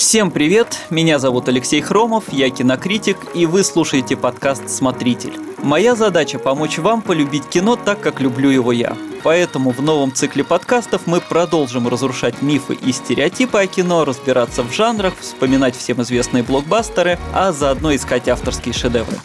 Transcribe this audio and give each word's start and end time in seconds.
Всем 0.00 0.30
привет, 0.30 0.78
меня 0.88 1.18
зовут 1.18 1.50
Алексей 1.50 1.82
Хромов, 1.82 2.32
я 2.32 2.48
кинокритик, 2.48 3.18
и 3.34 3.44
вы 3.44 3.62
слушаете 3.62 4.16
подкаст 4.16 4.70
«Смотритель». 4.70 5.34
Моя 5.58 5.94
задача– 5.94 6.38
помочь 6.38 6.78
вам 6.78 7.02
полюбить 7.02 7.46
кино 7.46 7.76
так, 7.76 8.00
как 8.00 8.18
люблю 8.18 8.48
его 8.48 8.72
я. 8.72 8.96
Поэтому 9.22 9.72
в 9.72 9.82
новом 9.82 10.14
цикле 10.14 10.42
подкастов 10.42 11.02
мы 11.04 11.20
продолжим 11.20 11.86
разрушать 11.86 12.40
мифы 12.40 12.78
и 12.82 12.92
стереотипы 12.92 13.58
о 13.58 13.66
кино, 13.66 14.06
разбираться 14.06 14.62
в 14.62 14.72
жанрах, 14.72 15.12
вспоминать 15.20 15.76
всем 15.76 16.00
известные 16.00 16.44
блокбастеры, 16.44 17.18
а 17.34 17.52
заодно 17.52 17.94
искать 17.94 18.26
авторские 18.26 18.72
шедевры. 18.72 19.18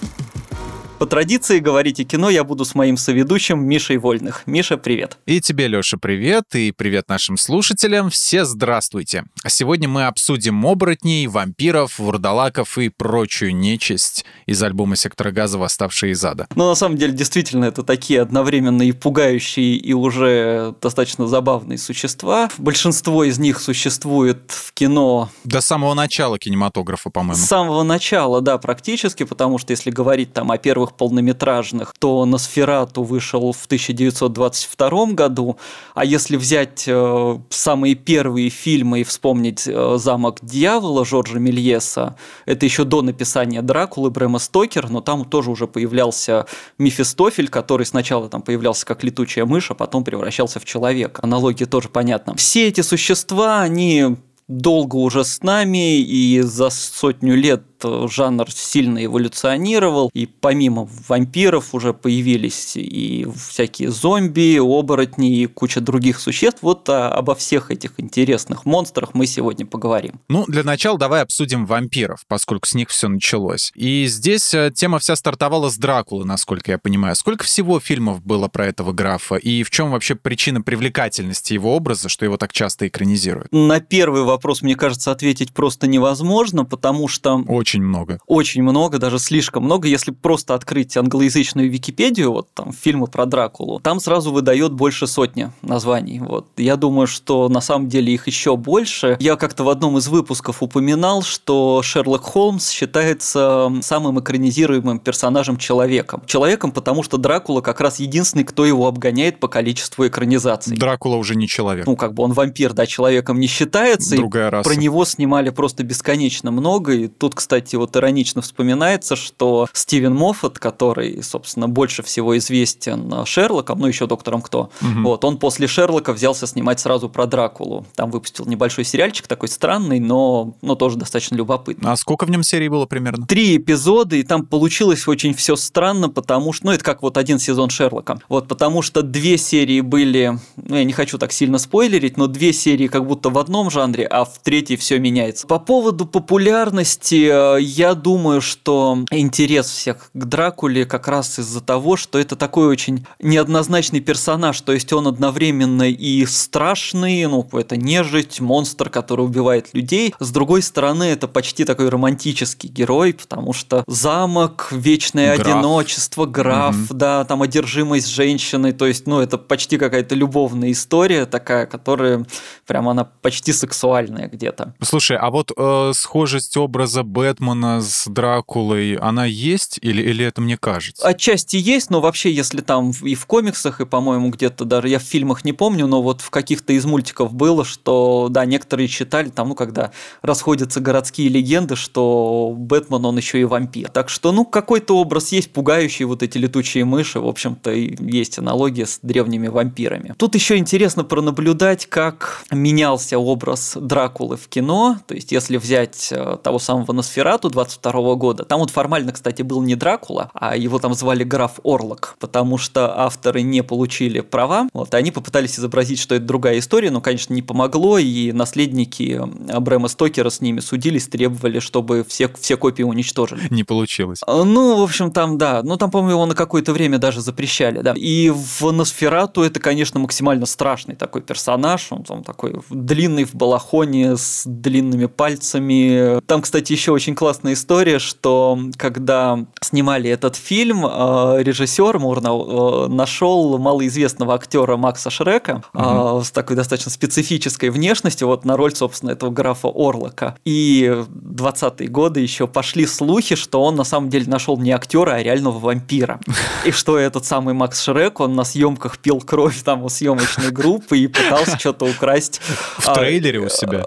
По 1.05 1.09
традиции 1.09 1.59
говорить 1.59 1.99
о 1.99 2.03
кино 2.03 2.31
я 2.31 2.43
буду 2.43 2.65
с 2.65 2.73
моим 2.73 2.97
соведущим 2.97 3.63
Мишей 3.63 3.97
Вольных. 3.97 4.41
Миша, 4.47 4.75
привет. 4.75 5.19
И 5.27 5.39
тебе, 5.39 5.67
Леша, 5.67 5.97
привет, 5.97 6.55
и 6.55 6.71
привет 6.71 7.09
нашим 7.09 7.37
слушателям. 7.37 8.09
Все 8.09 8.43
здравствуйте. 8.43 9.25
А 9.43 9.49
сегодня 9.49 9.87
мы 9.87 10.07
обсудим 10.07 10.65
оборотней, 10.65 11.27
вампиров, 11.27 11.99
вурдалаков 11.99 12.79
и 12.79 12.89
прочую 12.89 13.55
нечисть 13.55 14.25
из 14.47 14.63
альбома 14.63 14.95
«Сектора 14.95 15.29
газа. 15.29 15.59
Восставшие 15.59 16.13
из 16.13 16.25
ада». 16.25 16.47
Ну, 16.55 16.67
на 16.67 16.73
самом 16.73 16.97
деле, 16.97 17.13
действительно, 17.13 17.65
это 17.65 17.83
такие 17.83 18.19
одновременно 18.19 18.81
и 18.81 18.91
пугающие, 18.91 19.75
и 19.75 19.93
уже 19.93 20.73
достаточно 20.81 21.27
забавные 21.27 21.77
существа. 21.77 22.49
Большинство 22.57 23.23
из 23.23 23.37
них 23.37 23.59
существует 23.59 24.49
в 24.49 24.73
кино... 24.73 25.29
До 25.43 25.61
самого 25.61 25.93
начала 25.93 26.39
кинематографа, 26.39 27.11
по-моему. 27.11 27.35
С 27.35 27.45
самого 27.45 27.83
начала, 27.83 28.41
да, 28.41 28.57
практически, 28.57 29.23
потому 29.23 29.59
что 29.59 29.69
если 29.69 29.91
говорить 29.91 30.33
там 30.33 30.49
о 30.49 30.57
первых 30.57 30.94
полнометражных, 30.97 31.93
то 31.99 32.25
«Носферату» 32.25 33.03
вышел 33.03 33.51
в 33.51 33.65
1922 33.65 35.05
году, 35.07 35.57
а 35.93 36.05
если 36.05 36.37
взять 36.37 36.85
э, 36.87 37.39
самые 37.49 37.95
первые 37.95 38.49
фильмы 38.49 39.01
и 39.01 39.03
вспомнить 39.03 39.67
э, 39.67 39.97
«Замок 39.97 40.39
дьявола» 40.41 41.05
Жоржа 41.05 41.39
Мельеса, 41.39 42.15
это 42.45 42.65
еще 42.65 42.83
до 42.83 43.01
написания 43.01 43.61
«Дракулы» 43.61 44.09
Брэма 44.09 44.39
Стокер, 44.39 44.89
но 44.89 45.01
там 45.01 45.25
тоже 45.25 45.51
уже 45.51 45.67
появлялся 45.67 46.45
Мефистофель, 46.77 47.49
который 47.49 47.85
сначала 47.85 48.29
там 48.29 48.41
появлялся 48.41 48.85
как 48.85 49.03
летучая 49.03 49.45
мышь, 49.45 49.71
а 49.71 49.73
потом 49.75 50.03
превращался 50.03 50.59
в 50.59 50.65
человека. 50.65 51.21
Аналогия 51.23 51.65
тоже 51.65 51.89
понятна. 51.89 52.35
Все 52.35 52.67
эти 52.67 52.81
существа, 52.81 53.61
они 53.61 54.17
долго 54.47 54.97
уже 54.97 55.23
с 55.23 55.41
нами, 55.41 55.99
и 55.99 56.41
за 56.41 56.69
сотню 56.69 57.35
лет 57.35 57.63
жанр 58.07 58.51
сильно 58.51 59.03
эволюционировал, 59.05 60.09
и 60.13 60.25
помимо 60.25 60.87
вампиров 61.07 61.73
уже 61.73 61.93
появились 61.93 62.73
и 62.75 63.27
всякие 63.49 63.91
зомби, 63.91 64.57
оборотни 64.59 65.41
и 65.41 65.45
куча 65.47 65.81
других 65.81 66.19
существ. 66.19 66.59
Вот 66.61 66.87
а, 66.89 67.09
обо 67.09 67.35
всех 67.35 67.71
этих 67.71 67.93
интересных 67.97 68.65
монстрах 68.65 69.13
мы 69.13 69.25
сегодня 69.25 69.65
поговорим. 69.65 70.19
Ну, 70.29 70.45
для 70.47 70.63
начала 70.63 70.97
давай 70.97 71.21
обсудим 71.21 71.65
вампиров, 71.65 72.25
поскольку 72.27 72.67
с 72.67 72.73
них 72.73 72.89
все 72.89 73.07
началось. 73.07 73.71
И 73.75 74.05
здесь 74.07 74.53
э, 74.53 74.71
тема 74.73 74.99
вся 74.99 75.15
стартовала 75.15 75.69
с 75.69 75.77
Дракулы, 75.77 76.25
насколько 76.25 76.71
я 76.71 76.77
понимаю. 76.77 77.15
Сколько 77.15 77.43
всего 77.43 77.79
фильмов 77.79 78.23
было 78.23 78.47
про 78.47 78.67
этого 78.67 78.91
графа, 78.91 79.35
и 79.35 79.63
в 79.63 79.69
чем 79.69 79.91
вообще 79.91 80.15
причина 80.15 80.61
привлекательности 80.61 81.53
его 81.53 81.75
образа, 81.75 82.09
что 82.09 82.25
его 82.25 82.37
так 82.37 82.53
часто 82.53 82.87
экранизируют? 82.87 83.51
На 83.51 83.79
первый 83.79 84.23
вопрос, 84.23 84.61
мне 84.61 84.75
кажется, 84.75 85.11
ответить 85.11 85.53
просто 85.53 85.87
невозможно, 85.87 86.65
потому 86.65 87.07
что... 87.07 87.43
Очень 87.47 87.74
очень 87.75 87.83
много. 87.83 88.19
Очень 88.27 88.63
много, 88.63 88.97
даже 88.99 89.19
слишком 89.19 89.63
много. 89.63 89.87
Если 89.87 90.11
просто 90.11 90.53
открыть 90.53 90.95
англоязычную 90.97 91.69
Википедию, 91.69 92.31
вот 92.31 92.47
там 92.53 92.71
фильмы 92.71 93.07
про 93.07 93.25
Дракулу, 93.25 93.79
там 93.79 93.99
сразу 93.99 94.31
выдает 94.31 94.73
больше 94.73 95.07
сотни 95.07 95.51
названий. 95.61 96.19
Вот. 96.19 96.47
Я 96.57 96.75
думаю, 96.75 97.07
что 97.07 97.49
на 97.49 97.61
самом 97.61 97.89
деле 97.89 98.13
их 98.13 98.27
еще 98.27 98.55
больше. 98.55 99.17
Я 99.19 99.35
как-то 99.35 99.63
в 99.63 99.69
одном 99.69 99.97
из 99.97 100.07
выпусков 100.07 100.63
упоминал, 100.63 101.21
что 101.21 101.81
Шерлок 101.83 102.23
Холмс 102.23 102.69
считается 102.69 103.71
самым 103.81 104.19
экранизируемым 104.19 104.99
персонажем 104.99 105.57
человеком. 105.57 106.21
Человеком, 106.25 106.71
потому 106.71 107.03
что 107.03 107.17
Дракула 107.17 107.61
как 107.61 107.81
раз 107.81 107.99
единственный, 107.99 108.43
кто 108.43 108.65
его 108.65 108.87
обгоняет 108.87 109.39
по 109.39 109.47
количеству 109.47 110.07
экранизаций. 110.07 110.77
Дракула 110.77 111.15
уже 111.17 111.35
не 111.35 111.47
человек. 111.47 111.85
Ну, 111.85 111.95
как 111.95 112.13
бы 112.13 112.23
он 112.23 112.33
вампир, 112.33 112.73
да, 112.73 112.85
человеком 112.85 113.39
не 113.39 113.47
считается. 113.47 114.15
Другая 114.15 114.49
раса. 114.49 114.69
Про 114.69 114.79
него 114.79 115.05
снимали 115.05 115.49
просто 115.49 115.83
бесконечно 115.83 116.51
много. 116.51 116.93
И 116.93 117.07
тут, 117.07 117.35
кстати, 117.35 117.54
кстати, 117.55 117.77
вот 117.77 117.95
иронично 117.95 118.41
вспоминается, 118.41 119.15
что 119.15 119.69
Стивен 119.71 120.13
Моффат, 120.13 120.59
который, 120.59 121.23
собственно, 121.23 121.69
больше 121.69 122.03
всего 122.03 122.37
известен 122.37 123.25
Шерлоком, 123.25 123.79
ну 123.79 123.87
еще 123.87 124.07
доктором 124.07 124.41
кто, 124.41 124.71
угу. 124.81 125.01
вот, 125.03 125.23
он 125.23 125.37
после 125.37 125.67
Шерлока 125.67 126.11
взялся 126.11 126.47
снимать 126.47 126.81
сразу 126.81 127.07
про 127.07 127.27
Дракулу. 127.27 127.85
Там 127.95 128.11
выпустил 128.11 128.45
небольшой 128.45 128.83
сериальчик 128.83 129.27
такой 129.27 129.47
странный, 129.47 130.01
но, 130.01 130.55
но 130.61 130.75
тоже 130.75 130.97
достаточно 130.97 131.35
любопытный. 131.35 131.89
А 131.89 131.95
сколько 131.95 132.25
в 132.25 132.29
нем 132.29 132.43
серий 132.43 132.67
было 132.67 132.85
примерно? 132.85 133.25
Три 133.25 133.55
эпизода, 133.55 134.17
и 134.17 134.23
там 134.23 134.45
получилось 134.45 135.07
очень 135.07 135.33
все 135.33 135.55
странно, 135.55 136.09
потому 136.09 136.51
что, 136.51 136.65
ну 136.65 136.71
это 136.73 136.83
как 136.83 137.03
вот 137.03 137.15
один 137.17 137.39
сезон 137.39 137.69
Шерлока, 137.69 138.19
вот, 138.27 138.49
потому 138.49 138.81
что 138.81 139.01
две 139.01 139.37
серии 139.37 139.79
были, 139.79 140.37
ну 140.57 140.75
я 140.75 140.83
не 140.83 140.91
хочу 140.93 141.17
так 141.17 141.31
сильно 141.31 141.57
спойлерить, 141.57 142.17
но 142.17 142.27
две 142.27 142.51
серии 142.51 142.87
как 142.87 143.07
будто 143.07 143.29
в 143.29 143.37
одном 143.37 143.71
жанре, 143.71 144.05
а 144.05 144.25
в 144.25 144.39
третьей 144.39 144.75
все 144.75 144.99
меняется. 144.99 145.47
По 145.47 145.59
поводу 145.59 146.05
популярности 146.05 147.44
я 147.59 147.93
думаю, 147.95 148.41
что 148.41 148.99
интерес 149.11 149.67
всех 149.67 150.09
к 150.13 150.25
Дракуле 150.25 150.85
как 150.85 151.07
раз 151.07 151.39
из-за 151.39 151.61
того, 151.61 151.95
что 151.97 152.19
это 152.19 152.35
такой 152.35 152.67
очень 152.67 153.05
неоднозначный 153.19 153.99
персонаж, 153.99 154.59
то 154.61 154.71
есть 154.71 154.91
он 154.93 155.07
одновременно 155.07 155.89
и 155.89 156.25
страшный, 156.25 157.25
ну, 157.27 157.47
это 157.53 157.77
нежить, 157.77 158.39
монстр, 158.39 158.89
который 158.89 159.25
убивает 159.25 159.69
людей. 159.73 160.13
С 160.19 160.31
другой 160.31 160.61
стороны, 160.61 161.03
это 161.03 161.27
почти 161.27 161.65
такой 161.65 161.89
романтический 161.89 162.69
герой, 162.69 163.13
потому 163.13 163.53
что 163.53 163.83
замок, 163.87 164.67
вечное 164.71 165.37
граф. 165.37 165.47
одиночество, 165.47 166.25
граф, 166.25 166.75
угу. 166.75 166.93
да, 166.93 167.23
там 167.25 167.41
одержимость 167.41 168.07
женщиной, 168.07 168.73
то 168.73 168.85
есть, 168.85 169.07
ну, 169.07 169.19
это 169.19 169.37
почти 169.37 169.77
какая-то 169.77 170.15
любовная 170.15 170.71
история 170.71 171.25
такая, 171.25 171.65
которая 171.65 172.25
прям 172.65 172.89
она 172.89 173.05
почти 173.21 173.53
сексуальная 173.53 174.27
где-то. 174.27 174.73
Слушай, 174.81 175.17
а 175.17 175.29
вот 175.29 175.51
э, 175.55 175.91
схожесть 175.93 176.57
образа 176.57 177.03
Бэтмена 177.03 177.34
Бэтмена 177.35 177.81
с 177.81 178.07
Дракулой, 178.07 178.95
она 178.95 179.25
есть 179.25 179.77
или, 179.81 180.01
или 180.01 180.25
это 180.25 180.41
мне 180.41 180.57
кажется? 180.57 181.05
Отчасти 181.05 181.57
есть, 181.57 181.89
но 181.89 182.01
вообще, 182.01 182.31
если 182.31 182.61
там 182.61 182.91
и 183.03 183.15
в 183.15 183.25
комиксах, 183.25 183.81
и, 183.81 183.85
по-моему, 183.85 184.29
где-то 184.29 184.65
даже, 184.65 184.89
я 184.89 184.99
в 184.99 185.03
фильмах 185.03 185.43
не 185.43 185.53
помню, 185.53 185.87
но 185.87 186.01
вот 186.01 186.21
в 186.21 186.29
каких-то 186.29 186.73
из 186.73 186.85
мультиков 186.85 187.33
было, 187.33 187.65
что, 187.65 188.27
да, 188.29 188.45
некоторые 188.45 188.87
читали, 188.87 189.29
там, 189.29 189.49
ну, 189.49 189.55
когда 189.55 189.91
расходятся 190.21 190.79
городские 190.79 191.29
легенды, 191.29 191.75
что 191.75 192.53
Бэтмен, 192.55 193.05
он 193.05 193.17
еще 193.17 193.41
и 193.41 193.43
вампир. 193.43 193.89
Так 193.89 194.09
что, 194.09 194.31
ну, 194.31 194.45
какой-то 194.45 194.97
образ 194.97 195.31
есть, 195.31 195.51
пугающий 195.51 196.05
вот 196.05 196.23
эти 196.23 196.37
летучие 196.37 196.85
мыши, 196.85 197.19
в 197.19 197.27
общем-то, 197.27 197.71
есть 197.71 198.39
аналогия 198.39 198.85
с 198.85 198.99
древними 199.01 199.47
вампирами. 199.47 200.15
Тут 200.17 200.35
еще 200.35 200.57
интересно 200.57 201.03
пронаблюдать, 201.03 201.85
как 201.87 202.43
менялся 202.51 203.19
образ 203.19 203.77
Дракулы 203.79 204.37
в 204.37 204.47
кино, 204.47 204.97
то 205.07 205.15
есть, 205.15 205.31
если 205.31 205.57
взять 205.57 206.09
э, 206.11 206.37
того 206.41 206.59
самого 206.59 206.93
Носфера 206.93 207.24
Носферату 207.25 207.49
22 207.49 208.15
года, 208.15 208.43
там 208.43 208.59
вот 208.59 208.69
формально, 208.69 209.11
кстати, 209.11 209.41
был 209.41 209.63
не 209.63 209.73
Дракула, 209.75 210.29
а 210.35 210.55
его 210.55 210.77
там 210.77 210.93
звали 210.93 211.23
граф 211.23 211.59
Орлок, 211.63 212.15
потому 212.19 212.59
что 212.59 212.99
авторы 212.99 213.41
не 213.41 213.63
получили 213.63 214.19
права, 214.19 214.69
вот, 214.73 214.93
и 214.93 214.97
они 214.97 215.09
попытались 215.09 215.57
изобразить, 215.57 215.99
что 215.99 216.13
это 216.13 216.23
другая 216.23 216.59
история, 216.59 216.91
но, 216.91 217.01
конечно, 217.01 217.33
не 217.33 217.41
помогло, 217.41 217.97
и 217.97 218.31
наследники 218.31 219.19
Брэма 219.59 219.87
Стокера 219.87 220.29
с 220.29 220.39
ними 220.39 220.59
судились, 220.59 221.07
требовали, 221.07 221.57
чтобы 221.57 222.05
все, 222.07 222.31
все 222.39 222.57
копии 222.57 222.83
уничтожили. 222.83 223.47
Не 223.49 223.63
получилось. 223.63 224.19
А, 224.27 224.43
ну, 224.43 224.77
в 224.77 224.83
общем, 224.83 225.09
там, 225.11 225.39
да, 225.39 225.61
ну, 225.63 225.77
там, 225.77 225.89
по-моему, 225.89 226.11
его 226.11 226.25
на 226.27 226.35
какое-то 226.35 226.73
время 226.73 226.99
даже 226.99 227.21
запрещали, 227.21 227.81
да. 227.81 227.95
И 227.97 228.29
в 228.29 228.69
Носферату 228.69 229.41
это, 229.41 229.59
конечно, 229.59 229.99
максимально 229.99 230.45
страшный 230.45 230.95
такой 230.95 231.23
персонаж, 231.23 231.87
он 231.89 232.03
там 232.03 232.23
такой 232.23 232.61
длинный 232.69 233.23
в 233.23 233.33
балахоне 233.33 234.15
с 234.15 234.43
длинными 234.45 235.07
пальцами. 235.07 236.21
Там, 236.27 236.43
кстати, 236.43 236.71
еще 236.71 236.91
очень 236.91 237.14
классно 237.15 237.45
классная 237.45 237.53
история, 237.53 237.99
что 237.99 238.57
когда 238.77 239.45
снимали 239.61 240.09
этот 240.09 240.35
фильм, 240.35 240.85
э, 240.85 241.43
режиссер 241.43 241.99
Мурна 241.99 242.87
нашел 242.87 243.57
малоизвестного 243.57 244.33
актера 244.33 244.77
Макса 244.77 245.09
Шрека 245.09 245.63
угу. 245.73 246.23
с 246.23 246.31
такой 246.31 246.55
достаточно 246.55 246.91
специфической 246.91 247.69
внешностью 247.69 248.27
вот 248.27 248.45
на 248.45 248.57
роль, 248.57 248.73
собственно, 248.73 249.11
этого 249.11 249.31
графа 249.31 249.67
Орлока. 249.67 250.37
И 250.45 250.91
20-е 251.13 251.87
годы 251.89 252.21
еще 252.21 252.47
пошли 252.47 252.85
слухи, 252.87 253.35
что 253.35 253.61
он 253.61 253.75
на 253.75 253.83
самом 253.83 254.09
деле 254.09 254.25
нашел 254.27 254.57
не 254.57 254.71
актера, 254.71 255.11
а 255.11 255.23
реального 255.23 255.59
вампира. 255.59 256.19
И 256.63 256.71
что 256.71 256.97
этот 256.97 257.25
самый 257.25 257.53
Макс 257.53 257.81
Шрек, 257.83 258.21
он 258.21 258.35
на 258.35 258.43
съемках 258.43 258.97
пил 258.97 259.19
кровь 259.19 259.61
там 259.63 259.83
у 259.83 259.89
съемочной 259.89 260.51
группы 260.51 260.97
и 260.97 261.07
пытался 261.07 261.59
что-то 261.59 261.85
украсть. 261.85 262.41
В 262.77 262.93
трейлере 262.93 263.39
у 263.39 263.49
себя? 263.49 263.83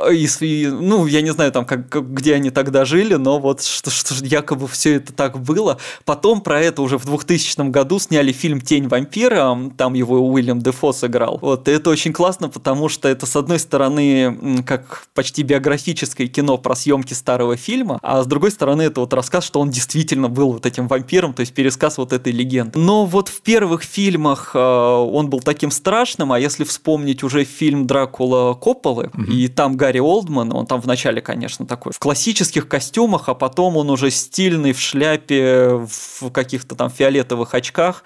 Ну, 0.80 1.06
я 1.06 1.22
не 1.22 1.30
знаю, 1.30 1.50
там, 1.50 1.64
как, 1.64 1.88
где 2.12 2.34
они 2.34 2.50
тогда 2.50 2.84
жили, 2.84 3.14
но 3.18 3.38
вот 3.38 3.62
что, 3.62 3.90
что 3.90 4.14
якобы 4.24 4.68
все 4.68 4.94
это 4.94 5.12
так 5.12 5.38
было. 5.40 5.78
Потом 6.04 6.40
про 6.40 6.60
это 6.60 6.82
уже 6.82 6.98
в 6.98 7.04
2000 7.04 7.70
году 7.70 7.98
сняли 7.98 8.32
фильм 8.32 8.60
«Тень 8.60 8.88
вампира», 8.88 9.56
там 9.76 9.94
его 9.94 10.18
Уильям 10.18 10.60
Дефо 10.60 10.92
сыграл. 10.92 11.38
Вот, 11.40 11.68
и 11.68 11.72
это 11.72 11.90
очень 11.90 12.12
классно, 12.12 12.48
потому 12.48 12.88
что 12.88 13.08
это, 13.08 13.26
с 13.26 13.36
одной 13.36 13.58
стороны, 13.58 14.62
как 14.66 15.06
почти 15.14 15.42
биографическое 15.42 16.26
кино 16.26 16.58
про 16.58 16.74
съемки 16.74 17.14
старого 17.14 17.56
фильма, 17.56 17.98
а 18.02 18.22
с 18.22 18.26
другой 18.26 18.50
стороны, 18.50 18.82
это 18.82 19.00
вот 19.00 19.12
рассказ, 19.12 19.44
что 19.44 19.60
он 19.60 19.70
действительно 19.70 20.28
был 20.28 20.52
вот 20.52 20.66
этим 20.66 20.88
вампиром, 20.88 21.34
то 21.34 21.40
есть 21.40 21.54
пересказ 21.54 21.98
вот 21.98 22.12
этой 22.12 22.32
легенды. 22.32 22.78
Но 22.78 23.04
вот 23.04 23.28
в 23.28 23.40
первых 23.42 23.82
фильмах 23.82 24.52
э, 24.54 24.58
он 24.58 25.28
был 25.28 25.40
таким 25.40 25.70
страшным, 25.70 26.32
а 26.32 26.38
если 26.38 26.64
вспомнить 26.64 27.22
уже 27.22 27.44
фильм 27.44 27.86
«Дракула» 27.86 28.54
Копполы, 28.54 29.10
угу. 29.12 29.22
и 29.22 29.48
там 29.48 29.76
Гарри 29.76 29.98
Олдман, 29.98 30.54
он 30.54 30.66
там 30.66 30.80
вначале, 30.80 31.20
конечно, 31.20 31.66
такой 31.66 31.92
в 31.92 31.98
классических 31.98 32.68
костюмах, 32.68 33.07
а 33.14 33.34
потом 33.34 33.76
он 33.76 33.90
уже 33.90 34.10
стильный 34.10 34.72
в 34.72 34.80
шляпе, 34.80 35.86
в 35.88 36.30
каких-то 36.30 36.74
там 36.74 36.90
фиолетовых 36.90 37.54
очках, 37.54 38.04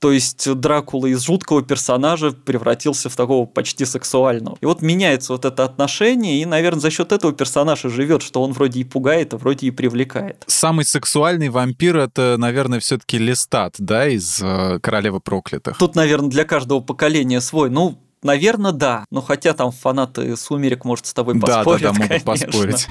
то 0.00 0.12
есть 0.12 0.52
Дракула 0.52 1.06
из 1.06 1.22
жуткого 1.22 1.62
персонажа 1.62 2.32
превратился 2.32 3.08
в 3.08 3.16
такого 3.16 3.46
почти 3.46 3.86
сексуального. 3.86 4.58
И 4.60 4.66
вот 4.66 4.82
меняется 4.82 5.32
вот 5.32 5.46
это 5.46 5.64
отношение, 5.64 6.42
и, 6.42 6.44
наверное, 6.44 6.80
за 6.80 6.90
счет 6.90 7.10
этого 7.10 7.32
персонажа 7.32 7.88
живет, 7.88 8.20
что 8.22 8.42
он 8.42 8.52
вроде 8.52 8.80
и 8.80 8.84
пугает, 8.84 9.32
а 9.32 9.38
вроде 9.38 9.68
и 9.68 9.70
привлекает. 9.70 10.44
Самый 10.46 10.84
сексуальный 10.84 11.48
вампир 11.48 11.96
это, 11.96 12.36
наверное, 12.38 12.80
все-таки 12.80 13.16
Листат, 13.16 13.76
да, 13.78 14.06
из 14.06 14.42
э, 14.42 14.78
Королевы 14.82 15.20
проклятых. 15.20 15.78
Тут, 15.78 15.94
наверное, 15.94 16.28
для 16.28 16.44
каждого 16.44 16.80
поколения 16.80 17.40
свой. 17.40 17.70
Ну, 17.70 17.98
Наверное, 18.22 18.72
да. 18.72 19.04
Но 19.10 19.20
хотя 19.20 19.52
там 19.52 19.70
фанаты 19.70 20.34
Сумерек, 20.34 20.86
может, 20.86 21.04
с 21.04 21.12
тобой 21.12 21.38
поспорить. 21.38 21.82
Да, 21.82 21.92
да, 21.92 21.98
да, 21.98 22.04
могут 22.06 22.24
конечно. 22.24 22.46
поспорить. 22.46 22.88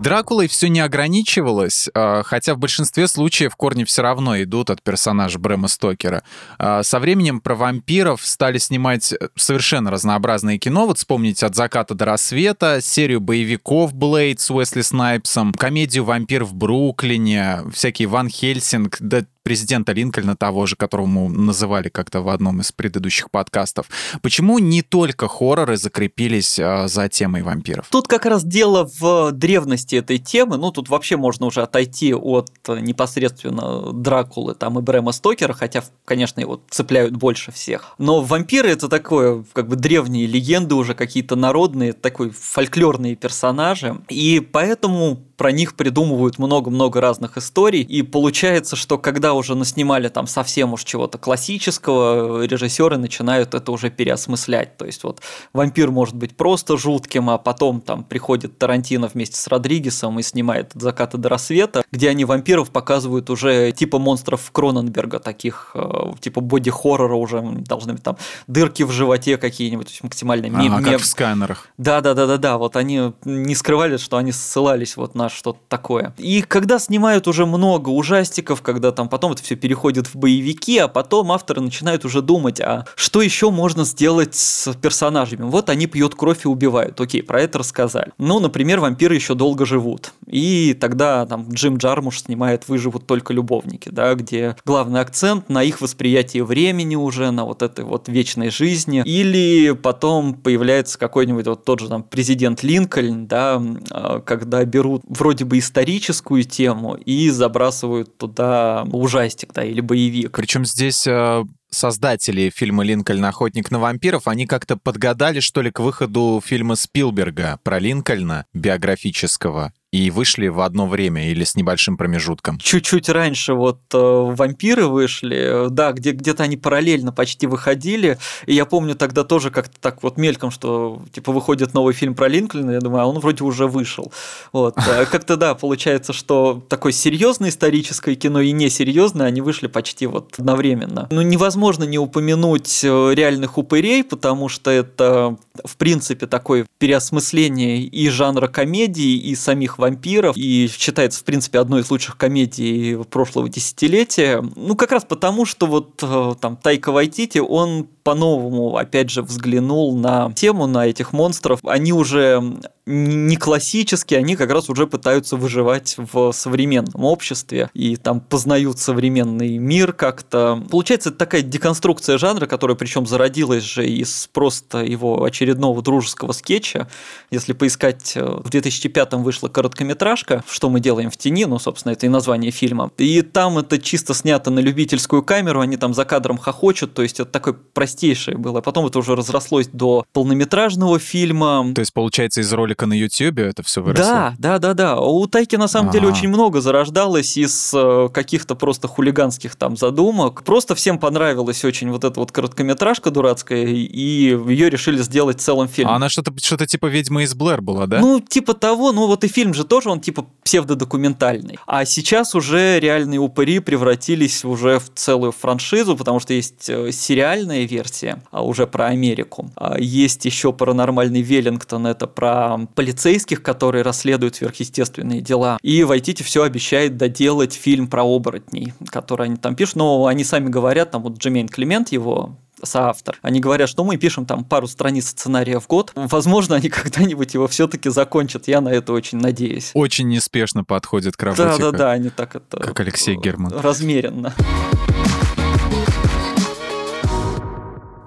Дракулой 0.00 0.48
все 0.48 0.68
не 0.68 0.80
ограничивалось, 0.80 1.90
а, 1.94 2.22
хотя 2.22 2.54
в 2.54 2.58
большинстве 2.58 3.06
случаев 3.06 3.54
корни 3.54 3.84
все 3.84 4.00
равно 4.00 4.42
идут 4.42 4.70
от 4.70 4.82
персонажа 4.82 5.38
Брэма 5.38 5.68
Стокера. 5.68 6.22
А, 6.58 6.82
со 6.82 6.98
временем 6.98 7.38
про 7.40 7.54
вампиров 7.54 8.24
стали 8.24 8.56
снимать 8.56 9.12
совершенно 9.36 9.90
разнообразные 9.90 10.56
кино. 10.56 10.86
Вот 10.86 10.96
вспомнить 10.96 11.42
«От 11.42 11.54
заката 11.54 11.94
до 11.94 12.06
рассвета», 12.06 12.80
серию 12.80 13.20
боевиков 13.20 13.92
«Блейд» 13.92 14.40
с 14.40 14.50
Уэсли 14.50 14.80
Снайпсом, 14.80 15.52
комедию 15.52 16.04
«Вампир 16.04 16.44
в 16.44 16.54
Бруклине», 16.54 17.58
всякие 17.70 18.08
«Ван 18.08 18.30
Хельсинг», 18.30 18.96
да 19.00 19.26
президента 19.42 19.92
Линкольна 19.92 20.36
того 20.36 20.66
же, 20.66 20.76
которого 20.76 21.06
мы 21.06 21.28
называли 21.28 21.88
как-то 21.88 22.20
в 22.20 22.28
одном 22.28 22.60
из 22.60 22.72
предыдущих 22.72 23.30
подкастов. 23.30 23.88
Почему 24.22 24.58
не 24.58 24.82
только 24.82 25.28
хорроры 25.28 25.76
закрепились 25.76 26.58
э, 26.58 26.88
за 26.88 27.08
темой 27.08 27.42
вампиров? 27.42 27.88
Тут 27.90 28.08
как 28.08 28.26
раз 28.26 28.44
дело 28.44 28.90
в 28.98 29.32
древности 29.32 29.96
этой 29.96 30.18
темы. 30.18 30.56
Ну, 30.56 30.70
тут 30.70 30.88
вообще 30.88 31.16
можно 31.16 31.46
уже 31.46 31.62
отойти 31.62 32.14
от 32.14 32.50
непосредственно 32.68 33.92
Дракулы 33.92 34.54
там 34.54 34.78
и 34.78 34.82
Брэма 34.82 35.12
Стокера, 35.12 35.52
хотя, 35.52 35.82
конечно, 36.04 36.40
его 36.40 36.60
цепляют 36.70 37.16
больше 37.16 37.52
всех. 37.52 37.94
Но 37.98 38.20
вампиры 38.20 38.68
это 38.68 38.88
такое, 38.88 39.44
как 39.52 39.68
бы 39.68 39.76
древние 39.76 40.26
легенды 40.26 40.74
уже 40.74 40.94
какие-то 40.94 41.36
народные, 41.36 41.92
такой 41.92 42.30
фольклорные 42.30 43.16
персонажи. 43.16 44.00
И 44.08 44.40
поэтому 44.40 45.18
про 45.40 45.52
них 45.52 45.74
придумывают 45.74 46.38
много-много 46.38 47.00
разных 47.00 47.38
историй, 47.38 47.80
и 47.80 48.02
получается, 48.02 48.76
что 48.76 48.98
когда 48.98 49.32
уже 49.40 49.54
наснимали 49.54 50.08
там 50.08 50.26
совсем 50.26 50.72
уж 50.72 50.84
чего-то 50.84 51.18
классического, 51.18 52.44
режиссеры 52.44 52.96
начинают 52.96 53.54
это 53.54 53.72
уже 53.72 53.90
переосмыслять. 53.90 54.76
То 54.76 54.86
есть 54.86 55.02
вот 55.02 55.20
вампир 55.52 55.90
может 55.90 56.14
быть 56.14 56.36
просто 56.36 56.76
жутким, 56.76 57.30
а 57.30 57.38
потом 57.38 57.80
там 57.80 58.04
приходит 58.04 58.58
Тарантино 58.58 59.08
вместе 59.08 59.36
с 59.36 59.48
Родригесом 59.48 60.18
и 60.18 60.22
снимает 60.22 60.76
«От 60.76 60.82
заката 60.82 61.18
до 61.18 61.28
рассвета», 61.28 61.82
где 61.90 62.08
они 62.08 62.24
вампиров 62.24 62.70
показывают 62.70 63.30
уже 63.30 63.72
типа 63.72 63.98
монстров 63.98 64.50
Кроненберга, 64.52 65.18
таких 65.18 65.72
э, 65.74 66.12
типа 66.20 66.40
боди-хоррора 66.40 67.16
уже 67.16 67.40
должны 67.42 67.94
быть 67.94 68.02
там 68.02 68.16
дырки 68.46 68.82
в 68.82 68.90
животе 68.90 69.36
какие-нибудь, 69.36 69.86
то 69.86 69.92
есть 69.92 70.02
максимально 70.02 70.48
ага, 70.58 70.92
как 70.92 71.00
в 71.00 71.06
сканерах. 71.06 71.68
Да-да-да-да-да, 71.78 72.58
вот 72.58 72.76
они 72.76 73.12
не 73.24 73.54
скрывали, 73.54 73.96
что 73.96 74.16
они 74.16 74.32
ссылались 74.32 74.96
вот 74.96 75.14
на 75.14 75.28
что-то 75.28 75.58
такое. 75.68 76.14
И 76.18 76.42
когда 76.42 76.78
снимают 76.78 77.28
уже 77.28 77.46
много 77.46 77.88
ужастиков, 77.90 78.62
когда 78.62 78.92
там 78.92 79.08
потом 79.08 79.19
это 79.28 79.42
все 79.42 79.56
переходит 79.56 80.06
в 80.06 80.16
боевики, 80.16 80.78
а 80.78 80.88
потом 80.88 81.32
авторы 81.32 81.60
начинают 81.60 82.04
уже 82.04 82.22
думать, 82.22 82.60
а 82.60 82.86
что 82.94 83.22
еще 83.22 83.50
можно 83.50 83.84
сделать 83.84 84.34
с 84.34 84.72
персонажами? 84.74 85.42
Вот 85.42 85.70
они 85.70 85.86
пьют 85.86 86.14
кровь 86.14 86.44
и 86.44 86.48
убивают. 86.48 87.00
Окей, 87.00 87.22
про 87.22 87.40
это 87.40 87.58
рассказали. 87.58 88.12
Ну, 88.18 88.40
например, 88.40 88.80
вампиры 88.80 89.14
еще 89.14 89.34
долго 89.34 89.66
живут. 89.66 90.12
И 90.26 90.76
тогда 90.80 91.26
там 91.26 91.48
Джим 91.50 91.76
Джармуш 91.76 92.22
снимает 92.22 92.68
«Выживут 92.68 93.06
только 93.06 93.32
любовники», 93.32 93.88
да, 93.90 94.14
где 94.14 94.56
главный 94.64 95.00
акцент 95.00 95.48
на 95.48 95.62
их 95.62 95.80
восприятии 95.80 96.40
времени 96.40 96.96
уже, 96.96 97.30
на 97.30 97.44
вот 97.44 97.62
этой 97.62 97.84
вот 97.84 98.08
вечной 98.08 98.50
жизни. 98.50 99.02
Или 99.04 99.72
потом 99.72 100.34
появляется 100.34 100.98
какой-нибудь 100.98 101.46
вот 101.46 101.64
тот 101.64 101.80
же 101.80 101.88
там 101.88 102.02
президент 102.02 102.62
Линкольн, 102.62 103.26
да, 103.26 103.62
а, 103.90 104.20
когда 104.20 104.64
берут 104.64 105.02
вроде 105.08 105.44
бы 105.44 105.58
историческую 105.58 106.44
тему 106.44 106.94
и 106.94 107.30
забрасывают 107.30 108.16
туда 108.16 108.84
ужастик, 109.10 109.52
да, 109.52 109.64
или 109.64 109.80
боевик. 109.80 110.36
Причем 110.36 110.64
здесь 110.64 111.06
э, 111.06 111.44
создатели 111.70 112.50
фильма 112.54 112.84
«Линкольн. 112.84 113.24
Охотник 113.24 113.70
на 113.70 113.80
вампиров», 113.80 114.28
они 114.28 114.46
как-то 114.46 114.76
подгадали, 114.76 115.40
что 115.40 115.62
ли, 115.62 115.70
к 115.70 115.80
выходу 115.80 116.40
фильма 116.44 116.76
Спилберга 116.76 117.58
про 117.64 117.80
Линкольна 117.80 118.46
биографического 118.54 119.72
и 119.92 120.10
вышли 120.10 120.46
в 120.46 120.60
одно 120.60 120.86
время 120.86 121.30
или 121.30 121.44
с 121.44 121.56
небольшим 121.56 121.96
промежутком? 121.96 122.58
Чуть-чуть 122.58 123.08
раньше 123.08 123.54
вот 123.54 123.80
э, 123.92 123.98
вампиры 123.98 124.86
вышли, 124.86 125.66
да, 125.70 125.92
где, 125.92 126.12
где-то 126.12 126.44
они 126.44 126.56
параллельно 126.56 127.12
почти 127.12 127.46
выходили. 127.46 128.18
И 128.46 128.54
я 128.54 128.66
помню 128.66 128.94
тогда 128.94 129.24
тоже 129.24 129.50
как-то 129.50 129.74
так 129.80 130.02
вот 130.02 130.16
мельком, 130.16 130.50
что 130.50 131.02
типа 131.12 131.32
выходит 131.32 131.74
новый 131.74 131.92
фильм 131.92 132.14
про 132.14 132.28
Линкольна, 132.28 132.72
я 132.72 132.80
думаю, 132.80 133.02
а 133.02 133.06
он 133.06 133.18
вроде 133.18 133.42
уже 133.44 133.66
вышел. 133.66 134.12
Вот. 134.52 134.76
Э, 134.90 135.06
как-то 135.06 135.36
да, 135.36 135.54
получается, 135.54 136.12
что 136.12 136.64
такое 136.68 136.90
серьезное 136.90 137.50
историческое 137.50 138.16
кино 138.16 138.40
и 138.40 138.50
несерьезное, 138.50 139.26
они 139.26 139.40
вышли 139.40 139.68
почти 139.68 140.06
вот 140.06 140.34
одновременно. 140.36 141.06
Ну, 141.10 141.22
невозможно 141.22 141.84
не 141.84 141.98
упомянуть 141.98 142.80
э, 142.82 143.14
реальных 143.14 143.56
упырей, 143.56 144.02
потому 144.02 144.48
что 144.48 144.70
это, 144.70 145.36
в 145.64 145.76
принципе, 145.76 146.26
такое 146.26 146.66
переосмысление 146.78 147.82
и 147.82 148.08
жанра 148.08 148.48
комедии, 148.48 149.16
и 149.16 149.36
самих 149.36 149.78
вампиров 149.80 150.36
и 150.36 150.70
считается, 150.72 151.20
в 151.20 151.24
принципе, 151.24 151.58
одной 151.58 151.80
из 151.80 151.90
лучших 151.90 152.16
комедий 152.16 152.96
прошлого 153.10 153.48
десятилетия. 153.48 154.44
Ну, 154.54 154.76
как 154.76 154.92
раз 154.92 155.04
потому, 155.04 155.44
что 155.44 155.66
вот 155.66 156.00
э, 156.02 156.34
там 156.40 156.56
Тайка 156.56 156.92
Вайтити, 156.92 157.38
он 157.38 157.88
по-новому, 158.02 158.76
опять 158.76 159.10
же, 159.10 159.22
взглянул 159.22 159.96
на 159.96 160.32
тему, 160.32 160.66
на 160.66 160.86
этих 160.86 161.12
монстров. 161.12 161.60
Они 161.64 161.92
уже 161.92 162.42
не 162.86 163.36
классические, 163.36 164.18
они 164.18 164.36
как 164.36 164.50
раз 164.50 164.68
уже 164.68 164.86
пытаются 164.86 165.36
выживать 165.36 165.96
в 165.96 166.32
современном 166.32 167.04
обществе 167.04 167.70
и 167.72 167.96
там 167.96 168.20
познают 168.20 168.78
современный 168.78 169.58
мир 169.58 169.92
как-то. 169.92 170.62
Получается, 170.70 171.10
это 171.10 171.18
такая 171.18 171.42
деконструкция 171.42 172.18
жанра, 172.18 172.46
которая 172.46 172.76
причем 172.76 173.06
зародилась 173.06 173.62
же 173.62 173.86
из 173.86 174.28
просто 174.32 174.78
его 174.78 175.22
очередного 175.22 175.82
дружеского 175.82 176.32
скетча. 176.32 176.88
Если 177.30 177.52
поискать, 177.52 178.12
э, 178.16 178.24
в 178.24 178.50
2005 178.50 179.22
вышла 179.22 179.48
короткометражка 179.70 180.42
«Что 180.48 180.68
мы 180.68 180.80
делаем 180.80 181.10
в 181.10 181.16
тени», 181.16 181.44
ну, 181.46 181.58
собственно, 181.58 181.92
это 181.92 182.06
и 182.06 182.08
название 182.08 182.50
фильма. 182.50 182.90
И 182.98 183.22
там 183.22 183.58
это 183.58 183.78
чисто 183.78 184.14
снято 184.14 184.50
на 184.50 184.58
любительскую 184.58 185.22
камеру, 185.22 185.60
они 185.60 185.76
там 185.76 185.94
за 185.94 186.04
кадром 186.04 186.38
хохочут, 186.38 186.94
то 186.94 187.02
есть 187.02 187.20
это 187.20 187.30
такой 187.30 187.54
простейшее 187.54 188.36
было. 188.36 188.60
Потом 188.60 188.86
это 188.86 188.98
уже 188.98 189.14
разрослось 189.14 189.68
до 189.72 190.04
полнометражного 190.12 190.98
фильма. 190.98 191.72
То 191.74 191.80
есть, 191.80 191.92
получается, 191.92 192.40
из 192.40 192.52
ролика 192.52 192.86
на 192.86 192.94
YouTube 192.94 193.38
это 193.38 193.62
все 193.62 193.82
выросло? 193.82 194.04
Да, 194.04 194.34
да, 194.38 194.58
да, 194.58 194.74
да. 194.74 195.00
У 195.00 195.26
Тайки 195.26 195.56
на 195.56 195.68
самом 195.68 195.88
А-а-а. 195.88 195.92
деле 195.92 196.08
очень 196.08 196.28
много 196.28 196.60
зарождалось 196.60 197.36
из 197.36 197.72
э, 197.74 198.08
каких-то 198.12 198.54
просто 198.54 198.88
хулиганских 198.88 199.54
там 199.54 199.76
задумок. 199.76 200.42
Просто 200.42 200.74
всем 200.74 200.98
понравилась 200.98 201.64
очень 201.64 201.90
вот 201.90 202.04
эта 202.04 202.18
вот 202.18 202.32
короткометражка 202.32 203.10
дурацкая, 203.10 203.66
и 203.66 204.00
ее 204.00 204.70
решили 204.70 204.98
сделать 205.02 205.40
целым 205.40 205.68
фильмом. 205.68 205.94
А 205.94 205.96
она 205.96 206.08
что-то 206.08 206.32
что 206.42 206.66
типа 206.66 206.86
«Ведьма 206.86 207.22
из 207.22 207.34
Блэр» 207.34 207.60
была, 207.60 207.86
да? 207.86 208.00
Ну, 208.00 208.20
типа 208.20 208.54
того, 208.54 208.92
ну 208.92 209.06
вот 209.06 209.24
и 209.24 209.28
фильм 209.28 209.54
же 209.54 209.59
тоже, 209.64 209.90
он 209.90 210.00
типа 210.00 210.26
псевдодокументальный. 210.44 211.58
А 211.66 211.84
сейчас 211.84 212.34
уже 212.34 212.78
реальные 212.80 213.20
упыри 213.20 213.60
превратились 213.60 214.44
уже 214.44 214.78
в 214.78 214.90
целую 214.94 215.32
франшизу, 215.32 215.96
потому 215.96 216.20
что 216.20 216.34
есть 216.34 216.68
э, 216.68 216.92
сериальная 216.92 217.64
версия 217.64 218.22
а 218.30 218.44
уже 218.44 218.66
про 218.66 218.86
Америку. 218.86 219.50
А 219.56 219.78
есть 219.78 220.24
еще 220.24 220.52
паранормальный 220.52 221.22
Веллингтон, 221.22 221.86
это 221.86 222.06
про 222.06 222.58
полицейских, 222.74 223.42
которые 223.42 223.82
расследуют 223.82 224.36
сверхъестественные 224.36 225.20
дела. 225.20 225.58
И 225.62 225.84
Вайтити 225.84 226.22
все 226.22 226.42
обещает 226.42 226.96
доделать 226.96 227.52
фильм 227.54 227.88
про 227.88 228.02
оборотней, 228.02 228.72
который 228.86 229.26
они 229.26 229.36
там 229.36 229.54
пишут. 229.54 229.76
Но 229.76 230.06
они 230.06 230.24
сами 230.24 230.48
говорят, 230.48 230.90
там 230.90 231.02
вот 231.02 231.18
Джемейн 231.18 231.48
Климент, 231.48 231.92
его 231.92 232.36
соавтор. 232.62 233.18
Они 233.22 233.40
говорят, 233.40 233.68
что 233.68 233.84
мы 233.84 233.96
пишем 233.96 234.26
там 234.26 234.44
пару 234.44 234.66
страниц 234.66 235.08
сценария 235.08 235.60
в 235.60 235.66
год. 235.66 235.92
Возможно, 235.94 236.56
они 236.56 236.68
когда-нибудь 236.70 237.34
его 237.34 237.48
все-таки 237.48 237.90
закончат. 237.90 238.48
Я 238.48 238.60
на 238.60 238.68
это 238.68 238.92
очень 238.92 239.18
надеюсь. 239.18 239.70
Очень 239.74 240.08
неспешно 240.08 240.64
подходят 240.64 241.16
к 241.16 241.22
работе. 241.22 241.42
Да-да-да, 241.42 241.92
они 241.92 242.10
так 242.10 242.36
это... 242.36 242.58
Как 242.58 242.80
Алексей 242.80 243.16
Герман. 243.16 243.52
Размеренно. 243.58 244.34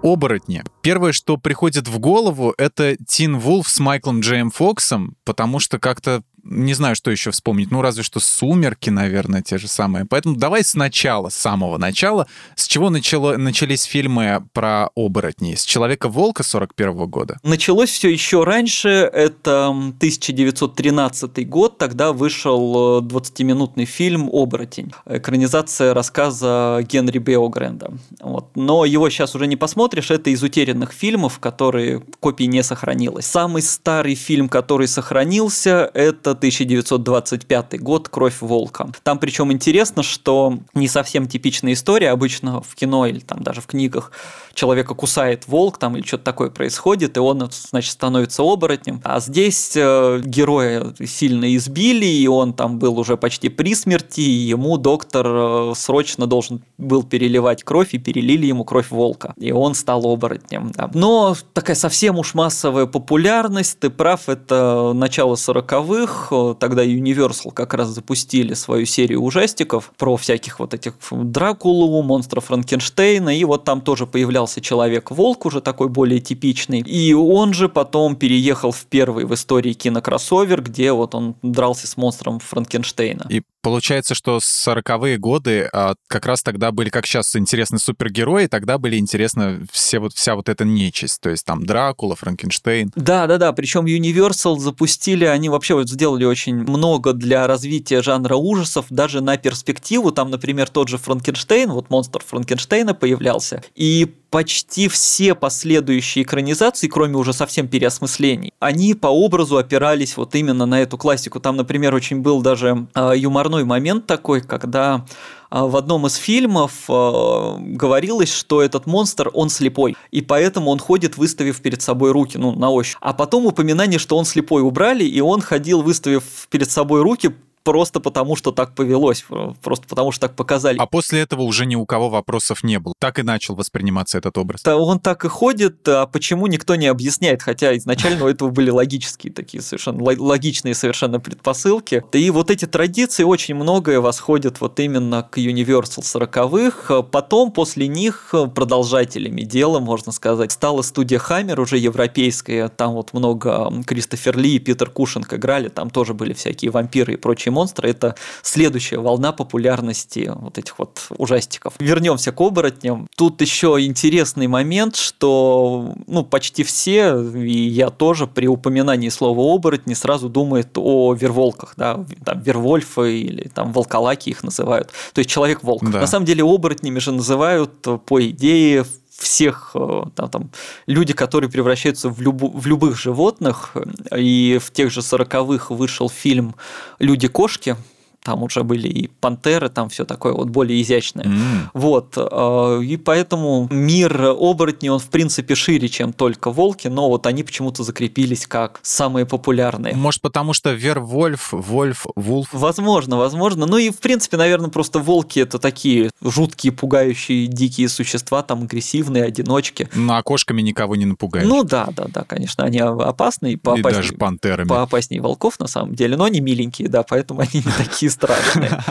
оборотни. 0.03 0.63
Первое, 0.81 1.13
что 1.13 1.38
приходит 1.38 1.88
в 1.88 1.98
голову, 1.98 2.53
это 2.57 2.98
Тин 3.07 3.39
Вулф 3.39 3.69
с 3.69 3.79
Майклом 3.79 4.19
Джейм 4.19 4.51
Фоксом, 4.51 5.15
потому 5.24 5.60
что 5.60 5.79
как-то 5.79 6.24
не 6.43 6.73
знаю, 6.73 6.95
что 6.95 7.09
еще 7.09 7.31
вспомнить. 7.31 7.71
Ну, 7.71 7.81
разве 7.81 8.03
что 8.03 8.19
«Сумерки», 8.19 8.89
наверное, 8.89 9.41
те 9.41 9.57
же 9.57 9.67
самые. 9.67 10.05
Поэтому 10.05 10.35
давай 10.35 10.63
сначала, 10.63 11.29
с 11.29 11.35
самого 11.35 11.77
начала. 11.77 12.27
С 12.55 12.67
чего 12.67 12.89
начало, 12.89 13.38
начались 13.38 13.83
фильмы 13.83 14.45
про 14.53 14.89
оборотней? 14.95 15.55
С 15.55 15.63
«Человека-волка» 15.63 16.43
41 16.43 17.07
года? 17.07 17.39
Началось 17.43 17.89
все 17.89 18.09
еще 18.09 18.43
раньше. 18.43 18.89
Это 18.89 19.69
1913 19.69 21.47
год. 21.47 21.77
Тогда 21.77 22.12
вышел 22.12 23.01
20-минутный 23.01 23.85
фильм 23.85 24.29
«Оборотень». 24.31 24.91
Экранизация 25.05 25.93
рассказа 25.93 26.85
Генри 26.88 27.19
Беогренда. 27.19 27.93
Вот. 28.19 28.50
Но 28.55 28.85
его 28.85 29.09
сейчас 29.09 29.35
уже 29.35 29.47
не 29.47 29.55
посмотришь. 29.55 30.12
Это 30.12 30.29
из 30.29 30.43
утерянных 30.43 30.91
фильмов, 30.91 31.39
которые 31.39 32.01
копии 32.19 32.45
не 32.45 32.63
сохранилось. 32.63 33.25
Самый 33.25 33.62
старый 33.62 34.15
фильм, 34.15 34.50
который 34.50 34.88
сохранился, 34.88 35.89
это 35.93 36.32
1925 36.33 37.81
год 37.81 38.09
«Кровь 38.09 38.41
волка». 38.41 38.89
Там 39.03 39.19
причем 39.19 39.51
интересно, 39.51 40.03
что 40.03 40.59
не 40.73 40.87
совсем 40.87 41.27
типичная 41.27 41.73
история. 41.73 42.11
Обычно 42.11 42.61
в 42.61 42.75
кино 42.75 43.05
или 43.05 43.19
там 43.19 43.41
даже 43.41 43.61
в 43.61 43.67
книгах 43.67 44.11
человека 44.53 44.93
кусает 44.93 45.47
волк 45.47 45.77
там 45.77 45.97
или 45.97 46.05
что-то 46.05 46.23
такое 46.23 46.49
происходит, 46.49 47.17
и 47.17 47.19
он, 47.19 47.49
значит, 47.51 47.91
становится 47.91 48.43
оборотнем. 48.43 49.01
А 49.03 49.19
здесь 49.19 49.73
э, 49.75 50.21
героя 50.23 50.93
сильно 51.05 51.55
избили, 51.55 52.05
и 52.05 52.27
он 52.27 52.53
там 52.53 52.79
был 52.79 52.99
уже 52.99 53.17
почти 53.17 53.49
при 53.49 53.75
смерти, 53.75 54.21
и 54.21 54.29
ему 54.29 54.77
доктор 54.77 55.25
э, 55.27 55.73
срочно 55.75 56.27
должен 56.27 56.61
был 56.77 57.03
переливать 57.03 57.63
кровь, 57.63 57.93
и 57.93 57.97
перелили 57.97 58.45
ему 58.45 58.63
кровь 58.63 58.91
волка. 58.91 59.33
И 59.37 59.51
он 59.51 59.75
стал 59.75 60.05
оборотнем. 60.05 60.71
Да. 60.75 60.89
Но 60.93 61.35
такая 61.53 61.75
совсем 61.75 62.17
уж 62.17 62.33
массовая 62.33 62.85
популярность, 62.85 63.79
ты 63.79 63.89
прав, 63.89 64.29
это 64.29 64.91
начало 64.93 65.35
40-х, 65.35 66.22
тогда 66.59 66.85
Universal 66.85 67.51
как 67.53 67.73
раз 67.73 67.89
запустили 67.89 68.53
свою 68.53 68.85
серию 68.85 69.21
ужастиков 69.21 69.91
про 69.97 70.17
всяких 70.17 70.59
вот 70.59 70.73
этих 70.73 70.93
Дракулу, 71.11 72.01
монстров 72.01 72.45
Франкенштейна, 72.45 73.37
и 73.37 73.43
вот 73.43 73.63
там 73.63 73.81
тоже 73.81 74.05
появлялся 74.07 74.61
Человек-волк, 74.61 75.45
уже 75.45 75.61
такой 75.61 75.89
более 75.89 76.19
типичный. 76.19 76.81
И 76.81 77.13
он 77.13 77.53
же 77.53 77.69
потом 77.69 78.15
переехал 78.15 78.71
в 78.71 78.85
первый 78.85 79.25
в 79.25 79.33
истории 79.33 79.73
кинокроссовер, 79.73 80.61
где 80.61 80.91
вот 80.91 81.15
он 81.15 81.35
дрался 81.41 81.87
с 81.87 81.97
монстром 81.97 82.39
Франкенштейна. 82.39 83.27
И 83.29 83.43
Получается, 83.63 84.13
что 84.13 84.39
40-е 84.39 85.17
годы 85.17 85.70
а, 85.72 85.96
как 86.08 86.25
раз 86.25 86.43
тогда 86.43 86.74
были, 86.74 86.89
как 86.89 87.05
сейчас, 87.05 87.34
интересны 87.38 87.79
супергерои, 87.79 88.48
тогда 88.48 88.77
были 88.77 88.98
интересны 88.98 89.65
все 89.72 90.00
вот, 90.00 90.13
вся 90.13 90.36
вот 90.36 90.50
эта 90.50 90.65
нечисть, 90.65 91.22
то 91.22 91.29
есть 91.29 91.46
там 91.46 91.65
Дракула, 91.65 92.17
Франкенштейн. 92.17 92.91
Да, 92.98 93.25
да, 93.25 93.38
да, 93.38 93.53
причем 93.53 93.86
Universal 93.86 94.60
запустили, 94.60 95.24
они 95.24 95.48
вообще 95.48 95.75
вот 95.75 95.89
сделали 95.89 96.25
очень 96.25 96.55
много 96.55 97.13
для 97.13 97.48
развития 97.48 98.01
жанра 98.01 98.36
ужасов, 98.36 98.88
даже 98.89 99.22
на 99.22 99.38
перспективу, 99.38 100.12
там, 100.12 100.29
например, 100.29 100.67
тот 100.70 100.89
же 100.89 100.98
Франкенштейн, 100.98 101.72
вот 101.72 101.89
монстр 101.89 102.22
Франкенштейна 102.27 102.93
появлялся, 102.93 103.63
и 103.75 104.13
почти 104.33 104.87
все 104.87 105.35
последующие 105.35 106.23
экранизации, 106.23 106.87
кроме 106.87 107.17
уже 107.17 107.33
совсем 107.33 107.67
переосмыслений, 107.67 108.51
они 108.59 108.95
по 108.95 109.05
образу 109.05 109.57
опирались 109.57 110.17
вот 110.17 110.33
именно 110.33 110.65
на 110.65 110.81
эту 110.81 110.97
классику. 110.97 111.39
Там, 111.39 111.55
например, 111.55 111.93
очень 111.93 112.21
был 112.21 112.41
даже 112.41 112.87
э, 112.95 113.13
юморной 113.15 113.63
момент 113.63 114.07
такой, 114.07 114.41
когда 114.41 115.05
а, 115.51 115.67
в 115.67 115.75
одном 115.75 116.07
из 116.07 116.15
фильмов 116.15 116.85
э, 116.89 117.55
говорилось, 117.59 118.33
что 118.33 118.63
этот 118.63 118.87
монстр, 118.87 119.29
он 119.35 119.49
слепой, 119.51 119.95
и 120.09 120.23
поэтому 120.23 120.71
он 120.71 120.79
ходит, 120.79 121.15
выставив 121.15 121.61
перед 121.61 121.83
собой 121.83 122.11
руки, 122.11 122.39
ну, 122.39 122.53
на 122.53 122.71
ощупь. 122.71 122.97
А 123.01 123.13
потом 123.13 123.45
упоминание, 123.45 123.99
что 123.99 124.17
он 124.17 124.25
слепой 124.25 124.63
убрали, 124.63 125.03
и 125.03 125.21
он 125.21 125.41
ходил, 125.41 125.83
выставив 125.83 126.23
перед 126.49 126.71
собой 126.71 127.03
руки, 127.03 127.35
просто 127.63 128.00
потому, 128.00 128.36
что 128.36 128.51
так 128.51 128.75
повелось, 128.75 129.25
просто 129.62 129.88
потому, 129.88 130.12
что 130.12 130.27
так 130.27 130.36
показали. 130.36 130.77
А 130.77 130.86
после 130.86 131.22
этого 131.22 131.41
уже 131.41 131.65
ни 131.65 131.75
у 131.75 131.86
кого 131.86 132.10
вопросов 132.10 132.63
не 132.63 132.79
было. 132.79 132.93
Так 133.00 133.20
и 133.20 133.24
начал 133.24 133.55
восприниматься 133.55 134.17
этот 134.17 134.38
образ. 134.38 134.63
Да, 134.63 134.77
он 134.77 135.00
так 135.00 135.25
и 135.25 135.27
ходит, 135.27 135.88
а 135.88 136.05
почему 136.08 136.48
никто 136.48 136.75
не 136.75 136.88
объясняет, 136.88 137.41
хотя 137.41 137.75
изначально 137.77 138.25
у 138.25 138.27
этого 138.27 138.50
были 138.50 138.70
логические 138.70 139.34
такие 139.34 139.62
совершенно 139.63 140.03
логичные 140.03 140.75
совершенно 140.75 141.20
предпосылки. 141.20 142.03
И 142.12 142.29
вот 142.29 142.51
эти 142.51 142.65
традиции 142.65 143.24
очень 143.24 143.55
многое 143.55 144.00
восходят 144.00 144.60
вот 144.62 144.79
именно 144.79 145.24
к 145.24 145.38
Universal 145.38 146.01
40-х. 146.01 147.01
Потом 147.03 147.51
после 147.51 147.88
них 147.88 148.34
продолжателями 148.53 149.41
дела, 149.41 149.79
можно 149.79 150.12
сказать, 150.12 150.51
стала 150.51 150.82
студия 150.82 151.20
Хаммер, 151.20 151.60
уже 151.60 151.77
европейская, 151.77 152.67
там 152.70 152.93
вот 152.93 153.13
много 153.13 153.72
Кристофер 153.86 154.38
Ли 154.38 154.55
и 154.55 154.60
Питер 154.60 154.89
Кушинг 154.89 155.34
играли, 155.34 155.70
там 155.70 155.89
тоже 155.89 156.13
были 156.13 156.34
всякие 156.34 156.72
вампиры 156.72 157.13
и 157.13 157.17
прочие 157.17 157.51
монстры»— 157.53 157.89
это 157.91 158.15
следующая 158.41 158.98
волна 158.98 159.31
популярности 159.31 160.31
вот 160.36 160.57
этих 160.57 160.77
вот 160.79 161.07
ужастиков. 161.17 161.74
Вернемся 161.79 162.31
к 162.31 162.41
оборотням. 162.41 163.07
Тут 163.15 163.41
еще 163.41 163.77
интересный 163.79 164.48
момент, 164.48 164.95
что 164.95 165.93
ну, 166.07 166.24
почти 166.24 166.63
все, 166.63 167.19
и 167.22 167.67
я 167.69 167.89
тоже, 167.89 168.27
при 168.27 168.48
упоминании 168.48 169.10
слова 169.10 169.53
«оборотни» 169.53 169.93
сразу 169.93 170.29
думают 170.29 170.69
о 170.75 171.13
верволках, 171.13 171.74
да, 171.77 172.03
там, 172.25 172.41
вервольфы 172.41 173.19
или 173.19 173.48
там 173.48 173.72
волколаки 173.72 174.29
их 174.29 174.43
называют. 174.43 174.91
То 175.13 175.19
есть 175.19 175.29
человек-волк. 175.29 175.83
Да. 175.89 176.01
На 176.01 176.07
самом 176.07 176.25
деле 176.25 176.43
оборотнями 176.43 177.00
же 177.00 177.12
называют 177.12 177.88
по 178.05 178.27
идее 178.27 178.86
всех 179.23 179.71
э, 179.73 180.03
там, 180.15 180.29
там, 180.29 180.49
люди, 180.87 181.13
которые 181.13 181.49
превращаются 181.49 182.09
в, 182.09 182.21
любу, 182.21 182.49
в 182.49 182.67
любых 182.67 182.97
животных, 182.99 183.75
и 184.15 184.59
в 184.61 184.71
тех 184.71 184.91
же 184.91 185.01
сороковых 185.01 185.71
вышел 185.71 186.09
фильм 186.09 186.55
«Люди-кошки», 186.99 187.75
там 188.23 188.43
уже 188.43 188.63
были 188.63 188.87
и 188.87 189.07
пантеры, 189.07 189.69
там 189.69 189.89
все 189.89 190.05
такое 190.05 190.33
вот 190.33 190.49
более 190.49 190.81
изящное. 190.81 191.25
Mm. 191.25 191.69
Вот, 191.73 192.17
э, 192.17 192.83
и 192.83 192.97
поэтому 192.97 193.67
мир 193.69 194.23
оборотней, 194.23 194.89
он 194.89 194.99
в 194.99 195.09
принципе 195.09 195.55
шире, 195.55 195.89
чем 195.89 196.13
только 196.13 196.51
волки, 196.51 196.87
но 196.87 197.09
вот 197.09 197.27
они 197.27 197.43
почему-то 197.43 197.83
закрепились 197.83 198.47
как 198.47 198.79
самые 198.81 199.25
популярные. 199.25 199.95
Может, 199.95 200.21
потому 200.21 200.53
что 200.53 200.71
Вервольф, 200.71 201.49
Вольф, 201.51 202.05
Вулф? 202.15 202.49
Возможно, 202.51 203.17
возможно. 203.17 203.65
Ну 203.65 203.77
и 203.77 203.89
в 203.89 203.99
принципе, 203.99 204.37
наверное, 204.37 204.69
просто 204.69 204.99
волки 204.99 205.39
это 205.39 205.59
такие 205.59 206.09
жуткие, 206.21 206.71
пугающие, 206.71 207.47
дикие 207.47 207.89
существа, 207.89 208.41
там 208.43 208.63
агрессивные, 208.63 209.23
одиночки. 209.23 209.89
Ну 209.93 210.13
а 210.13 210.23
кошками 210.23 210.61
никого 210.61 210.95
не 210.95 211.05
напугаешь. 211.05 211.47
Ну 211.47 211.63
да, 211.63 211.89
да, 211.95 212.05
да, 212.07 212.23
конечно, 212.23 212.63
они 212.63 212.79
опасны 212.79 213.53
и 213.53 213.55
поопаснее. 213.57 213.91
И 213.91 213.95
даже 213.95 214.13
пантерами. 214.13 214.67
Поопаснее 214.67 215.21
волков 215.21 215.59
на 215.59 215.67
самом 215.67 215.95
деле, 215.95 216.15
но 216.15 216.23
они 216.23 216.39
миленькие, 216.39 216.87
да, 216.87 217.03
поэтому 217.03 217.41
они 217.41 217.63
не 217.65 217.71
такие 217.77 218.12
страшные. 218.13 218.79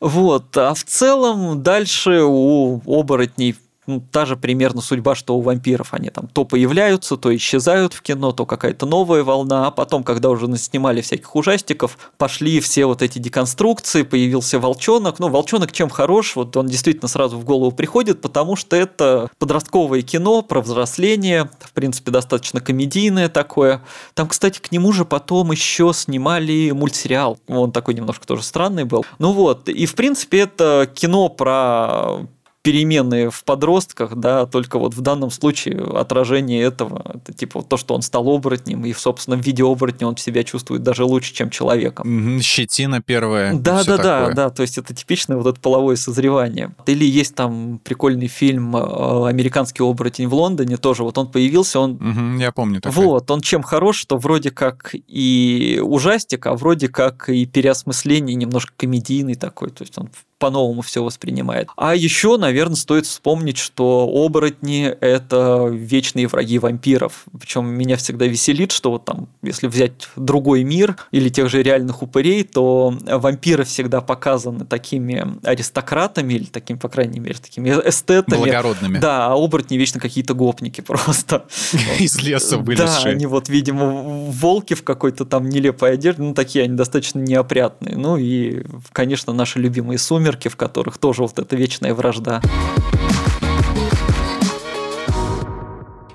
Вот. 0.00 0.54
А 0.58 0.74
в 0.74 0.84
целом 0.84 1.62
дальше 1.62 2.24
у 2.24 2.82
оборотней 2.86 3.56
ну, 3.86 4.00
та 4.00 4.24
же 4.24 4.36
примерно 4.36 4.80
судьба, 4.80 5.14
что 5.14 5.36
у 5.36 5.40
вампиров. 5.40 5.92
Они 5.92 6.10
там 6.10 6.28
то 6.28 6.44
появляются, 6.44 7.16
то 7.16 7.34
исчезают 7.34 7.92
в 7.94 8.02
кино, 8.02 8.32
то 8.32 8.46
какая-то 8.46 8.86
новая 8.86 9.22
волна, 9.24 9.66
а 9.66 9.70
потом, 9.70 10.04
когда 10.04 10.30
уже 10.30 10.44
снимали 10.56 11.00
всяких 11.00 11.34
ужастиков, 11.34 11.98
пошли 12.16 12.60
все 12.60 12.86
вот 12.86 13.02
эти 13.02 13.18
деконструкции, 13.18 14.02
появился 14.02 14.58
волчонок. 14.58 15.18
Ну, 15.18 15.28
волчонок 15.28 15.72
чем 15.72 15.88
хорош, 15.88 16.36
вот 16.36 16.56
он 16.56 16.66
действительно 16.66 17.08
сразу 17.08 17.38
в 17.38 17.44
голову 17.44 17.72
приходит, 17.72 18.20
потому 18.20 18.56
что 18.56 18.76
это 18.76 19.30
подростковое 19.38 20.02
кино 20.02 20.42
про 20.42 20.60
взросление, 20.60 21.50
в 21.60 21.72
принципе, 21.72 22.10
достаточно 22.10 22.60
комедийное 22.60 23.28
такое. 23.28 23.82
Там, 24.14 24.28
кстати, 24.28 24.60
к 24.60 24.72
нему 24.72 24.92
же 24.92 25.04
потом 25.04 25.52
еще 25.52 25.92
снимали 25.94 26.70
мультсериал. 26.70 27.38
Он 27.48 27.72
такой 27.72 27.94
немножко 27.94 28.26
тоже 28.26 28.42
странный 28.42 28.84
был. 28.84 29.04
Ну 29.18 29.32
вот, 29.32 29.68
и 29.68 29.86
в 29.86 29.94
принципе 29.94 30.40
это 30.40 30.90
кино 30.94 31.28
про 31.28 32.26
перемены 32.64 33.28
в 33.28 33.44
подростках, 33.44 34.16
да, 34.16 34.46
только 34.46 34.78
вот 34.78 34.94
в 34.94 35.00
данном 35.02 35.30
случае 35.30 35.84
отражение 35.84 36.62
этого, 36.62 37.12
это 37.14 37.34
типа 37.34 37.62
то, 37.62 37.76
что 37.76 37.94
он 37.94 38.00
стал 38.00 38.26
оборотнем, 38.26 38.86
и, 38.86 38.94
в 38.94 39.40
виде 39.42 39.62
оборотня 39.62 40.06
он 40.06 40.16
себя 40.16 40.42
чувствует 40.44 40.82
даже 40.82 41.04
лучше, 41.04 41.34
чем 41.34 41.50
человеком. 41.50 42.40
Щетина 42.40 43.02
первая. 43.02 43.52
Да, 43.52 43.84
да, 43.84 43.98
да, 43.98 44.32
да, 44.32 44.48
то 44.48 44.62
есть 44.62 44.78
это 44.78 44.94
типичное 44.94 45.36
вот 45.36 45.46
это 45.46 45.60
половое 45.60 45.96
созревание. 45.96 46.74
Или 46.86 47.04
есть 47.04 47.34
там 47.34 47.80
прикольный 47.84 48.28
фильм 48.28 48.74
э, 48.74 49.28
«Американский 49.28 49.82
оборотень 49.82 50.28
в 50.28 50.34
Лондоне», 50.34 50.78
тоже 50.78 51.02
вот 51.02 51.18
он 51.18 51.30
появился, 51.30 51.80
он... 51.80 51.92
Угу, 51.96 52.40
я 52.40 52.50
помню 52.50 52.80
такой. 52.80 53.04
Вот, 53.04 53.30
он 53.30 53.42
чем 53.42 53.62
хорош, 53.62 53.98
что 53.98 54.16
вроде 54.16 54.50
как 54.50 54.94
и 54.94 55.82
ужастик, 55.84 56.46
а 56.46 56.54
вроде 56.54 56.88
как 56.88 57.28
и 57.28 57.44
переосмысление 57.44 58.34
немножко 58.34 58.72
комедийный 58.78 59.34
такой, 59.34 59.68
то 59.68 59.82
есть 59.82 59.98
он 59.98 60.08
по-новому 60.44 60.82
все 60.82 61.02
воспринимает. 61.02 61.70
А 61.74 61.94
еще, 61.94 62.36
наверное, 62.36 62.76
стоит 62.76 63.06
вспомнить, 63.06 63.56
что 63.56 64.06
оборотни– 64.12 64.94
это 65.00 65.68
вечные 65.72 66.26
враги 66.26 66.58
вампиров. 66.58 67.24
Причем 67.40 67.66
меня 67.66 67.96
всегда 67.96 68.26
веселит, 68.26 68.72
что 68.72 68.90
вот 68.90 69.06
там, 69.06 69.26
если 69.40 69.68
взять 69.68 70.10
другой 70.16 70.62
мир 70.64 70.96
или 71.12 71.30
тех 71.30 71.48
же 71.48 71.62
реальных 71.62 72.02
упырей, 72.02 72.44
то 72.44 72.94
вампиры 73.06 73.64
всегда 73.64 74.02
показаны 74.02 74.66
такими 74.66 75.38
аристократами 75.44 76.34
или 76.34 76.44
такими, 76.44 76.76
по 76.76 76.90
крайней 76.90 77.20
мере, 77.20 77.36
такими 77.36 77.70
эстетами. 77.70 78.36
Благородными. 78.36 78.98
Да, 78.98 79.28
а 79.28 79.42
оборотни 79.42 79.78
вечно 79.78 79.98
какие-то 79.98 80.34
гопники 80.34 80.82
просто. 80.82 81.46
Из 81.98 82.20
леса 82.20 82.58
вылезшие. 82.58 82.86
Да, 82.86 83.10
они 83.12 83.24
вот, 83.24 83.48
видимо, 83.48 83.86
волки 84.30 84.74
в 84.74 84.84
какой-то 84.84 85.24
там 85.24 85.48
нелепой 85.48 85.94
одежде, 85.94 86.20
ну, 86.20 86.34
такие 86.34 86.66
они 86.66 86.76
достаточно 86.76 87.20
неопрятные. 87.20 87.96
Ну 87.96 88.18
и, 88.18 88.64
конечно, 88.92 89.32
наши 89.32 89.58
любимые 89.58 89.96
«Сумерки», 89.96 90.33
в 90.48 90.56
которых 90.56 90.98
тоже 90.98 91.22
вот 91.22 91.38
эта 91.38 91.56
вечная 91.56 91.94
вражда. 91.94 92.42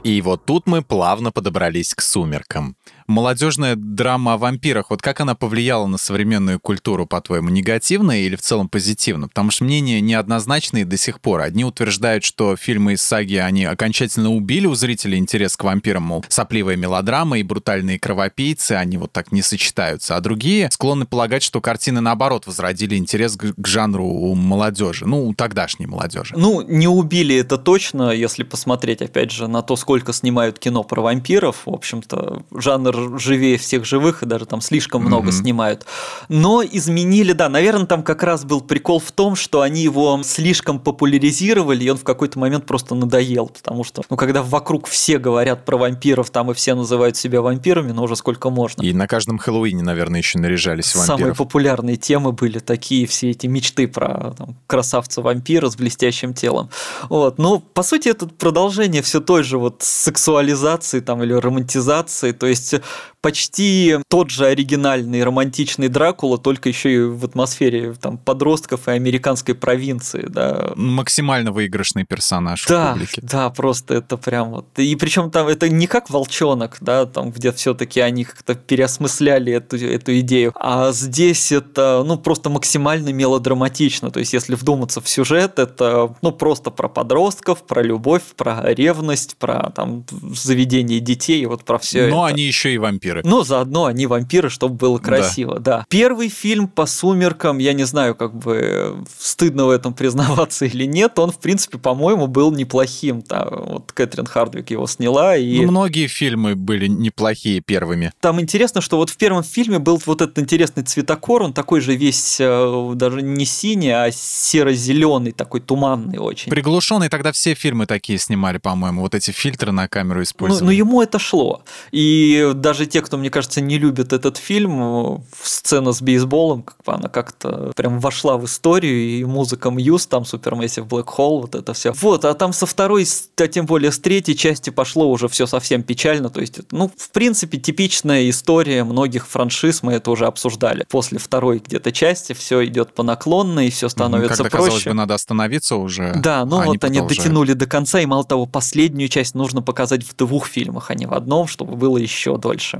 И 0.03 0.21
вот 0.21 0.45
тут 0.45 0.65
мы 0.65 0.81
плавно 0.81 1.31
подобрались 1.31 1.93
к 1.93 2.01
«Сумеркам» 2.01 2.75
молодежная 3.09 3.75
драма 3.75 4.33
о 4.33 4.37
вампирах, 4.37 4.91
вот 4.91 5.01
как 5.01 5.19
она 5.19 5.35
повлияла 5.35 5.87
на 5.87 5.97
современную 5.97 6.59
культуру, 6.59 7.05
по-твоему, 7.05 7.49
негативно 7.49 8.21
или 8.23 8.35
в 8.35 8.41
целом 8.41 8.69
позитивно? 8.69 9.27
Потому 9.27 9.51
что 9.51 9.63
мнения 9.63 9.99
неоднозначные 9.99 10.85
до 10.85 10.95
сих 10.95 11.19
пор. 11.19 11.41
Одни 11.41 11.65
утверждают, 11.65 12.23
что 12.23 12.55
фильмы 12.55 12.93
из 12.93 13.01
саги, 13.01 13.35
они 13.35 13.65
окончательно 13.65 14.31
убили 14.31 14.67
у 14.67 14.75
зрителей 14.75 15.17
интерес 15.17 15.57
к 15.57 15.63
вампирам, 15.63 16.03
мол, 16.03 16.25
сопливая 16.29 16.75
мелодрама 16.75 17.39
и 17.39 17.43
брутальные 17.43 17.99
кровопийцы, 17.99 18.73
они 18.73 18.97
вот 18.97 19.11
так 19.11 19.31
не 19.31 19.41
сочетаются. 19.41 20.15
А 20.15 20.21
другие 20.21 20.69
склонны 20.71 21.05
полагать, 21.05 21.43
что 21.43 21.61
картины, 21.61 22.01
наоборот, 22.01 22.45
возродили 22.45 22.95
интерес 22.95 23.35
к, 23.35 23.67
жанру 23.67 24.05
у 24.05 24.35
молодежи, 24.35 25.05
ну, 25.05 25.27
у 25.27 25.33
тогдашней 25.33 25.87
молодежи. 25.87 26.35
Ну, 26.37 26.61
не 26.61 26.87
убили 26.87 27.35
это 27.35 27.57
точно, 27.57 28.11
если 28.11 28.43
посмотреть, 28.43 29.01
опять 29.01 29.31
же, 29.31 29.47
на 29.47 29.61
то, 29.63 29.75
сколько 29.75 30.13
снимают 30.13 30.59
кино 30.59 30.83
про 30.83 31.01
вампиров. 31.01 31.63
В 31.65 31.73
общем-то, 31.73 32.43
жанр 32.51 32.98
живее 33.17 33.57
всех 33.57 33.85
живых, 33.85 34.23
и 34.23 34.25
даже 34.25 34.45
там 34.45 34.61
слишком 34.61 35.03
много 35.03 35.29
mm-hmm. 35.29 35.41
снимают. 35.41 35.85
Но 36.27 36.63
изменили, 36.63 37.33
да, 37.33 37.49
наверное, 37.49 37.85
там 37.85 38.03
как 38.03 38.23
раз 38.23 38.45
был 38.45 38.61
прикол 38.61 38.99
в 38.99 39.11
том, 39.11 39.35
что 39.35 39.61
они 39.61 39.81
его 39.81 40.19
слишком 40.23 40.79
популяризировали, 40.79 41.83
и 41.83 41.89
он 41.89 41.97
в 41.97 42.03
какой-то 42.03 42.39
момент 42.39 42.65
просто 42.65 42.95
надоел, 42.95 43.47
потому 43.47 43.83
что, 43.83 44.03
ну, 44.09 44.17
когда 44.17 44.41
вокруг 44.43 44.87
все 44.87 45.17
говорят 45.17 45.65
про 45.65 45.77
вампиров, 45.77 46.29
там 46.29 46.51
и 46.51 46.53
все 46.53 46.75
называют 46.75 47.17
себя 47.17 47.41
вампирами, 47.41 47.91
но 47.91 48.03
уже 48.03 48.15
сколько 48.15 48.49
можно. 48.49 48.81
И 48.81 48.93
на 48.93 49.07
каждом 49.07 49.37
Хэллоуине, 49.37 49.83
наверное, 49.83 50.19
еще 50.19 50.39
наряжались 50.39 50.95
вампиров. 50.95 51.19
Самые 51.19 51.35
популярные 51.35 51.97
темы 51.97 52.31
были 52.31 52.59
такие, 52.59 53.05
все 53.07 53.31
эти 53.31 53.47
мечты 53.47 53.87
про 53.87 54.33
там, 54.37 54.55
красавца-вампира 54.67 55.69
с 55.69 55.75
блестящим 55.75 56.33
телом. 56.33 56.69
Вот. 57.09 57.37
Но, 57.37 57.59
по 57.59 57.83
сути, 57.83 58.09
это 58.09 58.27
продолжение 58.27 59.01
все 59.01 59.19
той 59.19 59.43
же 59.43 59.57
вот 59.57 59.77
сексуализации 59.79 60.99
там, 60.99 61.23
или 61.23 61.33
романтизации, 61.33 62.31
то 62.31 62.47
есть 62.47 62.75
почти 63.21 63.97
тот 64.07 64.29
же 64.29 64.45
оригинальный 64.45 65.23
романтичный 65.23 65.89
Дракула, 65.89 66.37
только 66.37 66.69
еще 66.69 66.93
и 66.93 66.99
в 67.01 67.25
атмосфере 67.25 67.93
там, 67.93 68.17
подростков 68.17 68.87
и 68.87 68.91
американской 68.91 69.55
провинции. 69.55 70.25
Да. 70.29 70.71
Максимально 70.75 71.51
выигрышный 71.51 72.05
персонаж 72.05 72.65
да, 72.65 72.91
в 72.91 72.93
публике. 72.93 73.21
Да, 73.21 73.49
просто 73.49 73.95
это 73.95 74.17
прям 74.17 74.51
вот. 74.51 74.67
И 74.77 74.95
причем 74.95 75.31
там 75.31 75.47
это 75.47 75.69
не 75.69 75.87
как 75.87 76.09
волчонок, 76.09 76.77
да, 76.81 77.05
там, 77.05 77.31
где 77.31 77.51
все-таки 77.51 77.99
они 77.99 78.23
как-то 78.23 78.55
переосмысляли 78.55 79.53
эту, 79.53 79.77
эту 79.77 80.19
идею. 80.19 80.53
А 80.55 80.91
здесь 80.91 81.51
это 81.51 82.03
ну, 82.05 82.17
просто 82.17 82.49
максимально 82.49 83.09
мелодраматично. 83.09 84.11
То 84.11 84.19
есть, 84.19 84.33
если 84.33 84.55
вдуматься 84.55 85.01
в 85.01 85.09
сюжет, 85.09 85.59
это 85.59 86.15
ну, 86.21 86.31
просто 86.31 86.71
про 86.71 86.87
подростков, 86.87 87.63
про 87.63 87.81
любовь, 87.81 88.23
про 88.35 88.73
ревность, 88.73 89.35
про 89.37 89.71
там, 89.75 90.05
заведение 90.33 90.99
детей, 90.99 91.45
вот 91.45 91.65
про 91.65 91.77
все 91.77 92.07
Но 92.07 92.25
это. 92.25 92.35
они 92.35 92.43
еще 92.43 92.68
и 92.73 92.77
вампиры. 92.77 93.21
Ну, 93.23 93.43
заодно 93.43 93.85
они 93.85 94.07
вампиры, 94.07 94.49
чтобы 94.49 94.75
было 94.75 94.97
красиво, 94.97 95.59
да. 95.59 95.79
да. 95.79 95.85
Первый 95.89 96.29
фильм 96.29 96.67
по 96.67 96.85
«Сумеркам», 96.85 97.57
я 97.57 97.73
не 97.73 97.83
знаю, 97.83 98.15
как 98.15 98.35
бы 98.35 99.03
стыдно 99.17 99.65
в 99.65 99.69
этом 99.69 99.93
признаваться 99.99 100.65
или 100.65 100.85
нет, 100.85 101.17
он, 101.19 101.31
в 101.31 101.39
принципе, 101.39 101.77
по-моему, 101.77 102.27
был 102.27 102.51
неплохим. 102.51 103.23
Да. 103.27 103.47
Вот 103.49 103.91
Кэтрин 103.91 104.25
Хардвик 104.25 104.71
его 104.71 104.87
сняла. 104.87 105.35
И... 105.35 105.59
Ну, 105.61 105.71
многие 105.71 106.07
фильмы 106.07 106.55
были 106.55 106.87
неплохие 106.87 107.61
первыми. 107.61 108.11
Там 108.19 108.39
интересно, 108.39 108.81
что 108.81 108.97
вот 108.97 109.09
в 109.09 109.17
первом 109.17 109.43
фильме 109.43 109.79
был 109.79 110.01
вот 110.05 110.21
этот 110.21 110.39
интересный 110.39 110.83
цветокор, 110.83 111.43
он 111.43 111.53
такой 111.53 111.81
же 111.81 111.95
весь 111.95 112.37
э, 112.39 112.91
даже 112.95 113.21
не 113.21 113.45
синий, 113.45 113.91
а 113.91 114.11
серо-зеленый, 114.11 115.31
такой 115.31 115.61
туманный 115.61 116.17
очень. 116.17 116.49
Приглушенный, 116.49 117.09
тогда 117.09 117.31
все 117.31 117.53
фильмы 117.53 117.85
такие 117.85 118.17
снимали, 118.19 118.57
по-моему, 118.57 119.01
вот 119.01 119.15
эти 119.15 119.31
фильтры 119.31 119.71
на 119.71 119.87
камеру 119.87 120.23
использовали. 120.23 120.63
Ну, 120.63 120.65
но 120.67 120.71
ему 120.71 121.01
это 121.01 121.19
шло. 121.19 121.63
И 121.91 122.51
даже 122.61 122.85
те, 122.85 123.01
кто, 123.01 123.17
мне 123.17 123.29
кажется, 123.29 123.61
не 123.61 123.77
любит 123.77 124.13
этот 124.13 124.37
фильм, 124.37 125.23
сцена 125.41 125.91
с 125.91 126.01
бейсболом, 126.01 126.63
как 126.63 126.77
бы 126.85 126.93
она 126.93 127.09
как-то 127.09 127.71
прям 127.75 127.99
вошла 127.99 128.37
в 128.37 128.45
историю, 128.45 128.99
и 128.99 129.23
музыка 129.23 129.69
Мьюз, 129.69 130.07
там 130.07 130.23
Supermassive 130.23 130.87
Black 130.87 131.07
Hole, 131.17 131.41
вот 131.41 131.55
это 131.55 131.73
все. 131.73 131.93
Вот, 131.93 132.25
а 132.25 132.33
там 132.33 132.53
со 132.53 132.65
второй, 132.65 133.05
а 133.37 133.47
тем 133.47 133.65
более 133.65 133.91
с 133.91 133.99
третьей 133.99 134.35
части 134.35 134.69
пошло 134.69 135.09
уже 135.09 135.27
все 135.27 135.45
совсем 135.45 135.83
печально, 135.83 136.29
то 136.29 136.41
есть, 136.41 136.59
ну, 136.71 136.91
в 136.95 137.09
принципе, 137.11 137.57
типичная 137.57 138.29
история 138.29 138.83
многих 138.83 139.27
франшиз, 139.27 139.83
мы 139.83 139.93
это 139.93 140.11
уже 140.11 140.25
обсуждали. 140.25 140.85
После 140.89 141.19
второй 141.19 141.59
где-то 141.59 141.91
части 141.91 142.33
все 142.33 142.65
идет 142.65 142.93
по 142.93 143.03
наклонной, 143.03 143.69
все 143.69 143.89
становится 143.89 144.43
Когда, 144.43 144.49
проще. 144.49 144.65
казалось 144.65 144.83
бы, 144.85 144.93
надо 144.93 145.13
остановиться 145.13 145.75
уже. 145.75 146.13
Да, 146.15 146.45
ну 146.45 146.61
а 146.61 146.65
вот 146.65 146.83
они, 146.83 146.99
они 146.99 147.07
дотянули 147.07 147.53
до 147.53 147.65
конца, 147.65 147.99
и 147.99 148.05
мало 148.05 148.23
того, 148.23 148.45
последнюю 148.45 149.09
часть 149.09 149.35
нужно 149.35 149.61
показать 149.61 150.03
в 150.03 150.15
двух 150.15 150.47
фильмах, 150.47 150.91
а 150.91 150.95
не 150.95 151.05
в 151.05 151.13
одном, 151.13 151.47
чтобы 151.47 151.75
было 151.75 151.97
еще 151.97 152.37
дольше. 152.49 152.79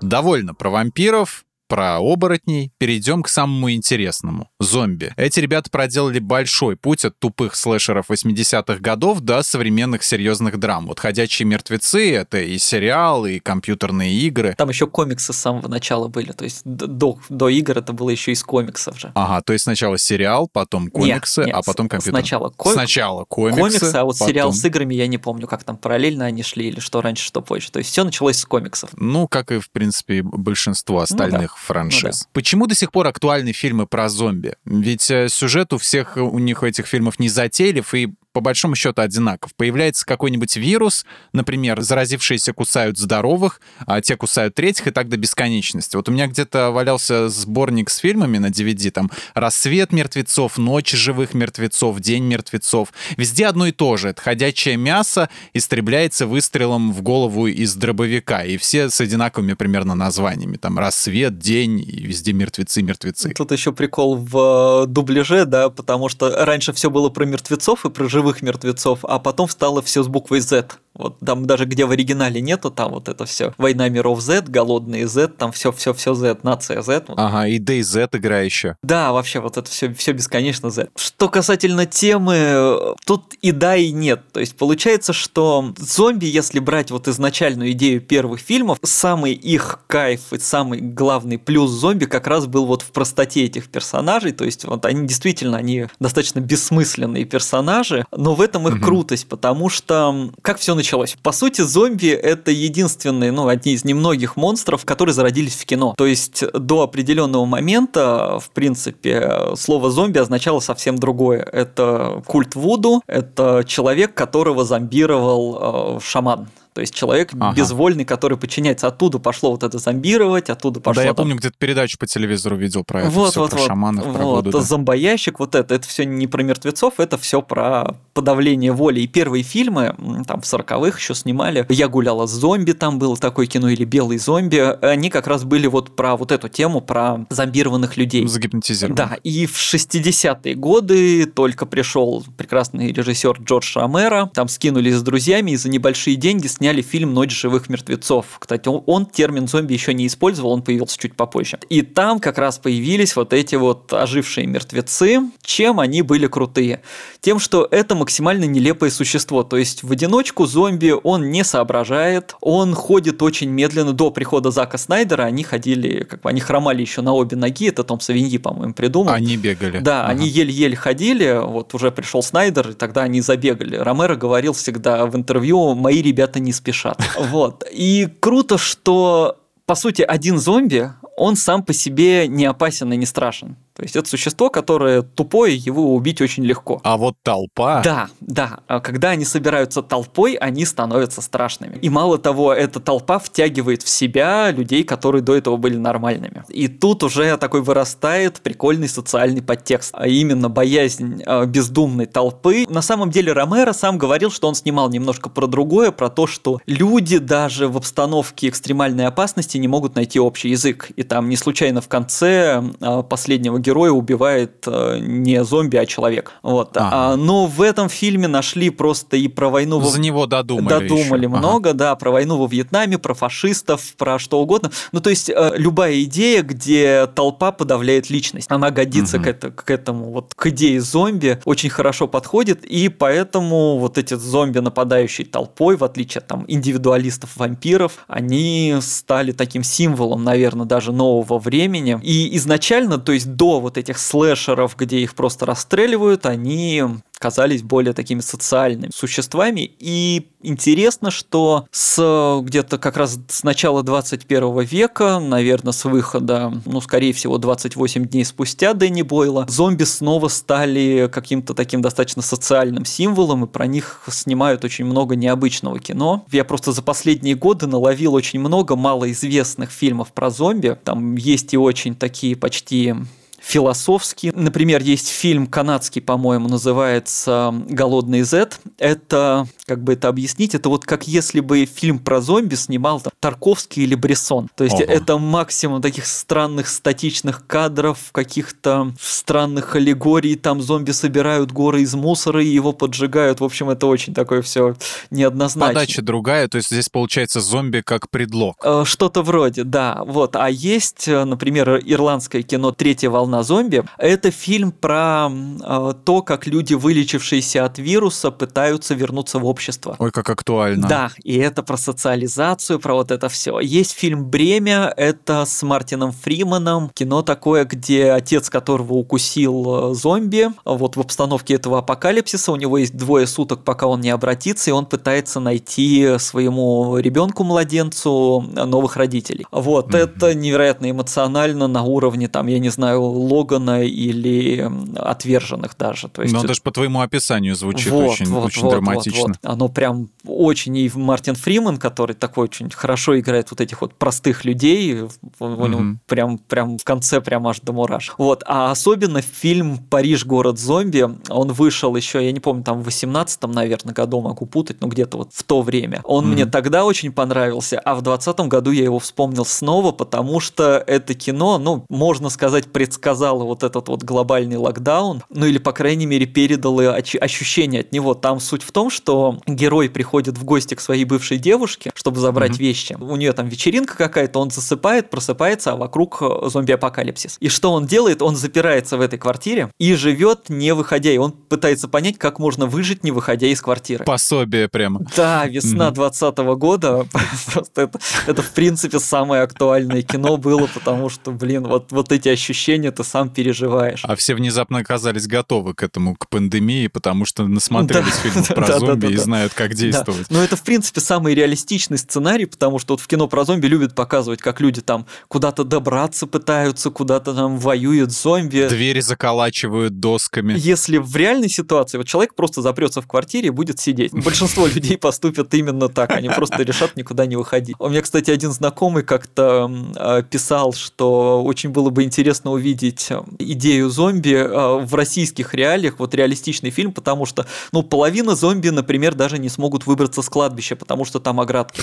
Довольно 0.00 0.54
про 0.54 0.70
вампиров 0.70 1.44
про 1.70 1.98
оборотней 1.98 2.72
перейдем 2.78 3.22
к 3.22 3.28
самому 3.28 3.70
интересному– 3.70 4.50
зомби. 4.58 5.14
Эти 5.16 5.38
ребята 5.38 5.70
проделали 5.70 6.18
большой 6.18 6.76
путь 6.76 7.04
от 7.04 7.16
тупых 7.20 7.54
слэшеров 7.54 8.10
80-х 8.10 8.80
годов 8.80 9.20
до 9.20 9.44
современных 9.44 10.02
серьезных 10.02 10.58
драм. 10.58 10.88
Вот 10.88 10.98
«Ходячие 10.98 11.46
мертвецы»— 11.46 12.12
это 12.12 12.40
и 12.40 12.58
сериалы, 12.58 13.36
и 13.36 13.38
компьютерные 13.38 14.12
игры. 14.14 14.56
Там 14.58 14.68
еще 14.68 14.88
комиксы 14.88 15.32
с 15.32 15.36
самого 15.36 15.68
начала 15.68 16.08
были, 16.08 16.32
то 16.32 16.42
есть 16.42 16.62
до, 16.64 17.20
до 17.28 17.48
игр 17.48 17.78
это 17.78 17.92
было 17.92 18.10
еще 18.10 18.32
из 18.32 18.42
комиксов 18.42 18.98
же. 18.98 19.12
Ага, 19.14 19.40
то 19.40 19.52
есть 19.52 19.62
сначала 19.62 19.96
сериал, 19.96 20.48
потом 20.52 20.90
комиксы, 20.90 21.42
нет, 21.42 21.46
нет, 21.46 21.56
а 21.56 21.62
потом 21.62 21.88
компьютер. 21.88 22.18
Сначала, 22.20 22.48
ком... 22.48 22.72
сначала 22.72 23.24
комиксы, 23.26 23.60
комиксы, 23.60 23.94
а 23.94 24.04
вот 24.04 24.18
потом... 24.18 24.28
сериал 24.28 24.52
с 24.52 24.64
играми 24.64 24.96
я 24.96 25.06
не 25.06 25.18
помню, 25.18 25.46
как 25.46 25.62
там 25.62 25.76
параллельно 25.76 26.24
они 26.24 26.42
шли 26.42 26.66
или 26.66 26.80
что 26.80 27.00
раньше, 27.00 27.24
что 27.24 27.42
позже. 27.42 27.70
То 27.70 27.78
есть 27.78 27.92
все 27.92 28.02
началось 28.02 28.38
с 28.38 28.44
комиксов. 28.44 28.90
Ну, 28.96 29.28
как 29.28 29.52
и, 29.52 29.60
в 29.60 29.70
принципе, 29.70 30.24
большинство 30.24 30.98
остальных 30.98 31.40
ну, 31.42 31.46
да 31.46 31.59
франшиз. 31.60 32.02
Ну, 32.02 32.10
да. 32.24 32.30
Почему 32.32 32.66
до 32.66 32.74
сих 32.74 32.92
пор 32.92 33.06
актуальны 33.06 33.52
фильмы 33.52 33.86
про 33.86 34.08
зомби? 34.08 34.54
Ведь 34.64 35.10
э, 35.10 35.28
сюжет 35.28 35.72
у 35.72 35.78
всех 35.78 36.16
у 36.16 36.38
них 36.38 36.62
этих 36.62 36.86
фильмов 36.86 37.18
не 37.18 37.28
затейлив, 37.28 37.94
и 37.94 38.14
по 38.32 38.40
большому 38.40 38.76
счету 38.76 39.02
одинаков. 39.02 39.54
Появляется 39.56 40.06
какой-нибудь 40.06 40.56
вирус, 40.56 41.04
например, 41.32 41.80
заразившиеся 41.80 42.52
кусают 42.52 42.98
здоровых, 42.98 43.60
а 43.86 44.00
те 44.00 44.16
кусают 44.16 44.54
третьих, 44.54 44.86
и 44.86 44.90
так 44.90 45.08
до 45.08 45.16
бесконечности. 45.16 45.96
Вот 45.96 46.08
у 46.08 46.12
меня 46.12 46.26
где-то 46.26 46.70
валялся 46.70 47.28
сборник 47.28 47.90
с 47.90 47.96
фильмами 47.96 48.38
на 48.38 48.46
DVD, 48.46 48.90
там 48.90 49.10
«Рассвет 49.34 49.92
мертвецов», 49.92 50.58
«Ночь 50.58 50.92
живых 50.92 51.34
мертвецов», 51.34 52.00
«День 52.00 52.24
мертвецов». 52.24 52.92
Везде 53.16 53.46
одно 53.46 53.66
и 53.66 53.72
то 53.72 53.96
же. 53.96 54.10
Это 54.10 54.22
ходячее 54.22 54.76
мясо 54.76 55.28
истребляется 55.52 56.26
выстрелом 56.26 56.92
в 56.92 57.02
голову 57.02 57.46
из 57.48 57.74
дробовика, 57.74 58.44
и 58.44 58.56
все 58.56 58.90
с 58.90 59.00
одинаковыми 59.00 59.54
примерно 59.54 59.94
названиями. 59.94 60.56
Там 60.56 60.78
«Рассвет», 60.78 61.38
«День», 61.38 61.80
и 61.80 62.02
везде 62.02 62.32
мертвецы, 62.32 62.82
мертвецы. 62.82 63.32
Тут 63.36 63.52
еще 63.52 63.72
прикол 63.72 64.16
в 64.16 64.84
э, 64.84 64.86
дубляже, 64.86 65.46
да, 65.46 65.68
потому 65.70 66.08
что 66.08 66.44
раньше 66.44 66.72
все 66.72 66.90
было 66.90 67.08
про 67.08 67.24
мертвецов 67.24 67.84
и 67.84 67.90
про 67.90 68.08
живых 68.08 68.19
живых 68.20 68.42
мертвецов, 68.42 69.00
а 69.04 69.18
потом 69.18 69.48
стало 69.48 69.80
все 69.80 70.02
с 70.02 70.08
буквой 70.08 70.40
Z. 70.40 70.68
Вот 71.00 71.18
там 71.24 71.46
даже 71.46 71.64
где 71.64 71.86
в 71.86 71.90
оригинале 71.90 72.40
нету, 72.40 72.70
там 72.70 72.92
вот 72.92 73.08
это 73.08 73.24
все. 73.24 73.54
Война 73.56 73.88
миров 73.88 74.20
Z, 74.20 74.42
голодные 74.42 75.08
Z, 75.08 75.28
там 75.28 75.52
все, 75.52 75.72
все, 75.72 75.94
все 75.94 76.14
Z, 76.14 76.38
нация 76.42 76.82
Z. 76.82 77.04
Вот. 77.08 77.18
Ага, 77.18 77.46
и 77.46 77.58
DayZ 77.58 78.10
игра 78.12 78.40
еще. 78.40 78.76
Да, 78.82 79.12
вообще 79.12 79.40
вот 79.40 79.56
это 79.56 79.68
все, 79.70 79.92
все 79.94 80.12
бесконечно 80.12 80.70
Z. 80.70 80.88
Что 80.96 81.28
касательно 81.28 81.86
темы, 81.86 82.94
тут 83.06 83.34
и 83.40 83.52
да, 83.52 83.76
и 83.76 83.90
нет. 83.90 84.20
То 84.32 84.40
есть 84.40 84.56
получается, 84.56 85.12
что 85.12 85.72
зомби, 85.78 86.26
если 86.26 86.58
брать 86.58 86.90
вот 86.90 87.08
изначальную 87.08 87.72
идею 87.72 88.00
первых 88.00 88.40
фильмов, 88.40 88.78
самый 88.82 89.32
их 89.32 89.80
кайф 89.86 90.32
и 90.32 90.38
самый 90.38 90.80
главный 90.80 91.38
плюс 91.38 91.70
зомби 91.70 92.04
как 92.04 92.26
раз 92.26 92.46
был 92.46 92.66
вот 92.66 92.82
в 92.82 92.90
простоте 92.92 93.44
этих 93.44 93.68
персонажей. 93.68 94.32
То 94.32 94.44
есть 94.44 94.64
вот 94.66 94.84
они 94.84 95.06
действительно, 95.06 95.56
они 95.56 95.86
достаточно 95.98 96.40
бессмысленные 96.40 97.24
персонажи, 97.24 98.04
но 98.14 98.34
в 98.34 98.42
этом 98.42 98.68
их 98.68 98.74
угу. 98.74 98.84
крутость, 98.84 99.26
потому 99.26 99.70
что 99.70 100.30
как 100.42 100.58
все 100.58 100.74
начинается 100.74 100.89
началось. 100.90 101.16
По 101.22 101.32
сути, 101.32 101.62
зомби— 101.62 102.08
это 102.22 102.50
единственные, 102.50 103.30
ну, 103.30 103.46
одни 103.46 103.74
из 103.74 103.84
немногих 103.84 104.36
монстров, 104.36 104.84
которые 104.84 105.14
зародились 105.14 105.54
в 105.54 105.64
кино. 105.64 105.94
То 105.96 106.06
есть 106.06 106.44
до 106.52 106.82
определенного 106.82 107.44
момента, 107.44 108.38
в 108.40 108.50
принципе, 108.50 109.54
слово 109.56 109.90
зомби 109.90 110.18
означало 110.18 110.60
совсем 110.60 110.98
другое. 110.98 111.42
Это 111.42 112.22
культ 112.26 112.56
Вуду, 112.56 113.02
это 113.06 113.62
человек, 113.66 114.14
которого 114.14 114.64
зомбировал 114.64 115.96
э, 115.96 116.00
шаман. 116.02 116.48
То 116.72 116.80
есть 116.80 116.94
человек 116.94 117.30
ага. 117.34 117.54
безвольный, 117.56 118.04
который 118.04 118.38
подчиняется. 118.38 118.86
Оттуда 118.86 119.18
пошло 119.18 119.50
вот 119.50 119.62
это 119.62 119.78
зомбировать, 119.78 120.50
оттуда 120.50 120.80
пошло... 120.80 121.02
Да, 121.02 121.06
я 121.06 121.14
там... 121.14 121.24
помню, 121.24 121.36
где-то 121.36 121.54
передачу 121.58 121.98
по 121.98 122.06
телевизору 122.06 122.56
видел 122.56 122.84
про 122.84 123.02
это, 123.02 123.10
вот, 123.10 123.30
все 123.32 123.40
вот, 123.40 123.50
про 123.50 123.58
вот, 123.58 123.66
шаманов, 123.66 124.04
про 124.04 124.12
вот, 124.12 124.36
воду. 124.36 124.50
Да. 124.50 124.60
Зомбоящик, 124.60 125.40
вот 125.40 125.54
это, 125.54 125.74
это 125.74 125.88
все 125.88 126.04
не 126.04 126.26
про 126.26 126.42
мертвецов, 126.42 126.94
это 126.98 127.18
все 127.18 127.42
про 127.42 127.96
подавление 128.14 128.72
воли. 128.72 129.00
И 129.00 129.06
первые 129.06 129.42
фильмы, 129.42 129.94
там 130.26 130.40
в 130.40 130.44
40-х 130.44 130.98
еще 130.98 131.14
снимали, 131.14 131.66
«Я 131.68 131.88
гуляла 131.88 132.26
с 132.26 132.30
зомби», 132.30 132.72
там 132.72 132.98
было 132.98 133.16
такое 133.16 133.46
кино, 133.46 133.68
или 133.68 133.84
«Белый 133.84 134.18
зомби», 134.18 134.58
они 134.58 135.10
как 135.10 135.26
раз 135.26 135.44
были 135.44 135.66
вот 135.66 135.96
про 135.96 136.16
вот 136.16 136.30
эту 136.30 136.48
тему, 136.48 136.80
про 136.80 137.26
зомбированных 137.30 137.96
людей. 137.96 138.26
Загипнотизированных. 138.26 138.96
Да, 138.96 139.16
и 139.24 139.46
в 139.46 139.56
60-е 139.56 140.54
годы 140.54 141.26
только 141.26 141.66
пришел 141.66 142.24
прекрасный 142.36 142.92
режиссер 142.92 143.38
Джордж 143.42 143.76
Ромеро, 143.76 144.30
там 144.32 144.48
скинулись 144.48 144.94
с 144.94 145.02
друзьями 145.02 145.52
и 145.52 145.56
за 145.56 145.68
небольшие 145.68 146.16
деньги 146.16 146.46
сняли 146.60 146.82
фильм 146.82 147.14
«Ночь 147.14 147.32
живых 147.32 147.70
мертвецов». 147.70 148.26
Кстати, 148.38 148.68
он, 148.68 148.82
он 148.84 149.06
термин 149.06 149.48
зомби 149.48 149.72
еще 149.72 149.94
не 149.94 150.06
использовал, 150.06 150.52
он 150.52 150.60
появился 150.60 150.98
чуть 150.98 151.16
попозже. 151.16 151.58
И 151.70 151.80
там 151.80 152.20
как 152.20 152.36
раз 152.36 152.58
появились 152.58 153.16
вот 153.16 153.32
эти 153.32 153.54
вот 153.54 153.90
ожившие 153.94 154.46
мертвецы. 154.46 155.22
Чем 155.40 155.80
они 155.80 156.02
были 156.02 156.26
крутые? 156.26 156.82
Тем, 157.22 157.38
что 157.38 157.66
это 157.70 157.94
максимально 157.94 158.44
нелепое 158.44 158.90
существо. 158.90 159.42
То 159.42 159.56
есть 159.56 159.82
в 159.82 159.90
одиночку 159.90 160.44
зомби 160.44 160.94
он 161.02 161.30
не 161.30 161.44
соображает, 161.44 162.36
он 162.42 162.74
ходит 162.74 163.22
очень 163.22 163.48
медленно. 163.48 163.94
До 163.94 164.10
прихода 164.10 164.50
Зака 164.50 164.76
Снайдера 164.76 165.22
они 165.22 165.44
ходили, 165.44 166.04
как 166.04 166.20
бы 166.20 166.28
они 166.28 166.40
хромали 166.40 166.82
еще 166.82 167.00
на 167.00 167.14
обе 167.14 167.38
ноги, 167.38 167.68
это 167.68 167.84
Том 167.84 168.00
Савиньи, 168.00 168.36
по-моему, 168.36 168.74
придумал. 168.74 169.14
Они 169.14 169.38
бегали. 169.38 169.78
Да, 169.78 170.02
ага. 170.02 170.10
они 170.10 170.28
еле-еле 170.28 170.76
ходили, 170.76 171.40
вот 171.42 171.72
уже 171.72 171.90
пришел 171.90 172.22
Снайдер, 172.22 172.70
и 172.70 172.74
тогда 172.74 173.04
они 173.04 173.22
забегали. 173.22 173.76
Ромеро 173.76 174.16
говорил 174.16 174.52
всегда 174.52 175.06
в 175.06 175.16
интервью, 175.16 175.74
мои 175.74 176.02
ребята 176.02 176.38
не 176.38 176.49
не 176.50 176.52
спешат. 176.52 177.00
Вот. 177.18 177.64
И 177.72 178.08
круто, 178.20 178.58
что 178.58 179.36
по 179.70 179.76
сути, 179.76 180.02
один 180.02 180.36
зомби, 180.38 180.90
он 181.16 181.36
сам 181.36 181.62
по 181.62 181.72
себе 181.72 182.26
не 182.26 182.44
опасен 182.44 182.92
и 182.92 182.96
не 182.96 183.06
страшен. 183.06 183.56
То 183.74 183.82
есть 183.82 183.96
это 183.96 184.08
существо, 184.08 184.50
которое 184.50 185.02
тупое, 185.02 185.56
его 185.56 185.94
убить 185.94 186.20
очень 186.20 186.44
легко. 186.44 186.80
А 186.84 186.96
вот 186.96 187.16
толпа... 187.22 187.80
Да, 187.82 188.08
да. 188.20 188.60
А 188.66 188.80
когда 188.80 189.10
они 189.10 189.24
собираются 189.24 189.82
толпой, 189.82 190.34
они 190.34 190.64
становятся 190.64 191.22
страшными. 191.22 191.78
И 191.80 191.88
мало 191.88 192.18
того, 192.18 192.52
эта 192.52 192.80
толпа 192.80 193.18
втягивает 193.18 193.82
в 193.82 193.88
себя 193.88 194.50
людей, 194.50 194.84
которые 194.84 195.22
до 195.22 195.34
этого 195.34 195.56
были 195.56 195.76
нормальными. 195.76 196.44
И 196.48 196.68
тут 196.68 197.02
уже 197.02 197.36
такой 197.36 197.62
вырастает 197.62 198.40
прикольный 198.40 198.88
социальный 198.88 199.42
подтекст, 199.42 199.90
а 199.94 200.06
именно 200.06 200.48
боязнь 200.48 201.22
а, 201.24 201.46
бездумной 201.46 202.06
толпы. 202.06 202.66
На 202.68 202.82
самом 202.82 203.10
деле 203.10 203.32
Ромеро 203.32 203.72
сам 203.72 203.98
говорил, 203.98 204.30
что 204.30 204.48
он 204.48 204.54
снимал 204.54 204.90
немножко 204.90 205.30
про 205.30 205.46
другое, 205.46 205.90
про 205.90 206.10
то, 206.10 206.26
что 206.26 206.60
люди 206.66 207.18
даже 207.18 207.68
в 207.68 207.76
обстановке 207.76 208.48
экстремальной 208.48 209.06
опасности 209.06 209.58
не 209.58 209.68
могут 209.68 209.94
найти 209.94 210.20
общий 210.20 210.50
язык. 210.50 210.90
И 210.96 211.02
там 211.02 211.28
не 211.28 211.36
случайно 211.36 211.80
в 211.80 211.88
конце 211.88 212.62
а, 212.80 213.02
последнего 213.02 213.58
героя 213.58 213.69
героя 213.70 213.92
убивает 213.92 214.64
э, 214.66 214.98
не 215.00 215.44
зомби, 215.44 215.76
а 215.76 215.86
человек. 215.86 216.32
Вот. 216.42 216.76
Ага. 216.76 216.90
А, 216.92 217.16
но 217.16 217.46
в 217.46 217.62
этом 217.62 217.88
фильме 217.88 218.26
нашли 218.26 218.70
просто 218.70 219.16
и 219.16 219.28
про 219.28 219.48
войну... 219.48 219.80
За 219.80 220.00
него 220.00 220.26
додумали 220.26 220.68
Додумали 220.68 221.26
еще. 221.26 221.28
много, 221.28 221.70
ага. 221.70 221.78
да, 221.78 221.94
про 221.94 222.10
войну 222.10 222.36
во 222.36 222.46
Вьетнаме, 222.48 222.98
про 222.98 223.14
фашистов, 223.14 223.94
про 223.96 224.18
что 224.18 224.40
угодно. 224.40 224.72
Ну, 224.90 225.00
то 225.00 225.10
есть, 225.10 225.30
э, 225.30 225.52
любая 225.56 226.02
идея, 226.02 226.42
где 226.42 227.06
толпа 227.14 227.52
подавляет 227.52 228.10
личность, 228.10 228.50
она 228.50 228.70
годится 228.70 229.16
угу. 229.18 229.24
к, 229.24 229.28
это, 229.28 229.50
к 229.50 229.70
этому, 229.70 230.10
вот 230.10 230.34
к 230.34 230.46
идее 230.46 230.80
зомби, 230.80 231.38
очень 231.44 231.70
хорошо 231.70 232.08
подходит, 232.08 232.64
и 232.64 232.88
поэтому 232.88 233.78
вот 233.78 233.98
эти 233.98 234.14
зомби, 234.14 234.58
нападающие 234.58 235.26
толпой, 235.26 235.76
в 235.76 235.84
отличие 235.84 236.20
от 236.20 236.26
там 236.26 236.44
индивидуалистов-вампиров, 236.48 237.92
они 238.08 238.76
стали 238.80 239.32
таким 239.32 239.62
символом, 239.62 240.24
наверное, 240.24 240.66
даже 240.66 240.92
нового 240.92 241.38
времени. 241.38 241.98
И 242.02 242.36
изначально, 242.36 242.98
то 242.98 243.12
есть 243.12 243.34
до 243.34 243.49
вот 243.58 243.78
этих 243.78 243.98
слэшеров, 243.98 244.76
где 244.76 245.00
их 245.00 245.14
просто 245.16 245.46
расстреливают, 245.46 246.26
они 246.26 246.84
казались 247.20 247.62
более 247.62 247.92
такими 247.92 248.20
социальными 248.20 248.90
существами. 248.94 249.70
И 249.78 250.30
интересно, 250.42 251.10
что 251.10 251.66
с 251.70 252.40
где-то 252.42 252.78
как 252.78 252.96
раз 252.96 253.18
с 253.28 253.42
начала 253.42 253.82
21 253.82 254.60
века, 254.60 255.18
наверное, 255.20 255.72
с 255.72 255.84
выхода, 255.84 256.50
ну, 256.64 256.80
скорее 256.80 257.12
всего, 257.12 257.36
28 257.36 258.06
дней 258.06 258.24
спустя 258.24 258.72
Дэнни 258.72 259.02
Бойла, 259.02 259.44
зомби 259.48 259.84
снова 259.84 260.28
стали 260.28 261.10
каким-то 261.12 261.52
таким 261.52 261.82
достаточно 261.82 262.22
социальным 262.22 262.86
символом, 262.86 263.44
и 263.44 263.46
про 263.46 263.66
них 263.66 264.02
снимают 264.08 264.64
очень 264.64 264.86
много 264.86 265.14
необычного 265.14 265.78
кино. 265.78 266.24
Я 266.32 266.44
просто 266.44 266.72
за 266.72 266.80
последние 266.80 267.34
годы 267.34 267.66
наловил 267.66 268.14
очень 268.14 268.40
много 268.40 268.76
малоизвестных 268.76 269.70
фильмов 269.70 270.12
про 270.12 270.30
зомби. 270.30 270.78
Там 270.84 271.16
есть 271.16 271.52
и 271.52 271.58
очень 271.58 271.94
такие 271.94 272.34
почти 272.34 272.94
философски. 273.40 274.32
Например, 274.34 274.82
есть 274.82 275.08
фильм 275.08 275.46
канадский, 275.46 276.02
по-моему, 276.02 276.48
называется 276.48 277.54
«Голодный 277.68 278.22
Z». 278.22 278.50
Это, 278.78 279.46
как 279.66 279.82
бы 279.82 279.94
это 279.94 280.08
объяснить, 280.08 280.54
это 280.54 280.68
вот 280.68 280.84
как 280.84 281.08
если 281.08 281.40
бы 281.40 281.64
фильм 281.64 281.98
про 281.98 282.20
зомби 282.20 282.54
снимал 282.54 283.00
там, 283.00 283.12
Тарковский 283.20 283.84
или 283.84 283.94
Брессон. 283.94 284.48
То 284.54 284.64
есть 284.64 284.76
Ого. 284.76 284.84
это 284.84 285.18
максимум 285.18 285.82
таких 285.82 286.06
странных 286.06 286.68
статичных 286.68 287.46
кадров, 287.46 288.10
каких-то 288.12 288.92
странных 289.00 289.76
аллегорий, 289.76 290.36
там 290.36 290.60
зомби 290.62 290.92
собирают 290.92 291.52
горы 291.52 291.82
из 291.82 291.94
мусора 291.94 292.42
и 292.42 292.48
его 292.48 292.72
поджигают. 292.72 293.40
В 293.40 293.44
общем, 293.44 293.70
это 293.70 293.86
очень 293.86 294.14
такое 294.14 294.42
все 294.42 294.76
неоднозначно. 295.10 295.74
Подача 295.74 296.02
другая, 296.02 296.48
то 296.48 296.56
есть 296.56 296.70
здесь 296.70 296.88
получается 296.88 297.40
зомби 297.40 297.82
как 297.84 298.10
предлог. 298.10 298.56
Э, 298.62 298.84
что-то 298.84 299.22
вроде, 299.22 299.64
да. 299.64 300.02
Вот. 300.06 300.36
А 300.36 300.48
есть, 300.48 301.08
э, 301.08 301.24
например, 301.24 301.80
ирландское 301.84 302.42
кино 302.42 302.72
«Третья 302.72 303.10
волна 303.10 303.29
на 303.30 303.42
зомби. 303.42 303.84
Это 303.98 304.30
фильм 304.30 304.72
про 304.72 305.30
э, 305.30 305.92
то, 306.04 306.22
как 306.22 306.46
люди, 306.46 306.74
вылечившиеся 306.74 307.64
от 307.64 307.78
вируса, 307.78 308.30
пытаются 308.30 308.94
вернуться 308.94 309.38
в 309.38 309.46
общество. 309.46 309.96
Ой, 309.98 310.10
как 310.10 310.28
актуально. 310.28 310.88
Да, 310.88 311.10
и 311.22 311.36
это 311.36 311.62
про 311.62 311.76
социализацию, 311.76 312.78
про 312.78 312.94
вот 312.94 313.10
это 313.10 313.28
все. 313.28 313.60
Есть 313.60 313.92
фильм 313.92 314.26
«Бремя», 314.26 314.92
это 314.96 315.44
с 315.46 315.62
Мартином 315.62 316.12
Фриманом. 316.12 316.90
Кино 316.94 317.22
такое, 317.22 317.64
где 317.64 318.12
отец 318.12 318.50
которого 318.50 318.94
укусил 318.94 319.92
э, 319.92 319.94
зомби. 319.94 320.48
Вот 320.64 320.96
в 320.96 321.00
обстановке 321.00 321.54
этого 321.54 321.78
апокалипсиса 321.78 322.52
у 322.52 322.56
него 322.56 322.78
есть 322.78 322.96
двое 322.96 323.26
суток, 323.26 323.64
пока 323.64 323.86
он 323.86 324.00
не 324.00 324.10
обратится, 324.10 324.70
и 324.70 324.72
он 324.72 324.86
пытается 324.86 325.40
найти 325.40 326.18
своему 326.18 326.98
ребенку-младенцу 326.98 328.44
новых 328.66 328.96
родителей. 328.96 329.46
Вот, 329.50 329.94
mm-hmm. 329.94 329.98
это 329.98 330.34
невероятно 330.34 330.90
эмоционально 330.90 331.68
на 331.68 331.82
уровне, 331.82 332.28
там, 332.28 332.46
я 332.46 332.58
не 332.58 332.68
знаю, 332.68 333.00
Логана 333.20 333.82
или 333.82 334.70
отверженных 334.96 335.76
даже. 335.76 336.08
То 336.08 336.22
есть, 336.22 336.34
Но 336.34 336.42
даже 336.42 336.60
по 336.62 336.70
твоему 336.70 337.00
описанию 337.00 337.54
звучит 337.54 337.92
вот, 337.92 338.10
очень, 338.10 338.26
вот, 338.26 338.46
очень 338.46 338.62
вот, 338.62 338.70
драматично. 338.70 339.20
Вот, 339.20 339.28
вот. 339.42 339.50
Оно 339.50 339.68
прям 339.68 340.08
очень, 340.26 340.76
и 340.76 340.90
Мартин 340.94 341.34
Фриман, 341.34 341.78
который 341.78 342.14
такой 342.14 342.44
очень 342.44 342.70
хорошо 342.70 343.18
играет 343.18 343.50
вот 343.50 343.60
этих 343.60 343.80
вот 343.82 343.94
простых 343.94 344.44
людей, 344.44 345.04
mm-hmm. 345.38 345.96
прям, 346.06 346.38
прям 346.38 346.78
в 346.78 346.84
конце 346.84 347.20
прям 347.20 347.46
аж 347.46 347.60
до 347.60 347.72
мураш. 347.72 348.14
Вот, 348.18 348.42
а 348.46 348.70
особенно 348.70 349.22
фильм 349.22 349.78
«Париж. 349.78 350.24
Город 350.30 350.58
зомби», 350.58 351.08
он 351.28 351.52
вышел 351.52 351.96
еще, 351.96 352.24
я 352.24 352.32
не 352.32 352.40
помню, 352.40 352.62
там 352.62 352.82
в 352.82 352.88
18-м, 352.88 353.50
наверное, 353.50 353.94
году 353.94 354.20
могу 354.20 354.46
путать, 354.46 354.80
но 354.80 354.88
где-то 354.88 355.16
вот 355.16 355.30
в 355.32 355.42
то 355.42 355.62
время. 355.62 356.00
Он 356.04 356.24
mm-hmm. 356.24 356.28
мне 356.28 356.46
тогда 356.46 356.84
очень 356.84 357.10
понравился, 357.10 357.78
а 357.78 357.94
в 357.94 358.02
20 358.02 358.38
году 358.40 358.70
я 358.70 358.84
его 358.84 358.98
вспомнил 358.98 359.44
снова, 359.44 359.92
потому 359.92 360.40
что 360.40 360.82
это 360.86 361.14
кино, 361.14 361.58
ну, 361.58 361.84
можно 361.88 362.28
сказать, 362.28 362.70
предсказание 362.72 363.09
показала 363.10 363.42
вот 363.42 363.64
этот 363.64 363.88
вот 363.88 364.04
глобальный 364.04 364.56
локдаун, 364.56 365.24
ну 365.30 365.46
или, 365.46 365.58
по 365.58 365.72
крайней 365.72 366.06
мере, 366.06 366.26
передала 366.26 366.94
ощущение 366.94 367.80
от 367.80 367.90
него. 367.90 368.14
Там 368.14 368.38
суть 368.38 368.62
в 368.62 368.70
том, 368.70 368.88
что 368.88 369.40
герой 369.48 369.90
приходит 369.90 370.38
в 370.38 370.44
гости 370.44 370.74
к 370.74 370.80
своей 370.80 371.04
бывшей 371.04 371.38
девушке, 371.38 371.90
чтобы 371.94 372.20
забрать 372.20 372.52
mm-hmm. 372.52 372.58
вещи. 372.58 372.96
У 373.00 373.16
нее 373.16 373.32
там 373.32 373.48
вечеринка 373.48 373.96
какая-то, 373.96 374.38
он 374.38 374.50
засыпает, 374.52 375.10
просыпается, 375.10 375.72
а 375.72 375.76
вокруг 375.76 376.22
э, 376.22 376.48
зомби-апокалипсис. 376.48 377.36
И 377.40 377.48
что 377.48 377.72
он 377.72 377.86
делает? 377.86 378.22
Он 378.22 378.36
запирается 378.36 378.96
в 378.96 379.00
этой 379.00 379.18
квартире 379.18 379.70
и 379.78 379.94
живет 379.94 380.48
не 380.48 380.72
выходя. 380.72 381.10
И 381.10 381.18
он 381.18 381.32
пытается 381.32 381.88
понять, 381.88 382.16
как 382.16 382.38
можно 382.38 382.66
выжить, 382.66 383.02
не 383.02 383.10
выходя 383.10 383.48
из 383.48 383.60
квартиры. 383.60 384.04
Пособие 384.04 384.68
прямо. 384.68 385.00
Да, 385.16 385.46
весна 385.46 385.90
20 385.90 386.38
года. 386.38 387.06
Просто 387.52 387.82
это, 387.82 387.98
это, 388.28 388.42
в 388.42 388.52
принципе, 388.52 389.00
самое 389.00 389.42
актуальное 389.42 390.02
кино 390.02 390.36
было, 390.36 390.68
потому 390.72 391.08
что, 391.08 391.32
блин, 391.32 391.66
вот, 391.66 391.90
вот 391.90 392.12
эти 392.12 392.28
ощущения, 392.28 392.92
ты 393.00 393.04
сам 393.08 393.30
переживаешь. 393.30 394.02
А 394.04 394.14
все 394.14 394.34
внезапно 394.34 394.78
оказались 394.78 395.26
готовы 395.26 395.74
к 395.74 395.82
этому, 395.82 396.14
к 396.16 396.28
пандемии, 396.28 396.86
потому 396.86 397.24
что 397.24 397.46
насмотрелись 397.46 398.14
да, 398.22 398.30
фильмов 398.30 398.48
про 398.54 398.66
да, 398.66 398.78
зомби 398.78 399.06
да, 399.06 399.12
и 399.12 399.16
знают, 399.16 399.54
как 399.54 399.74
действовать. 399.74 400.26
Но 400.30 400.42
это, 400.42 400.56
в 400.56 400.62
принципе, 400.62 401.00
самый 401.00 401.34
реалистичный 401.34 401.98
сценарий, 401.98 402.46
потому 402.46 402.78
что 402.78 402.94
вот 402.94 403.00
в 403.00 403.06
кино 403.06 403.26
про 403.26 403.44
зомби 403.44 403.66
любят 403.66 403.94
показывать, 403.94 404.40
как 404.40 404.60
люди 404.60 404.80
там 404.80 405.06
куда-то 405.28 405.64
добраться 405.64 406.26
пытаются, 406.26 406.90
куда-то 406.90 407.34
там 407.34 407.58
воюют 407.58 408.12
зомби. 408.12 408.66
Двери 408.68 409.00
заколачивают 409.00 409.98
досками. 410.00 410.54
Если 410.56 410.98
в 410.98 411.14
реальной 411.16 411.48
ситуации 411.48 411.98
вот 411.98 412.06
человек 412.06 412.34
просто 412.34 412.62
запрется 412.62 413.00
в 413.00 413.06
квартире 413.06 413.48
и 413.48 413.50
будет 413.50 413.80
сидеть. 413.80 414.12
Большинство 414.24 414.66
людей 414.66 414.98
поступят 414.98 415.52
именно 415.54 415.88
так, 415.88 416.10
они 416.10 416.28
просто 416.28 416.62
решат 416.62 416.96
никуда 416.96 417.26
не 417.26 417.36
выходить. 417.36 417.76
У 417.78 417.88
меня, 417.88 418.02
кстати, 418.02 418.30
один 418.30 418.52
знакомый 418.52 419.02
как-то 419.02 419.70
а, 419.96 420.22
писал, 420.22 420.72
что 420.74 421.42
очень 421.42 421.70
было 421.70 421.90
бы 421.90 422.02
интересно 422.02 422.50
увидеть 422.50 422.89
а, 423.10 423.24
идею 423.38 423.90
зомби 423.90 424.34
а, 424.34 424.78
в 424.78 424.94
российских 424.94 425.54
реалиях, 425.54 425.94
вот 425.98 426.14
реалистичный 426.14 426.70
фильм, 426.70 426.92
потому 426.92 427.26
что, 427.26 427.46
ну, 427.72 427.82
половина 427.82 428.34
зомби, 428.34 428.68
например, 428.68 429.14
даже 429.14 429.38
не 429.38 429.48
смогут 429.48 429.86
выбраться 429.86 430.22
с 430.22 430.28
кладбища, 430.28 430.76
потому 430.76 431.04
что 431.04 431.20
там 431.20 431.40
оградки. 431.40 431.82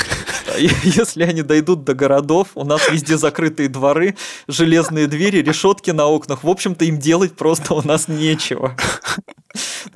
Если 0.83 1.23
они 1.23 1.41
дойдут 1.41 1.83
до 1.83 1.93
городов, 1.93 2.49
у 2.55 2.63
нас 2.63 2.89
везде 2.91 3.17
закрытые 3.17 3.69
дворы, 3.69 4.15
железные 4.47 5.07
двери, 5.07 5.41
решетки 5.41 5.91
на 5.91 6.07
окнах. 6.07 6.43
В 6.43 6.49
общем-то, 6.49 6.85
им 6.85 6.99
делать 6.99 7.35
просто 7.35 7.73
у 7.73 7.81
нас 7.81 8.07
нечего. 8.07 8.75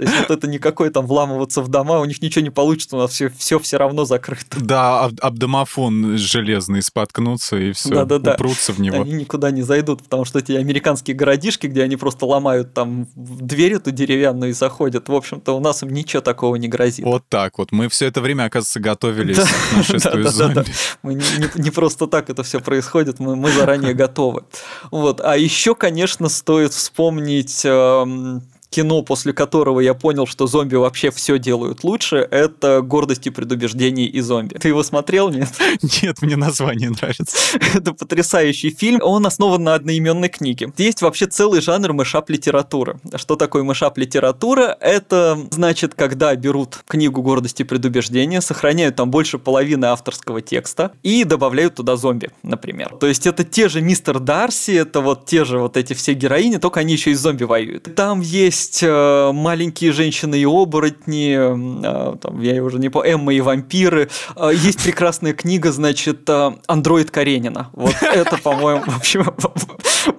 То 0.01 0.07
есть 0.07 0.19
вот 0.19 0.31
это 0.35 0.47
никакой 0.47 0.89
там 0.89 1.05
вламываться 1.05 1.61
в 1.61 1.67
дома, 1.67 1.99
у 1.99 2.05
них 2.05 2.23
ничего 2.23 2.41
не 2.41 2.49
получится, 2.49 2.95
у 2.95 2.99
нас 2.99 3.11
все, 3.11 3.29
все 3.29 3.59
все 3.59 3.77
равно 3.77 4.03
закрыто. 4.03 4.59
Да, 4.59 5.03
об, 5.03 5.13
об 5.21 5.37
домофон 5.37 6.17
железный 6.17 6.81
споткнутся 6.81 7.57
и 7.57 7.71
все, 7.71 7.89
да, 7.89 8.05
да, 8.05 8.17
да. 8.17 8.33
упрутся 8.33 8.73
в 8.73 8.79
него. 8.79 9.03
Они 9.03 9.11
никуда 9.11 9.51
не 9.51 9.61
зайдут, 9.61 10.01
потому 10.01 10.25
что 10.25 10.39
эти 10.39 10.53
американские 10.53 11.15
городишки, 11.15 11.67
где 11.67 11.83
они 11.83 11.97
просто 11.97 12.25
ломают 12.25 12.73
там 12.73 13.09
дверь 13.15 13.73
эту 13.73 13.91
деревянную 13.91 14.49
и 14.49 14.53
заходят, 14.53 15.07
в 15.07 15.13
общем-то, 15.13 15.55
у 15.55 15.59
нас 15.59 15.83
им 15.83 15.89
ничего 15.89 16.23
такого 16.23 16.55
не 16.55 16.67
грозит. 16.67 17.05
Вот 17.05 17.23
так 17.29 17.59
вот. 17.59 17.71
Мы 17.71 17.87
все 17.87 18.07
это 18.07 18.21
время, 18.21 18.45
оказывается, 18.45 18.79
готовились 18.79 19.37
да, 19.37 19.43
к 19.43 19.77
нашествию 19.77 20.23
да, 20.23 20.31
зомби. 20.31 20.53
Да, 20.55 20.63
да, 20.63 20.67
да. 20.67 20.73
Мы 21.03 21.13
не, 21.13 21.23
не, 21.37 21.61
не 21.61 21.69
просто 21.69 22.07
так 22.07 22.31
это 22.31 22.41
все 22.41 22.59
происходит, 22.59 23.19
мы, 23.19 23.35
мы 23.35 23.51
заранее 23.51 23.93
готовы. 23.93 24.45
Вот. 24.89 25.21
А 25.21 25.37
еще, 25.37 25.75
конечно, 25.75 26.27
стоит 26.27 26.73
вспомнить 26.73 27.61
эм, 27.65 28.41
кино, 28.71 29.03
после 29.03 29.33
которого 29.33 29.81
я 29.81 29.93
понял, 29.93 30.25
что 30.25 30.47
зомби 30.47 30.75
вообще 30.75 31.11
все 31.11 31.37
делают 31.37 31.83
лучше, 31.83 32.25
это 32.31 32.81
«Гордость 32.81 33.27
и 33.27 33.29
предубеждение 33.29 34.07
и 34.07 34.21
зомби». 34.21 34.53
Ты 34.55 34.69
его 34.69 34.81
смотрел, 34.81 35.29
нет? 35.29 35.49
Нет, 36.01 36.21
мне 36.21 36.37
название 36.37 36.89
нравится. 36.89 37.35
это 37.75 37.93
потрясающий 37.93 38.69
фильм. 38.69 39.01
Он 39.03 39.25
основан 39.25 39.63
на 39.63 39.75
одноименной 39.75 40.29
книге. 40.29 40.71
Есть 40.77 41.01
вообще 41.01 41.27
целый 41.27 41.61
жанр 41.61 41.91
мышап-литературы. 41.91 42.99
Что 43.15 43.35
такое 43.35 43.63
мышап-литература? 43.63 44.77
Это 44.79 45.37
значит, 45.51 45.93
когда 45.93 46.33
берут 46.35 46.79
книгу 46.87 47.21
«Гордость 47.21 47.59
и 47.59 47.65
предубеждение», 47.65 48.39
сохраняют 48.39 48.95
там 48.95 49.11
больше 49.11 49.37
половины 49.37 49.85
авторского 49.85 50.41
текста 50.41 50.93
и 51.03 51.25
добавляют 51.25 51.75
туда 51.75 51.97
зомби, 51.97 52.31
например. 52.41 52.95
То 52.99 53.07
есть 53.07 53.27
это 53.27 53.43
те 53.43 53.67
же 53.67 53.81
мистер 53.81 54.19
Дарси, 54.19 54.71
это 54.71 55.01
вот 55.01 55.25
те 55.25 55.43
же 55.43 55.59
вот 55.59 55.75
эти 55.75 55.93
все 55.93 56.13
героини, 56.13 56.55
только 56.55 56.79
они 56.79 56.93
еще 56.93 57.11
и 57.11 57.15
зомби 57.15 57.43
воюют. 57.43 57.93
Там 57.95 58.21
есть 58.21 58.60
есть 58.61 58.83
э, 58.83 59.31
маленькие 59.33 59.91
женщины 59.91 60.35
и 60.35 60.45
оборотни, 60.45 61.35
э, 61.35 62.17
там, 62.17 62.41
я 62.41 62.63
уже 62.63 62.77
не 62.77 62.89
помню, 62.89 63.13
Эмма 63.13 63.33
и 63.33 63.41
вампиры. 63.41 64.09
Э, 64.35 64.51
есть 64.53 64.83
прекрасная 64.83 65.33
книга, 65.33 65.71
значит, 65.71 66.29
Андроид 66.67 67.11
Каренина. 67.11 67.69
Вот 67.73 67.95
это, 68.01 68.37
по-моему, 68.37 68.83
вообще, 68.85 69.25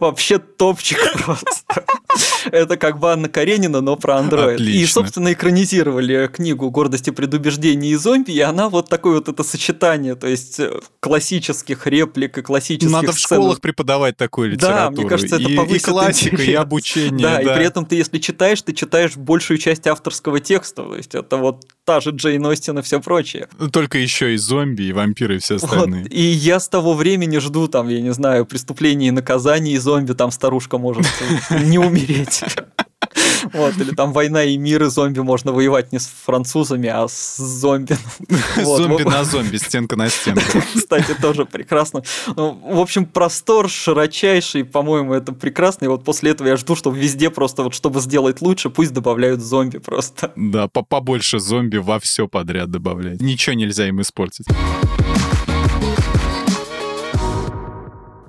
вообще 0.00 0.38
топчик 0.38 0.98
просто. 1.24 1.84
Это 2.50 2.76
как 2.76 2.98
бы 2.98 3.12
Анна 3.12 3.28
Каренина, 3.28 3.80
но 3.80 3.96
про 3.96 4.16
андроид. 4.16 4.60
И, 4.60 4.84
собственно, 4.86 5.32
экранизировали 5.32 6.26
книгу 6.26 6.70
«Гордость 6.70 7.08
и 7.08 7.10
предубеждение 7.10 7.92
и 7.92 7.96
зомби», 7.96 8.32
и 8.32 8.40
она 8.40 8.68
вот 8.68 8.88
такое 8.88 9.14
вот 9.14 9.28
это 9.28 9.44
сочетание, 9.44 10.14
то 10.14 10.26
есть 10.26 10.60
классических 11.00 11.86
реплик 11.86 12.38
и 12.38 12.42
классических 12.42 12.92
Надо 12.92 13.12
в 13.12 13.18
школах 13.18 13.60
преподавать 13.60 14.16
такую 14.16 14.50
литературу. 14.50 14.96
Да, 14.96 15.02
мне 15.02 15.08
кажется, 15.08 15.36
это 15.36 15.48
и, 15.48 15.76
и 15.76 15.78
классика, 15.78 16.42
и 16.42 16.52
обучение. 16.52 17.22
Да, 17.22 17.36
да, 17.36 17.40
и 17.40 17.56
при 17.56 17.64
этом 17.64 17.86
ты, 17.86 17.96
если 17.96 18.18
читаешь, 18.18 18.31
ты 18.32 18.72
читаешь 18.72 19.16
большую 19.16 19.58
часть 19.58 19.86
авторского 19.86 20.40
текста. 20.40 20.82
То 20.82 20.96
есть 20.96 21.14
это 21.14 21.36
вот 21.36 21.64
та 21.84 22.00
же 22.00 22.10
Джейн 22.10 22.44
Остин 22.46 22.78
и 22.78 22.82
все 22.82 23.00
прочее. 23.00 23.48
Ну, 23.58 23.68
только 23.68 23.98
еще 23.98 24.34
и 24.34 24.36
зомби, 24.36 24.82
и 24.84 24.92
вампиры, 24.92 25.36
и 25.36 25.38
все 25.38 25.56
остальные. 25.56 26.04
Вот. 26.04 26.12
И 26.12 26.22
я 26.22 26.60
с 26.60 26.68
того 26.68 26.94
времени 26.94 27.38
жду, 27.38 27.68
там, 27.68 27.88
я 27.88 28.00
не 28.00 28.12
знаю, 28.12 28.46
преступления 28.46 29.08
и 29.08 29.10
наказаний, 29.10 29.72
и 29.72 29.78
зомби, 29.78 30.12
там 30.12 30.30
старушка 30.30 30.78
может 30.78 31.06
не 31.50 31.78
умереть. 31.78 32.42
Вот, 33.52 33.76
или 33.78 33.94
там 33.94 34.12
«Война 34.12 34.44
и 34.44 34.56
мир» 34.56 34.82
и 34.84 34.90
зомби 34.90 35.20
можно 35.20 35.52
воевать 35.52 35.92
не 35.92 35.98
с 35.98 36.06
французами, 36.24 36.88
а 36.88 37.06
с 37.08 37.36
зомби. 37.36 37.96
Зомби 38.62 39.02
на 39.02 39.24
зомби, 39.24 39.56
стенка 39.56 39.96
на 39.96 40.08
стенку. 40.08 40.42
Кстати, 40.74 41.14
тоже 41.20 41.44
прекрасно. 41.44 42.02
Ну, 42.36 42.58
в 42.64 42.80
общем, 42.80 43.06
простор 43.06 43.68
широчайший, 43.68 44.64
по-моему, 44.64 45.14
это 45.14 45.32
прекрасно. 45.32 45.86
И 45.86 45.88
вот 45.88 46.04
после 46.04 46.30
этого 46.30 46.48
я 46.48 46.56
жду, 46.56 46.76
чтобы 46.76 46.98
везде 46.98 47.30
просто, 47.30 47.62
вот 47.62 47.74
чтобы 47.74 48.00
сделать 48.00 48.40
лучше, 48.40 48.70
пусть 48.70 48.92
добавляют 48.92 49.40
зомби 49.40 49.78
просто. 49.78 50.32
Да, 50.52 50.68
побольше 50.68 51.38
зомби 51.38 51.78
во 51.78 51.98
все 51.98 52.28
подряд 52.28 52.70
добавлять. 52.70 53.20
Ничего 53.20 53.54
нельзя 53.54 53.88
им 53.88 54.00
испортить. 54.00 54.46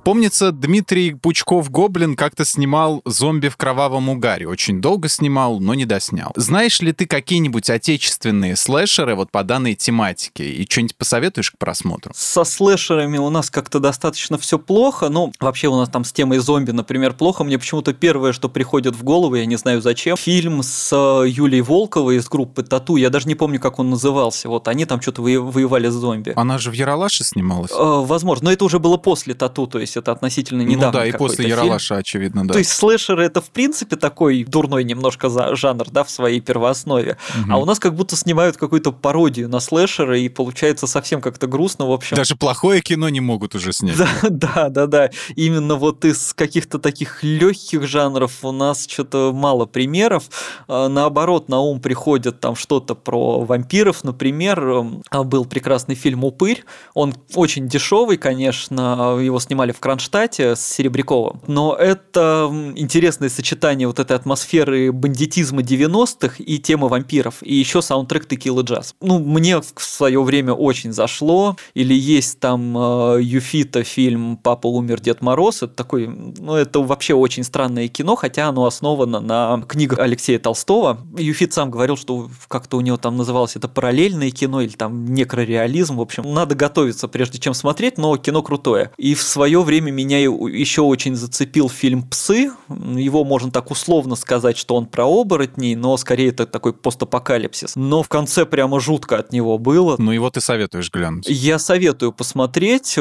Помнится, 0.04 0.52
Дмитрий 0.52 1.14
Пучков-Гоблин 1.14 2.18
как-то 2.18 2.44
снимал 2.44 3.02
«Зомби 3.06 3.48
в 3.48 3.56
кровавом 3.56 4.10
угаре». 4.10 4.50
Очень 4.50 4.82
долго 4.82 5.08
снимал, 5.08 5.62
но 5.62 5.74
не 5.76 5.86
доснял. 5.86 6.34
Знаешь 6.36 6.82
ли 6.82 6.92
ты 6.92 7.06
какие-нибудь 7.06 7.70
отечественные 7.70 8.58
слэшеры 8.58 9.16
вот 9.16 9.32
по 9.32 9.44
данной 9.44 9.76
тематике? 9.76 10.44
И 10.44 10.70
что-нибудь 10.70 10.98
посоветуешь 10.98 11.52
к 11.52 11.58
просмотру? 11.58 12.12
Со 12.14 12.44
слэшерами 12.44 13.18
у 13.18 13.30
нас 13.30 13.50
как-то 13.50 13.80
достаточно 13.80 14.38
все 14.38 14.60
плохо. 14.60 15.08
Ну, 15.08 15.32
вообще 15.40 15.70
у 15.70 15.78
нас 15.78 15.88
там 15.88 16.04
с 16.04 16.12
темой 16.12 16.40
зомби, 16.40 16.72
например, 16.72 17.14
плохо. 17.14 17.46
Мне 17.46 17.58
почему-то 17.58 17.94
первое, 17.94 18.34
что 18.34 18.50
приходит 18.50 18.98
в 18.98 19.04
голову, 19.04 19.36
я 19.36 19.46
не 19.46 19.56
знаю 19.56 19.82
зачем, 19.82 20.18
фильм 20.18 20.64
с 20.64 20.92
э, 20.92 21.30
Юлией 21.30 21.62
Волковой 21.62 22.18
из 22.18 22.28
группы 22.28 22.64
Тату. 22.64 22.98
Я 22.98 23.10
даже 23.10 23.30
не 23.30 23.36
помню, 23.36 23.58
как 23.58 23.80
он 23.80 23.90
назывался. 23.90 24.50
Вот 24.50 24.68
они 24.68 24.84
там 24.84 25.00
что-то 25.00 25.22
воевали 25.22 25.88
с 25.88 25.94
зомби. 25.94 26.34
Она 26.36 26.58
же 26.58 26.72
в 26.72 26.74
Яралаше 26.74 27.24
снималась? 27.24 27.72
Э, 27.72 28.04
возможно, 28.04 28.46
но 28.46 28.52
это 28.52 28.66
уже 28.66 28.80
было 28.80 28.98
после 28.98 29.34
Тату, 29.34 29.66
то 29.66 29.80
есть 29.80 29.93
есть 29.94 29.98
это 29.98 30.12
относительно 30.12 30.62
недавно. 30.62 30.88
Ну 30.88 30.92
да, 30.92 31.06
и 31.06 31.12
после 31.12 31.48
Яралаша, 31.48 31.98
очевидно, 31.98 32.48
да. 32.48 32.54
То 32.54 32.60
есть 32.60 32.72
слэшеры 32.72 33.24
это 33.24 33.42
в 33.42 33.50
принципе 33.50 33.96
такой 33.96 34.44
дурной 34.44 34.84
немножко 34.84 35.30
жанр, 35.56 35.90
да, 35.92 36.04
в 36.04 36.10
своей 36.10 36.42
первооснове. 36.42 37.18
Угу. 37.42 37.54
А 37.54 37.58
у 37.58 37.66
нас 37.66 37.80
как 37.80 37.96
будто 37.96 38.16
снимают 38.16 38.58
какую-то 38.58 38.92
пародию 38.92 39.50
на 39.50 39.60
слэшеры, 39.60 40.22
и 40.22 40.30
получается 40.30 40.88
совсем 40.88 41.22
как-то 41.22 41.48
грустно, 41.48 41.88
в 41.88 41.92
общем. 41.92 42.18
Даже 42.18 42.36
плохое 42.36 42.82
кино 42.82 43.10
не 43.10 43.22
могут 43.22 43.56
уже 43.56 43.74
снять. 43.74 43.98
Да, 43.98 44.10
да, 44.30 44.70
да, 44.70 44.88
да. 44.88 45.10
Именно 45.36 45.76
вот 45.76 46.06
из 46.06 46.34
каких-то 46.34 46.80
таких 46.80 47.24
легких 47.24 47.88
жанров 47.88 48.44
у 48.44 48.52
нас 48.52 48.88
что-то 48.88 49.32
мало 49.34 49.66
примеров. 49.66 50.24
А, 50.68 50.88
наоборот, 50.88 51.50
на 51.50 51.60
ум 51.60 51.80
приходит 51.80 52.40
там 52.40 52.56
что-то 52.56 52.96
про 52.96 53.42
вампиров, 53.42 54.04
например, 54.04 54.86
был 55.12 55.46
прекрасный 55.46 55.96
фильм 55.96 56.24
«Упырь». 56.24 56.64
Он 56.94 57.14
очень 57.36 57.68
дешевый, 57.68 58.18
конечно, 58.18 59.18
его 59.20 59.40
снимали 59.40 59.72
в 59.72 59.80
Кронштадте 59.84 60.56
с 60.56 60.66
Серебряковым. 60.66 61.42
Но 61.46 61.76
это 61.76 62.50
интересное 62.78 63.28
сочетание 63.28 63.86
вот 63.86 64.00
этой 64.00 64.16
атмосферы 64.16 64.94
бандитизма 64.94 65.62
90-х 65.62 66.36
и 66.40 66.58
темы 66.58 66.88
вампиров. 66.88 67.44
И 67.44 67.54
еще 67.54 67.82
саундтрек 67.82 68.26
Текила 68.26 68.62
Джаз. 68.62 68.96
Ну, 69.02 69.20
мне 69.20 69.60
в 69.60 69.74
свое 69.76 70.24
время 70.24 70.54
очень 70.54 70.94
зашло. 70.94 71.58
Или 71.74 71.94
есть 71.94 72.40
там 72.40 72.78
э, 72.78 73.20
Юфита 73.22 73.84
фильм 73.84 74.38
«Папа 74.38 74.68
умер, 74.68 75.02
Дед 75.02 75.22
Мороз». 75.22 75.64
Это 75.64 75.74
такой, 75.74 76.08
ну, 76.08 76.56
это 76.56 76.80
вообще 76.80 77.14
очень 77.14 77.44
странное 77.44 77.90
кино, 77.90 78.16
хотя 78.16 78.48
оно 78.48 78.66
основано 78.66 79.20
на 79.20 79.66
книгах 79.68 80.00
Алексея 80.00 80.40
Толстого. 80.40 80.98
Юфит 81.18 81.52
сам 81.52 81.70
говорил, 81.70 81.98
что 81.98 82.30
как-то 82.48 82.78
у 82.78 82.82
него 82.82 82.96
там 82.96 83.18
называлось 83.18 83.58
это 83.58 83.68
параллельное 83.68 84.32
кино 84.32 84.62
или 84.62 84.72
там 84.72 85.14
некрореализм. 85.14 85.98
В 85.98 86.02
общем, 86.02 86.34
надо 86.34 86.56
готовиться, 86.56 87.10
прежде 87.10 87.38
чем 87.38 87.54
смотреть, 87.54 87.98
но 87.98 88.16
кино 88.16 88.42
крутое. 88.44 88.90
И 88.96 89.14
в 89.14 89.22
свое 89.22 89.62
время 89.62 89.73
время 89.74 89.92
меня 89.92 90.20
еще 90.20 90.82
очень 90.82 91.16
зацепил 91.16 91.68
фильм 91.68 92.04
«Псы». 92.04 92.52
Его 92.70 93.24
можно 93.24 93.50
так 93.50 93.72
условно 93.72 94.16
сказать, 94.16 94.56
что 94.56 94.76
он 94.76 94.86
про 94.86 95.06
оборотней, 95.06 95.74
но 95.74 95.98
скорее 95.98 96.30
это 96.30 96.46
такой 96.46 96.74
постапокалипсис. 96.74 97.76
Но 97.76 98.04
в 98.04 98.10
конце 98.10 98.46
прямо 98.46 98.80
жутко 98.80 99.18
от 99.18 99.34
него 99.34 99.58
было. 99.58 99.96
Ну 99.98 100.12
его 100.12 100.30
ты 100.30 100.42
советуешь 100.42 100.92
глянуть? 100.92 101.26
Я 101.28 101.58
советую 101.58 102.12
посмотреть. 102.12 103.00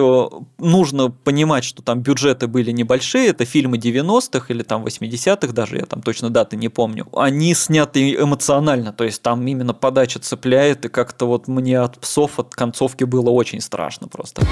Нужно 0.58 1.11
понимать, 1.11 1.64
что 1.64 1.82
там 1.82 2.00
бюджеты 2.00 2.46
были 2.46 2.70
небольшие. 2.70 3.28
Это 3.28 3.44
фильмы 3.44 3.76
90-х 3.76 4.46
или 4.48 4.62
там 4.62 4.87
80-х 4.87 5.52
даже, 5.52 5.76
я 5.76 5.85
там 5.85 6.00
точно 6.00 6.30
даты 6.30 6.56
не 6.56 6.70
помню. 6.70 7.06
Они 7.14 7.52
сняты 7.54 8.14
эмоционально, 8.14 8.94
то 8.94 9.04
есть 9.04 9.20
там 9.20 9.46
именно 9.46 9.74
подача 9.74 10.20
цепляет, 10.20 10.87
и 10.87 10.88
как-то 10.88 11.26
вот 11.26 11.48
мне 11.48 11.78
от 11.78 11.98
псов, 11.98 12.38
от 12.38 12.54
концовки 12.54 13.04
было 13.04 13.28
очень 13.28 13.61
страшно 13.61 14.08
просто. 14.08 14.46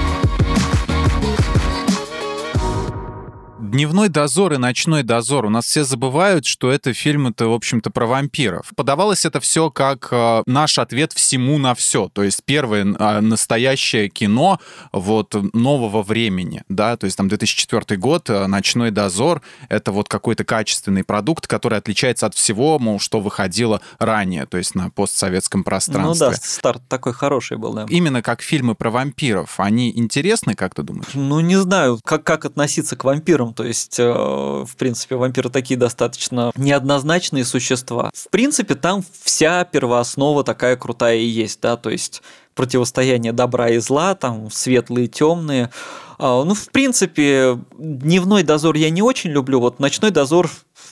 Дневной 3.71 4.09
дозор 4.09 4.51
и 4.51 4.57
ночной 4.57 5.01
дозор. 5.01 5.45
У 5.45 5.49
нас 5.49 5.65
все 5.65 5.85
забывают, 5.85 6.45
что 6.45 6.69
это 6.69 6.91
фильм-то, 6.91 7.47
в 7.47 7.53
общем-то, 7.53 7.89
про 7.89 8.05
вампиров. 8.05 8.69
Подавалось 8.75 9.23
это 9.23 9.39
все 9.39 9.71
как 9.71 10.09
э, 10.11 10.43
наш 10.45 10.77
ответ 10.77 11.13
всему 11.13 11.57
на 11.57 11.73
все. 11.73 12.09
То 12.09 12.21
есть 12.21 12.43
первое 12.43 12.83
э, 12.83 13.19
настоящее 13.21 14.09
кино 14.09 14.59
вот 14.91 15.37
нового 15.53 16.03
времени, 16.03 16.65
да, 16.67 16.97
то 16.97 17.05
есть 17.05 17.15
там 17.15 17.29
2004 17.29 17.97
год, 17.97 18.29
э, 18.29 18.45
ночной 18.47 18.91
дозор, 18.91 19.41
это 19.69 19.93
вот 19.93 20.09
какой-то 20.09 20.43
качественный 20.43 21.05
продукт, 21.05 21.47
который 21.47 21.77
отличается 21.77 22.25
от 22.25 22.35
всего, 22.35 22.77
мол, 22.77 22.99
что 22.99 23.21
выходило 23.21 23.79
ранее, 23.99 24.47
то 24.47 24.57
есть 24.57 24.75
на 24.75 24.89
постсоветском 24.89 25.63
пространстве. 25.63 26.27
Ну 26.27 26.33
да, 26.33 26.37
старт 26.43 26.81
такой 26.89 27.13
хороший 27.13 27.55
был, 27.55 27.71
да. 27.71 27.85
Именно 27.87 28.21
как 28.21 28.41
фильмы 28.41 28.75
про 28.75 28.91
вампиров, 28.91 29.61
они 29.61 29.97
интересны, 29.97 30.55
как 30.55 30.75
ты 30.75 30.83
думаешь? 30.83 31.11
Ну, 31.13 31.39
не 31.39 31.55
знаю, 31.55 32.01
как, 32.03 32.25
как 32.25 32.43
относиться 32.43 32.97
к 32.97 33.05
вампирам, 33.05 33.53
то 33.61 33.67
есть, 33.67 33.99
э, 33.99 34.11
в 34.11 34.75
принципе, 34.75 35.15
вампиры 35.17 35.51
такие 35.51 35.77
достаточно 35.77 36.51
неоднозначные 36.55 37.45
существа. 37.45 38.09
В 38.11 38.27
принципе, 38.31 38.73
там 38.73 39.03
вся 39.23 39.65
первооснова 39.65 40.43
такая 40.43 40.75
крутая 40.77 41.17
и 41.17 41.25
есть, 41.25 41.61
да, 41.61 41.77
то 41.77 41.91
есть 41.91 42.23
противостояние 42.55 43.33
добра 43.33 43.69
и 43.69 43.77
зла, 43.77 44.15
там 44.15 44.49
светлые, 44.49 45.07
темные. 45.07 45.69
А, 46.17 46.43
ну, 46.43 46.55
в 46.55 46.69
принципе, 46.69 47.59
дневной 47.77 48.41
дозор 48.41 48.75
я 48.77 48.89
не 48.89 49.03
очень 49.03 49.29
люблю, 49.29 49.59
вот 49.59 49.79
ночной 49.79 50.09
дозор 50.09 50.49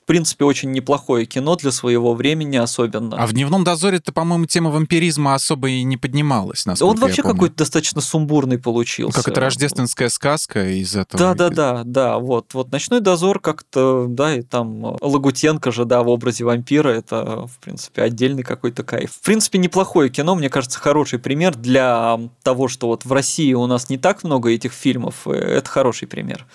принципе, 0.10 0.44
очень 0.44 0.72
неплохое 0.72 1.28
кино 1.28 1.56
для 1.56 1.72
своего 1.72 2.16
времени 2.16 2.58
особенно. 2.58 3.16
А 3.16 3.28
в 3.28 3.34
«Дневном 3.34 3.64
дозоре»-то, 3.64 4.12
по-моему, 4.12 4.48
тема 4.48 4.72
вампиризма 4.72 5.36
особо 5.36 5.70
и 5.70 5.84
не 5.84 5.98
поднималась, 5.98 6.66
насколько 6.66 6.90
Он 6.90 7.00
вообще 7.00 7.22
какой-то 7.22 7.58
достаточно 7.58 8.02
сумбурный 8.02 8.58
получился. 8.58 9.16
Как 9.16 9.28
это 9.28 9.40
рождественская 9.40 10.10
сказка 10.10 10.68
из 10.68 10.96
этого. 10.96 11.20
Да-да-да, 11.20 11.84
да, 11.86 12.18
вот. 12.18 12.56
Вот 12.56 12.72
«Ночной 12.72 13.02
дозор» 13.02 13.40
как-то, 13.40 14.08
да, 14.10 14.34
и 14.34 14.42
там 14.42 14.98
Лагутенко 15.00 15.72
же, 15.72 15.86
да, 15.86 16.02
в 16.02 16.10
образе 16.10 16.44
вампира, 16.44 16.90
это, 16.90 17.46
в 17.46 17.60
принципе, 17.60 18.02
отдельный 18.02 18.42
какой-то 18.42 18.82
кайф. 18.82 19.12
В 19.12 19.24
принципе, 19.24 19.60
неплохое 19.60 20.10
кино, 20.10 20.34
мне 20.34 20.50
кажется, 20.50 20.80
хороший 20.80 21.20
пример 21.20 21.56
для 21.56 22.20
того, 22.42 22.68
что 22.68 22.88
вот 22.88 23.06
в 23.06 23.14
России 23.14 23.54
у 23.54 23.68
нас 23.68 23.92
не 23.92 24.00
так 24.00 24.24
много 24.24 24.50
этих 24.50 24.74
фильмов, 24.74 25.28
это 25.28 25.70
хороший 25.70 26.08
пример. 26.08 26.48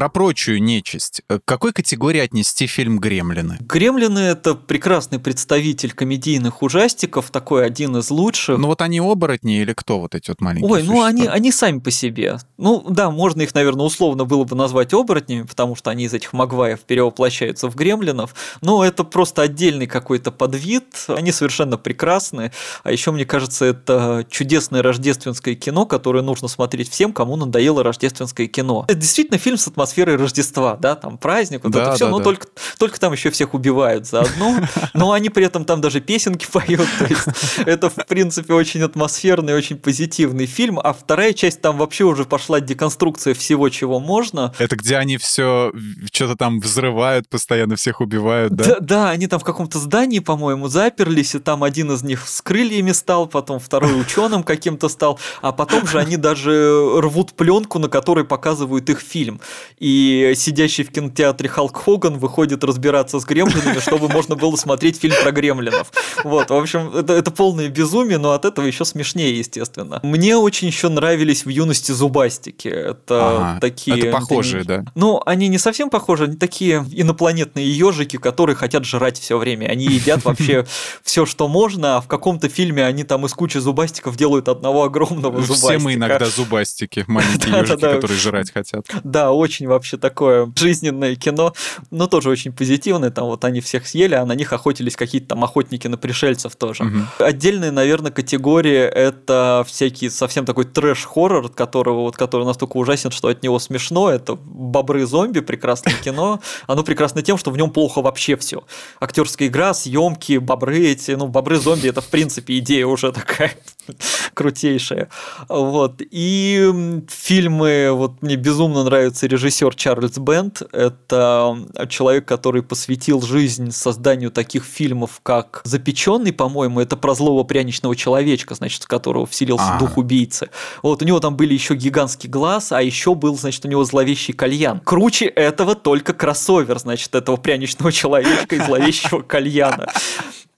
Про 0.00 0.08
прочую 0.08 0.62
нечисть. 0.62 1.20
К 1.28 1.42
какой 1.44 1.74
категории 1.74 2.20
отнести 2.20 2.66
фильм 2.66 2.98
«Гремлины»? 3.00 3.58
«Гремлины»— 3.60 4.18
это 4.20 4.54
прекрасный 4.54 5.18
представитель 5.18 5.92
комедийных 5.92 6.62
ужастиков, 6.62 7.30
такой 7.30 7.66
один 7.66 7.98
из 7.98 8.10
лучших. 8.10 8.58
Ну 8.58 8.68
вот 8.68 8.80
они 8.80 8.98
оборотни 8.98 9.60
или 9.60 9.74
кто 9.74 10.00
вот 10.00 10.14
эти 10.14 10.30
вот 10.30 10.40
маленькие 10.40 10.70
Ой, 10.70 10.78
существа? 10.78 10.96
ну 10.96 11.04
они, 11.04 11.26
они 11.26 11.52
сами 11.52 11.80
по 11.80 11.90
себе. 11.90 12.38
Ну 12.56 12.82
да, 12.88 13.10
можно 13.10 13.42
их, 13.42 13.54
наверное, 13.54 13.84
условно 13.84 14.24
было 14.24 14.44
бы 14.44 14.56
назвать 14.56 14.94
оборотнями, 14.94 15.42
потому 15.42 15.76
что 15.76 15.90
они 15.90 16.04
из 16.04 16.14
этих 16.14 16.32
магваев 16.32 16.80
перевоплощаются 16.80 17.68
в 17.68 17.74
гремлинов, 17.74 18.34
но 18.62 18.82
это 18.82 19.04
просто 19.04 19.42
отдельный 19.42 19.86
какой-то 19.86 20.32
подвид, 20.32 20.86
они 21.08 21.30
совершенно 21.30 21.76
прекрасны, 21.76 22.52
а 22.84 22.90
еще, 22.90 23.10
мне 23.10 23.26
кажется, 23.26 23.66
это 23.66 24.26
чудесное 24.30 24.82
рождественское 24.82 25.56
кино, 25.56 25.84
которое 25.84 26.22
нужно 26.22 26.48
смотреть 26.48 26.88
всем, 26.88 27.12
кому 27.12 27.36
надоело 27.36 27.82
рождественское 27.82 28.46
кино. 28.46 28.86
Это 28.88 28.98
действительно 28.98 29.36
фильм 29.36 29.58
с 29.58 29.68
атмосферой 29.68 29.89
атмосферой 29.90 30.16
Рождества, 30.16 30.76
да, 30.76 30.94
там 30.94 31.18
праздник, 31.18 31.64
вот 31.64 31.72
да, 31.72 31.82
это 31.82 31.92
все, 31.94 32.04
да, 32.04 32.10
но 32.12 32.18
да. 32.18 32.24
Только, 32.24 32.46
только 32.78 33.00
там 33.00 33.12
еще 33.12 33.30
всех 33.30 33.54
убивают 33.54 34.06
заодно, 34.06 34.56
но 34.94 35.12
они 35.12 35.30
при 35.30 35.44
этом 35.44 35.64
там 35.64 35.80
даже 35.80 36.00
песенки 36.00 36.46
поют, 36.50 36.86
то 36.98 37.06
есть 37.06 37.26
это, 37.66 37.90
в 37.90 38.06
принципе, 38.06 38.54
очень 38.54 38.82
атмосферный, 38.82 39.54
очень 39.54 39.76
позитивный 39.76 40.46
фильм, 40.46 40.78
а 40.78 40.92
вторая 40.92 41.32
часть 41.32 41.60
там 41.60 41.76
вообще 41.78 42.04
уже 42.04 42.24
пошла 42.24 42.60
деконструкция 42.60 43.34
всего, 43.34 43.68
чего 43.68 43.98
можно. 43.98 44.54
Это 44.58 44.76
где 44.76 44.96
они 44.96 45.16
все 45.16 45.72
что-то 46.12 46.36
там 46.36 46.60
взрывают, 46.60 47.28
постоянно 47.28 47.76
всех 47.76 48.00
убивают, 48.00 48.52
да? 48.54 48.64
Да, 48.64 48.76
да 48.80 49.10
они 49.10 49.26
там 49.26 49.40
в 49.40 49.44
каком-то 49.44 49.78
здании, 49.78 50.20
по-моему, 50.20 50.68
заперлись, 50.68 51.34
и 51.34 51.38
там 51.40 51.64
один 51.64 51.90
из 51.92 52.02
них 52.02 52.28
с 52.28 52.40
крыльями 52.42 52.92
стал, 52.92 53.26
потом 53.26 53.58
второй 53.58 54.00
ученым 54.00 54.44
каким-то 54.44 54.88
стал, 54.88 55.18
а 55.42 55.52
потом 55.52 55.86
же 55.86 55.98
они 55.98 56.16
даже 56.16 57.00
рвут 57.00 57.32
пленку, 57.32 57.78
на 57.78 57.88
которой 57.88 58.24
показывают 58.24 58.88
их 58.88 59.00
фильм 59.00 59.40
и 59.78 60.32
сидящий 60.36 60.84
в 60.84 60.90
кинотеатре 60.90 61.48
Халк 61.48 61.76
Хоган 61.76 62.18
выходит 62.18 62.64
разбираться 62.64 63.20
с 63.20 63.24
гремлинами, 63.24 63.80
чтобы 63.80 64.08
можно 64.08 64.36
было 64.36 64.56
смотреть 64.56 64.98
фильм 65.00 65.14
про 65.22 65.32
гремлинов. 65.32 65.92
Вот, 66.24 66.50
в 66.50 66.54
общем, 66.54 66.90
это, 66.94 67.12
это 67.12 67.30
полное 67.30 67.68
безумие, 67.68 68.18
но 68.18 68.32
от 68.32 68.44
этого 68.44 68.66
еще 68.66 68.84
смешнее, 68.84 69.36
естественно. 69.38 70.00
Мне 70.02 70.36
очень 70.36 70.68
еще 70.68 70.88
нравились 70.88 71.44
в 71.44 71.48
юности 71.48 71.92
зубастики. 71.92 72.68
Это 72.68 73.52
ага, 73.52 73.60
такие... 73.60 73.98
Это 73.98 74.12
похожие, 74.12 74.64
да? 74.64 74.84
Ну, 74.94 75.22
они 75.24 75.48
не 75.48 75.58
совсем 75.58 75.90
похожи, 75.90 76.24
они 76.24 76.36
такие 76.36 76.84
инопланетные 76.92 77.70
ежики, 77.70 78.16
которые 78.16 78.56
хотят 78.56 78.84
жрать 78.84 79.18
все 79.18 79.38
время. 79.38 79.66
Они 79.66 79.86
едят 79.86 80.24
вообще 80.24 80.66
все, 81.02 81.26
что 81.26 81.48
можно, 81.48 81.96
а 81.96 82.00
в 82.00 82.08
каком-то 82.08 82.48
фильме 82.48 82.84
они 82.84 83.04
там 83.04 83.26
из 83.26 83.32
кучи 83.32 83.58
зубастиков 83.58 84.16
делают 84.16 84.48
одного 84.48 84.84
огромного 84.84 85.40
зубастика. 85.40 85.68
Все 85.68 85.78
мы 85.78 85.94
иногда 85.94 86.26
зубастики, 86.26 87.04
маленькие 87.06 87.58
ежики, 87.60 87.80
которые 87.80 88.18
жрать 88.18 88.52
хотят. 88.52 88.86
Да, 89.04 89.32
очень 89.32 89.59
вообще 89.66 89.96
такое 89.96 90.52
жизненное 90.56 91.14
кино, 91.16 91.52
но 91.90 92.06
тоже 92.06 92.30
очень 92.30 92.52
позитивное. 92.52 93.10
Там 93.10 93.26
вот 93.26 93.44
они 93.44 93.60
всех 93.60 93.86
съели, 93.86 94.14
а 94.14 94.24
на 94.24 94.32
них 94.32 94.52
охотились 94.52 94.96
какие-то 94.96 95.28
там 95.28 95.44
охотники 95.44 95.86
на 95.88 95.96
пришельцев 95.96 96.56
тоже. 96.56 96.84
Угу. 96.84 97.24
Отдельная, 97.24 97.70
наверное, 97.70 98.10
категория 98.10 98.88
это 98.88 99.64
всякий 99.66 100.10
совсем 100.10 100.44
такой 100.44 100.64
трэш-хоррор, 100.64 101.48
которого 101.50 102.02
вот 102.02 102.16
который 102.16 102.46
настолько 102.46 102.76
ужасен, 102.76 103.10
что 103.10 103.28
от 103.28 103.42
него 103.42 103.58
смешно. 103.58 104.10
Это 104.10 104.34
бобры-зомби, 104.34 105.40
прекрасное 105.40 105.94
кино. 106.04 106.40
Оно 106.66 106.82
прекрасно 106.82 107.22
тем, 107.22 107.38
что 107.38 107.50
в 107.50 107.56
нем 107.56 107.70
плохо 107.70 108.02
вообще 108.02 108.36
все. 108.36 108.64
Актерская 109.00 109.48
игра, 109.48 109.74
съемки, 109.74 110.38
бобры 110.38 110.80
эти, 110.80 111.12
ну 111.12 111.28
бобры-зомби 111.28 111.88
это 111.88 112.00
в 112.00 112.08
принципе 112.08 112.58
идея 112.58 112.86
уже 112.86 113.12
такая 113.12 113.52
крутейшая. 114.34 115.08
Вот. 115.48 116.00
И 116.10 117.02
фильмы, 117.08 117.90
вот 117.92 118.22
мне 118.22 118.36
безумно 118.36 118.84
нравится 118.84 119.26
режиссер 119.26 119.49
Чарльз 119.50 120.18
Бенд. 120.18 120.62
Это 120.72 121.58
человек, 121.88 122.26
который 122.26 122.62
посвятил 122.62 123.22
жизнь 123.22 123.70
созданию 123.70 124.30
таких 124.30 124.64
фильмов, 124.64 125.20
как 125.22 125.60
«Запеченный», 125.64 126.32
по-моему, 126.32 126.80
это 126.80 126.96
про 126.96 127.14
злого 127.14 127.44
пряничного 127.44 127.96
человечка, 127.96 128.54
значит, 128.54 128.84
в 128.84 128.88
которого 128.88 129.26
вселился 129.26 129.64
А-а-а. 129.64 129.78
дух 129.78 129.98
убийцы. 129.98 130.50
Вот, 130.82 131.02
у 131.02 131.04
него 131.04 131.20
там 131.20 131.36
были 131.36 131.54
еще 131.54 131.74
гигантский 131.74 132.28
глаз, 132.28 132.72
а 132.72 132.82
еще 132.82 133.14
был, 133.14 133.36
значит, 133.36 133.64
у 133.64 133.68
него 133.68 133.84
зловещий 133.84 134.32
кальян. 134.32 134.80
Круче 134.80 135.26
этого 135.26 135.74
только 135.74 136.12
кроссовер, 136.12 136.78
значит, 136.78 137.14
этого 137.14 137.36
пряничного 137.36 137.92
человечка 138.00 138.56
и 138.56 138.60
зловещего 138.60 139.20
кальяна. 139.20 139.88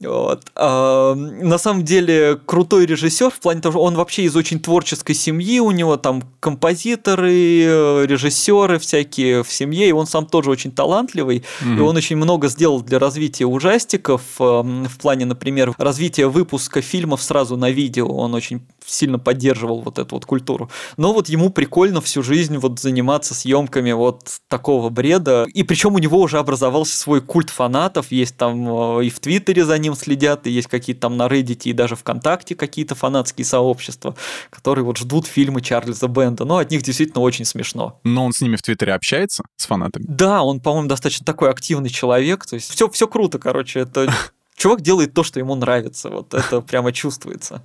Вот. 0.02 0.44
А, 0.54 1.14
на 1.14 1.58
самом 1.58 1.84
деле 1.84 2.38
крутой 2.44 2.86
режиссер 2.86 3.30
в 3.30 3.40
плане 3.40 3.60
того, 3.60 3.72
что 3.72 3.82
он 3.82 3.94
вообще 3.94 4.24
из 4.24 4.36
очень 4.36 4.60
творческой 4.60 5.14
семьи, 5.14 5.60
у 5.60 5.70
него 5.70 5.96
там 5.96 6.22
композиторы, 6.40 8.06
режиссеры 8.06 8.78
всякие 8.78 9.42
в 9.42 9.52
семье, 9.52 9.88
и 9.88 9.92
он 9.92 10.06
сам 10.06 10.26
тоже 10.26 10.50
очень 10.50 10.72
талантливый, 10.72 11.44
mm-hmm. 11.62 11.76
и 11.76 11.80
он 11.80 11.96
очень 11.96 12.16
много 12.16 12.48
сделал 12.48 12.80
для 12.82 12.98
развития 12.98 13.44
ужастиков 13.44 14.22
в 14.38 14.98
плане, 15.00 15.24
например, 15.24 15.74
развития 15.78 16.26
выпуска 16.26 16.82
фильмов 16.82 17.22
сразу 17.22 17.56
на 17.56 17.70
видео, 17.70 18.08
он 18.08 18.34
очень 18.34 18.62
сильно 18.86 19.18
поддерживал 19.18 19.80
вот 19.80 19.98
эту 19.98 20.16
вот 20.16 20.26
культуру. 20.26 20.70
Но 20.96 21.12
вот 21.12 21.28
ему 21.28 21.50
прикольно 21.50 22.00
всю 22.00 22.22
жизнь 22.22 22.58
вот 22.58 22.78
заниматься 22.78 23.34
съемками 23.34 23.92
вот 23.92 24.40
такого 24.48 24.88
бреда, 24.88 25.46
и 25.52 25.62
причем 25.62 25.94
у 25.94 25.98
него 25.98 26.20
уже 26.20 26.38
образовался 26.38 26.96
свой 26.96 27.20
культ 27.20 27.50
фанатов, 27.50 28.10
есть 28.10 28.36
там 28.36 28.98
э, 28.98 29.06
и 29.06 29.10
в 29.10 29.20
Твиттере 29.20 29.64
за 29.64 29.78
ним 29.78 29.91
ним 29.92 29.96
следят, 29.96 30.46
и 30.46 30.50
есть 30.50 30.68
какие-то 30.68 31.02
там 31.02 31.16
на 31.16 31.26
Reddit 31.26 31.62
и 31.64 31.72
даже 31.72 31.96
ВКонтакте 31.96 32.54
какие-то 32.54 32.94
фанатские 32.94 33.44
сообщества, 33.44 34.14
которые 34.50 34.84
вот 34.84 34.98
ждут 34.98 35.26
фильмы 35.26 35.60
Чарльза 35.60 36.08
Бенда. 36.08 36.44
Но 36.44 36.58
от 36.58 36.70
них 36.70 36.82
действительно 36.82 37.20
очень 37.20 37.44
смешно. 37.44 38.00
Но 38.04 38.24
он 38.24 38.32
с 38.32 38.40
ними 38.40 38.56
в 38.56 38.62
Твиттере 38.62 38.94
общается, 38.94 39.42
с 39.56 39.66
фанатами? 39.66 40.04
Да, 40.08 40.42
он, 40.42 40.60
по-моему, 40.60 40.88
достаточно 40.88 41.24
такой 41.24 41.50
активный 41.50 41.90
человек. 41.90 42.46
То 42.46 42.54
есть 42.54 42.70
все, 42.70 42.88
все 42.88 43.06
круто, 43.06 43.38
короче. 43.38 43.80
Это 43.80 44.12
чувак 44.56 44.80
делает 44.80 45.14
то, 45.14 45.22
что 45.22 45.38
ему 45.38 45.54
нравится. 45.54 46.10
Вот 46.10 46.34
это 46.34 46.60
прямо 46.60 46.92
чувствуется. 46.92 47.62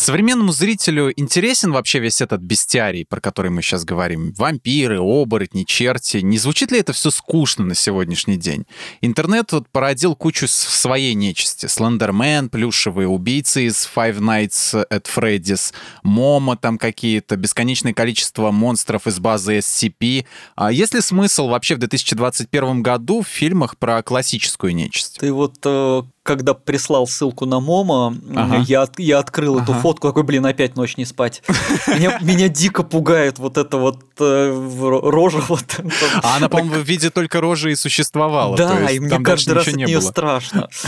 Современному 0.00 0.50
зрителю 0.52 1.12
интересен 1.14 1.72
вообще 1.72 1.98
весь 1.98 2.22
этот 2.22 2.40
бестиарий, 2.40 3.04
про 3.04 3.20
который 3.20 3.50
мы 3.50 3.60
сейчас 3.60 3.84
говорим? 3.84 4.32
Вампиры, 4.32 4.98
оборотни, 4.98 5.64
черти. 5.64 6.22
Не 6.22 6.38
звучит 6.38 6.72
ли 6.72 6.78
это 6.78 6.94
все 6.94 7.10
скучно 7.10 7.66
на 7.66 7.74
сегодняшний 7.74 8.38
день? 8.38 8.64
Интернет 9.02 9.52
вот 9.52 9.68
породил 9.68 10.16
кучу 10.16 10.48
своей 10.48 11.12
нечисти. 11.12 11.66
Слендермен, 11.66 12.48
плюшевые 12.48 13.08
убийцы 13.08 13.66
из 13.66 13.86
Five 13.94 14.20
Nights 14.20 14.88
at 14.90 15.04
Freddy's, 15.14 15.74
Момо 16.02 16.56
там 16.56 16.78
какие-то, 16.78 17.36
бесконечное 17.36 17.92
количество 17.92 18.50
монстров 18.50 19.06
из 19.06 19.18
базы 19.18 19.58
SCP. 19.58 20.24
А 20.56 20.72
есть 20.72 20.94
ли 20.94 21.02
смысл 21.02 21.48
вообще 21.48 21.74
в 21.74 21.78
2021 21.78 22.82
году 22.82 23.20
в 23.20 23.28
фильмах 23.28 23.76
про 23.76 24.02
классическую 24.02 24.74
нечисть? 24.74 25.18
Ты 25.18 25.30
вот 25.30 25.58
э, 25.66 26.02
когда 26.30 26.54
прислал 26.54 27.08
ссылку 27.08 27.44
на 27.44 27.58
Момо, 27.58 28.14
Ага. 28.36 28.58
я, 28.68 28.86
я 28.98 29.18
открыл 29.18 29.58
эту 29.58 29.72
Ага. 29.72 29.80
фотку, 29.80 30.06
такой, 30.06 30.22
блин, 30.22 30.46
опять 30.46 30.76
ночь 30.76 30.96
не 30.96 31.04
спать. 31.04 31.42
Меня, 31.88 32.20
меня 32.22 32.46
дико 32.48 32.84
пугает 32.84 33.40
вот 33.40 33.58
эта 33.58 33.76
вот 33.78 33.98
э, 34.20 34.68
рожа. 35.02 35.40
Вот, 35.48 35.64
А 36.22 36.36
она, 36.36 36.48
по-моему, 36.48 36.74
в 36.76 36.84
виде 36.86 37.10
только 37.10 37.40
рожи 37.40 37.72
и 37.72 37.74
существовала. 37.74 38.56
Да, 38.56 38.78
есть 38.82 38.94
и 38.94 39.00
мне 39.00 39.10
там 39.10 39.24
каждый 39.24 39.54
раз 39.54 39.66
от 39.66 39.74
не 39.74 39.86
нее 39.86 39.98
было. 39.98 40.08
страшно. 40.08 40.68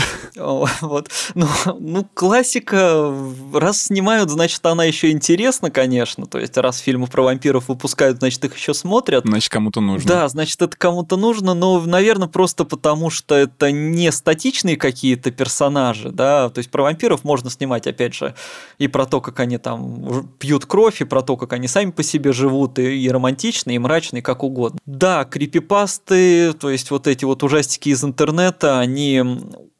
Вот. 0.81 1.09
Ну, 1.35 1.47
ну, 1.81 2.09
классика, 2.15 3.13
раз 3.53 3.83
снимают, 3.83 4.31
значит, 4.31 4.65
она 4.65 4.85
еще 4.85 5.11
интересна, 5.11 5.71
конечно. 5.73 6.27
То 6.27 6.39
есть, 6.39 6.57
раз 6.57 6.79
фильмы 6.79 7.09
про 7.09 7.23
вампиров 7.23 7.69
выпускают, 7.69 8.19
значит, 8.19 8.45
их 8.45 8.57
еще 8.57 8.75
смотрят. 8.75 9.25
Значит, 9.27 9.51
кому-то 9.53 9.81
нужно. 9.81 10.09
Да, 10.09 10.29
значит, 10.29 10.63
это 10.63 10.77
кому-то 10.77 11.17
нужно, 11.17 11.55
но, 11.55 11.81
наверное, 11.81 12.29
просто 12.29 12.65
потому, 12.65 13.11
что 13.11 13.35
это 13.35 13.73
не 13.73 14.13
статичные 14.13 14.77
какие-то 14.77 15.32
персонажи, 15.33 16.11
да, 16.11 16.49
то 16.51 16.59
есть 16.59 16.71
про 16.71 16.83
вампиров 16.83 17.25
можно 17.25 17.51
снимать, 17.51 17.87
опять 17.87 18.15
же, 18.15 18.35
и 18.79 18.89
про 18.89 19.07
то, 19.07 19.21
как 19.21 19.41
они 19.41 19.59
там 19.59 20.29
пьют 20.39 20.67
кровь, 20.67 21.01
и 21.01 21.05
про 21.05 21.23
то, 21.23 21.37
как 21.37 21.53
они 21.53 21.69
сами 21.69 21.91
по 21.91 22.03
себе 22.03 22.33
живут, 22.33 22.79
и, 22.79 23.03
и 23.03 23.11
романтичные, 23.11 23.77
и 23.77 23.79
мрачные, 23.79 24.23
как 24.23 24.43
угодно. 24.43 24.79
Да, 24.87 25.25
крипипасты, 25.25 26.53
то 26.53 26.71
есть 26.71 26.91
вот 26.91 27.07
эти 27.07 27.25
вот 27.25 27.43
ужастики 27.43 27.89
из 27.89 28.05
интернета, 28.05 28.79
они 28.79 29.23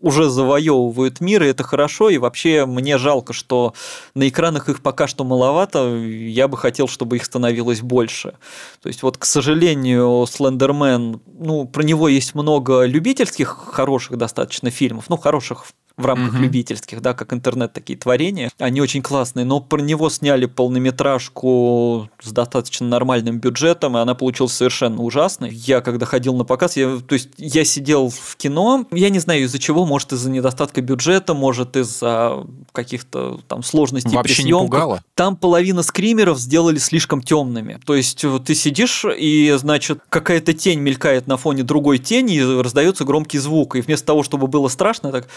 уже 0.03 0.29
завоевывают 0.29 1.21
мир, 1.21 1.43
и 1.45 1.47
это 1.47 1.63
хорошо, 1.63 2.11
и 2.11 2.19
вообще 2.19 2.67
мне 2.67 2.99
жалко, 2.99 3.33
что 3.33 3.73
на 4.15 4.29
экранах 4.29 4.69
их 4.69 4.83
пока 4.83 5.07
что 5.07 5.25
маловато, 5.25 5.97
я 5.97 6.49
бы 6.49 6.59
хотел, 6.59 6.89
чтобы 6.89 7.17
их 7.17 7.25
становилось 7.25 7.81
больше. 7.81 8.35
То 8.83 8.89
есть 8.89 9.03
вот, 9.03 9.17
к 9.17 9.25
сожалению, 9.25 10.27
Слендермен, 10.29 11.21
ну, 11.39 11.67
про 11.67 11.83
него 11.83 12.09
есть 12.09 12.35
много 12.35 12.85
любительских, 12.85 13.49
хороших 13.73 14.19
достаточно 14.19 14.71
фильмов, 14.71 15.05
ну, 15.09 15.17
хороших 15.17 15.67
рамках 16.07 16.33
Мгм. 16.35 16.43
любительских, 16.43 17.01
да, 17.03 17.15
как 17.15 17.33
интернет, 17.33 17.73
такие 17.73 17.99
творения. 17.99 18.51
Они 18.59 18.81
очень 18.81 19.03
классные, 19.03 19.45
но 19.45 19.61
про 19.61 19.81
него 19.81 20.09
сняли 20.11 20.47
полнометражку 20.47 22.09
с 22.23 22.33
достаточно 22.33 22.87
нормальным 22.87 23.39
бюджетом, 23.39 23.97
и 23.97 24.01
она 24.01 24.15
получилась 24.15 24.53
совершенно 24.53 25.03
ужасной. 25.03 25.51
Я, 25.53 25.81
когда 25.81 26.07
ходил 26.07 26.35
на 26.35 26.45
показ, 26.45 26.77
я, 26.77 26.99
то 26.99 27.15
есть 27.15 27.31
я 27.37 27.65
сидел 27.65 28.09
в 28.11 28.37
кино, 28.37 28.87
я 28.91 29.11
не 29.11 29.19
знаю 29.19 29.43
из-за 29.45 29.59
чего, 29.59 29.85
может 29.85 30.13
из-за 30.13 30.31
недостатка 30.31 30.81
бюджета, 30.81 31.35
может 31.35 31.77
из-за 31.77 32.45
каких-то 32.73 33.41
там 33.49 33.63
сложностей 33.63 34.15
Вообще 34.15 34.35
при 34.35 34.43
не 34.43 34.49
съемках. 34.49 34.81
пугало? 34.81 35.03
Там 35.15 35.37
половина 35.37 35.83
скримеров 35.83 36.39
сделали 36.39 36.79
слишком 36.79 37.23
темными. 37.23 37.79
То 37.85 37.95
есть 37.95 38.25
ты 38.45 38.55
сидишь, 38.55 39.05
и, 39.05 39.55
значит, 39.59 40.01
какая-то 40.09 40.53
тень 40.53 40.81
мелькает 40.81 41.27
на 41.27 41.37
фоне 41.37 41.63
другой 41.63 41.99
тени, 41.99 42.37
и 42.37 42.43
раздается 42.63 43.05
громкий 43.05 43.39
звук. 43.39 43.77
И 43.77 43.81
вместо 43.81 44.07
того, 44.07 44.23
чтобы 44.23 44.47
было 44.47 44.69
страшно, 44.69 45.13
так, 45.13 45.29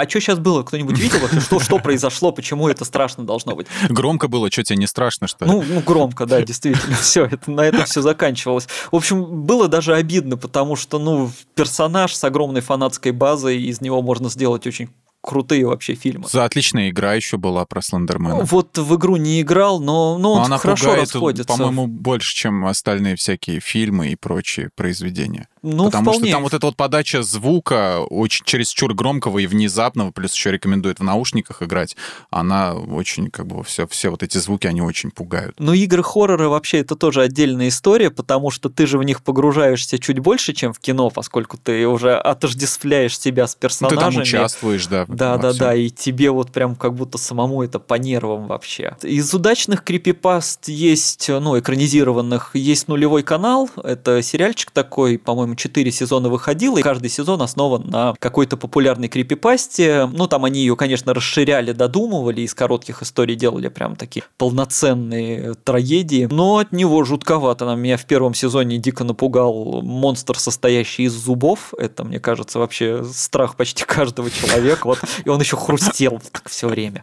а, 0.00 0.08
что 0.08 0.20
сейчас 0.20 0.38
было? 0.38 0.62
Кто-нибудь 0.62 0.98
видел? 0.98 1.18
вообще? 1.20 1.40
Что, 1.40 1.60
что 1.60 1.78
произошло? 1.78 2.32
Почему 2.32 2.68
это 2.68 2.84
страшно 2.84 3.24
должно 3.24 3.54
быть? 3.54 3.66
Громко 3.88 4.28
было, 4.28 4.50
что 4.50 4.62
тебе 4.62 4.78
не 4.78 4.86
страшно, 4.86 5.26
что 5.26 5.44
ли? 5.44 5.50
Ну, 5.50 5.62
ну, 5.66 5.80
громко, 5.80 6.26
да, 6.26 6.42
действительно. 6.42 6.96
Все, 6.96 7.26
это, 7.26 7.50
на 7.50 7.62
этом 7.62 7.84
все 7.84 8.02
заканчивалось. 8.02 8.68
В 8.90 8.96
общем, 8.96 9.24
было 9.44 9.68
даже 9.68 9.94
обидно, 9.94 10.36
потому 10.36 10.76
что, 10.76 10.98
ну, 10.98 11.30
персонаж 11.54 12.14
с 12.14 12.24
огромной 12.24 12.60
фанатской 12.60 13.12
базой, 13.12 13.62
из 13.62 13.80
него 13.80 14.02
можно 14.02 14.28
сделать 14.28 14.66
очень 14.66 14.88
крутые 15.22 15.66
вообще 15.66 15.94
фильмы. 15.94 16.26
За 16.28 16.44
отличная 16.44 16.90
игра 16.90 17.14
еще 17.14 17.38
была 17.38 17.64
про 17.64 17.80
Слендермена. 17.80 18.40
Вот 18.40 18.76
в 18.76 18.96
игру 18.96 19.16
не 19.16 19.40
играл, 19.40 19.80
но, 19.80 20.18
но 20.18 20.32
он 20.32 20.38
Но 20.40 20.44
она 20.44 20.58
хорошо 20.58 20.86
пугает, 20.86 21.00
расходится. 21.02 21.48
по-моему, 21.48 21.86
больше, 21.86 22.34
чем 22.34 22.66
остальные 22.66 23.16
всякие 23.16 23.60
фильмы 23.60 24.08
и 24.08 24.16
прочие 24.16 24.70
произведения. 24.74 25.48
Ну, 25.62 25.86
Потому 25.86 26.04
вполне. 26.10 26.26
что 26.26 26.32
там 26.36 26.42
вот 26.42 26.54
эта 26.54 26.66
вот 26.66 26.76
подача 26.76 27.22
звука 27.22 28.00
очень 28.00 28.44
чересчур 28.44 28.94
громкого 28.94 29.38
и 29.38 29.46
внезапного, 29.46 30.10
плюс 30.10 30.34
еще 30.34 30.50
рекомендует 30.50 30.98
в 30.98 31.04
наушниках 31.04 31.62
играть, 31.62 31.96
она 32.30 32.74
очень, 32.74 33.30
как 33.30 33.46
бы, 33.46 33.62
все, 33.62 33.86
все 33.86 34.10
вот 34.10 34.22
эти 34.22 34.38
звуки, 34.38 34.66
они 34.66 34.82
очень 34.82 35.10
пугают. 35.10 35.54
Но 35.60 35.72
игры 35.72 36.02
хоррора 36.02 36.48
вообще 36.48 36.78
это 36.80 36.96
тоже 36.96 37.22
отдельная 37.22 37.68
история, 37.68 38.10
потому 38.10 38.50
что 38.50 38.68
ты 38.70 38.86
же 38.86 38.98
в 38.98 39.04
них 39.04 39.22
погружаешься 39.22 39.98
чуть 39.98 40.18
больше, 40.18 40.52
чем 40.52 40.72
в 40.72 40.80
кино, 40.80 41.10
поскольку 41.10 41.56
ты 41.58 41.86
уже 41.86 42.16
отождествляешь 42.16 43.18
себя 43.18 43.46
с 43.46 43.52
Ну, 43.54 43.58
ты 43.58 43.60
персонажами. 43.62 44.12
там 44.14 44.22
участвуешь, 44.22 44.86
да. 44.86 45.04
Да, 45.06 45.36
да, 45.38 45.50
всем. 45.50 45.58
да, 45.60 45.74
и 45.74 45.90
тебе 45.90 46.30
вот 46.30 46.50
прям 46.50 46.74
как 46.74 46.94
будто 46.94 47.18
самому 47.18 47.62
это 47.62 47.78
по 47.78 47.94
нервам 47.94 48.46
вообще. 48.48 48.96
Из 49.02 49.32
удачных 49.32 49.84
крипипаст 49.84 50.68
есть, 50.68 51.28
ну, 51.28 51.58
экранизированных, 51.58 52.50
есть 52.54 52.88
нулевой 52.88 53.22
канал, 53.22 53.70
это 53.82 54.22
сериальчик 54.22 54.70
такой, 54.70 55.18
по-моему, 55.18 55.51
4 55.56 55.90
сезона 55.90 56.28
выходил, 56.28 56.76
и 56.76 56.82
каждый 56.82 57.10
сезон 57.10 57.42
основан 57.42 57.88
на 57.88 58.14
какой-то 58.18 58.56
популярной 58.56 59.08
крипипасте. 59.08 60.06
Ну, 60.12 60.26
там 60.26 60.44
они 60.44 60.60
ее, 60.60 60.76
конечно, 60.76 61.14
расширяли, 61.14 61.72
додумывали, 61.72 62.42
из 62.42 62.54
коротких 62.54 63.02
историй 63.02 63.34
делали 63.34 63.68
прям 63.68 63.96
такие 63.96 64.24
полноценные 64.38 65.54
трагедии, 65.64 66.28
но 66.30 66.58
от 66.58 66.72
него 66.72 67.04
жутковато. 67.04 67.64
Нам 67.64 67.80
меня 67.80 67.96
в 67.96 68.04
первом 68.06 68.34
сезоне 68.34 68.78
дико 68.78 69.04
напугал 69.04 69.82
монстр, 69.82 70.38
состоящий 70.38 71.04
из 71.04 71.12
зубов. 71.12 71.74
Это, 71.78 72.04
мне 72.04 72.20
кажется, 72.20 72.58
вообще 72.58 73.04
страх 73.04 73.56
почти 73.56 73.84
каждого 73.86 74.30
человека. 74.30 74.86
Вот, 74.86 74.98
и 75.24 75.28
он 75.28 75.40
еще 75.40 75.56
хрустел 75.56 76.20
все 76.46 76.68
время. 76.68 77.02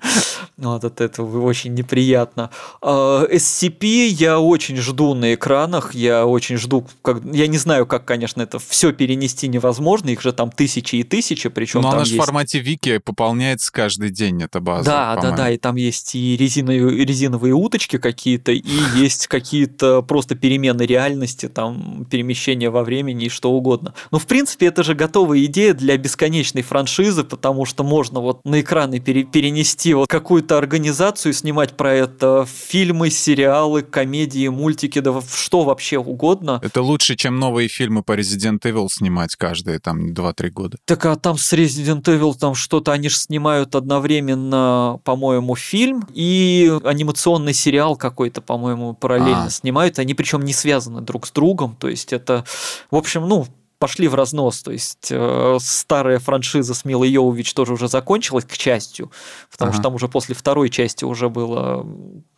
Вот 0.58 0.84
от 0.84 1.02
этого 1.02 1.44
очень 1.44 1.74
неприятно. 1.74 2.50
А, 2.82 3.26
SCP 3.26 4.08
я 4.08 4.40
очень 4.40 4.78
жду 4.78 5.14
на 5.14 5.34
экранах. 5.34 5.94
Я 5.94 6.26
очень 6.26 6.58
жду, 6.58 6.86
как, 7.02 7.24
я 7.32 7.48
не 7.48 7.58
знаю, 7.58 7.86
как, 7.86 8.06
конечно, 8.06 8.39
это 8.42 8.60
все 8.60 8.92
перенести 8.92 9.48
невозможно. 9.48 10.10
Их 10.10 10.22
же 10.22 10.34
там 10.34 10.52
тысячи 10.52 10.98
и 10.98 11.04
тысячи, 11.04 11.50
причем 11.50 11.82
Но 11.82 11.90
там 11.90 11.98
она 11.98 12.06
же 12.06 12.12
в 12.12 12.14
есть... 12.16 12.26
формате 12.26 12.60
вики 12.60 12.98
пополняется 13.00 13.72
каждый 13.72 14.10
день, 14.10 14.42
эта 14.44 14.60
база. 14.60 14.86
Да, 14.86 15.16
да, 15.16 15.22
по-моему. 15.22 15.38
да, 15.38 15.52
и 15.52 15.58
там 15.58 15.76
есть 15.76 16.16
и 16.16 16.38
резиновые, 16.38 17.06
резиновые 17.06 17.54
уточки 17.54 17.98
какие-то, 17.98 18.52
и 18.52 18.64
есть 18.96 19.28
какие-то 19.28 20.02
просто 20.02 20.36
перемены 20.36 20.84
реальности, 20.84 21.48
там 21.48 22.06
перемещения 22.10 22.70
во 22.70 22.84
времени 22.84 23.26
и 23.26 23.30
что 23.30 23.52
угодно. 23.52 23.94
Ну, 24.12 24.20
в 24.20 24.26
принципе, 24.28 24.68
это 24.68 24.84
же 24.84 24.96
готовая 24.96 25.44
идея 25.46 25.74
для 25.74 25.98
бесконечной 25.98 26.62
франшизы, 26.62 27.24
потому 27.24 27.66
что 27.66 27.84
можно 27.84 28.20
вот 28.20 28.46
на 28.46 28.62
экраны 28.62 29.00
пере- 29.00 29.24
перенести 29.24 29.94
вот 29.94 30.08
какую-то 30.10 30.58
организацию, 30.58 31.32
и 31.32 31.36
снимать 31.36 31.76
про 31.76 31.94
это 31.94 32.48
фильмы, 32.70 33.10
сериалы, 33.10 33.82
комедии, 33.82 34.48
мультики, 34.48 35.00
да 35.00 35.12
в- 35.12 35.24
что 35.36 35.64
вообще 35.64 35.98
угодно. 35.98 36.60
Это 36.64 36.82
лучше, 36.82 37.16
чем 37.16 37.38
новые 37.40 37.68
фильмы 37.68 38.04
по 38.04 38.14
Resident 38.18 38.29
Evil 38.38 38.88
снимать 38.90 39.36
каждые 39.36 39.80
там 39.80 40.14
2-3 40.14 40.50
года. 40.50 40.78
Так 40.86 41.06
а 41.06 41.16
там 41.16 41.38
с 41.38 41.54
Resident 41.54 42.04
Evil 42.04 42.34
там 42.38 42.56
что-то, 42.56 42.92
они 42.92 43.10
же 43.10 43.18
снимают 43.18 43.76
одновременно, 43.76 45.00
по-моему, 45.04 45.56
фильм 45.56 46.08
и 46.14 46.72
анимационный 46.84 47.54
сериал 47.54 47.96
какой-то, 47.96 48.42
по-моему, 48.42 48.94
параллельно 48.94 49.46
А. 49.46 49.50
снимают. 49.50 50.00
Они 50.00 50.14
причем 50.14 50.42
не 50.42 50.54
связаны 50.54 51.02
друг 51.02 51.28
с 51.28 51.32
другом. 51.32 51.76
То 51.76 51.88
есть 51.88 52.14
это, 52.14 52.46
в 52.92 52.96
общем, 52.96 53.28
ну, 53.28 53.48
пошли 53.80 54.08
в 54.08 54.16
разнос. 54.16 54.62
То 54.62 54.72
есть 54.72 55.08
э, 55.10 55.58
старая 55.62 56.20
франшиза 56.20 56.74
с 56.74 56.86
Милой 56.86 57.10
Йовович 57.10 57.54
тоже 57.54 57.74
уже 57.74 57.88
закончилась, 57.88 58.46
к 58.46 58.54
счастью, 58.54 59.12
потому 59.52 59.70
Ага. 59.70 59.76
что 59.78 59.84
там 59.84 59.96
уже 59.96 60.08
после 60.08 60.36
второй 60.36 60.70
части 60.70 61.06
уже 61.06 61.30
было, 61.30 61.86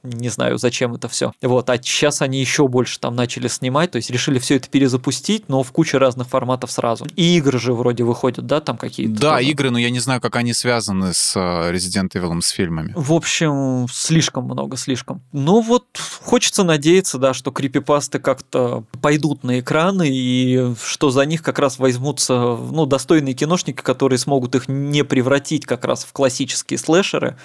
не 0.03 0.29
знаю, 0.29 0.57
зачем 0.57 0.93
это 0.95 1.09
все. 1.09 1.33
Вот, 1.41 1.69
а 1.69 1.77
сейчас 1.77 2.21
они 2.21 2.39
еще 2.39 2.67
больше 2.67 2.99
там 2.99 3.15
начали 3.15 3.47
снимать, 3.47 3.91
то 3.91 3.97
есть 3.97 4.09
решили 4.11 4.39
все 4.39 4.55
это 4.57 4.69
перезапустить, 4.69 5.49
но 5.49 5.63
в 5.63 5.71
куче 5.71 5.97
разных 5.97 6.27
форматов 6.27 6.71
сразу. 6.71 7.05
И 7.15 7.37
игры 7.37 7.59
же 7.59 7.73
вроде 7.73 8.03
выходят, 8.03 8.45
да, 8.45 8.61
там 8.61 8.77
какие-то. 8.77 9.19
Да, 9.19 9.37
тоже. 9.37 9.49
игры, 9.49 9.71
но 9.71 9.79
я 9.79 9.89
не 9.89 9.99
знаю, 9.99 10.21
как 10.21 10.35
они 10.35 10.53
связаны 10.53 11.13
с 11.13 11.35
э, 11.35 11.39
Resident 11.39 12.09
Evil, 12.13 12.39
с 12.41 12.49
фильмами. 12.49 12.93
В 12.95 13.13
общем, 13.13 13.87
слишком 13.91 14.45
много, 14.45 14.77
слишком. 14.77 15.21
Ну 15.31 15.61
вот, 15.61 15.85
хочется 16.21 16.63
надеяться, 16.63 17.17
да, 17.17 17.33
что 17.33 17.51
крипипасты 17.51 18.19
как-то 18.19 18.83
пойдут 19.01 19.43
на 19.43 19.59
экраны, 19.59 20.07
и 20.09 20.73
что 20.83 21.09
за 21.09 21.25
них 21.31 21.41
как 21.41 21.57
раз 21.59 21.79
возьмутся, 21.79 22.33
ну, 22.35 22.85
достойные 22.85 23.33
киношники, 23.33 23.81
которые 23.81 24.19
смогут 24.19 24.55
их 24.55 24.67
не 24.67 25.03
превратить 25.03 25.65
как 25.65 25.85
раз 25.85 26.03
в 26.03 26.13
классические 26.13 26.77
слэшеры, 26.77 27.37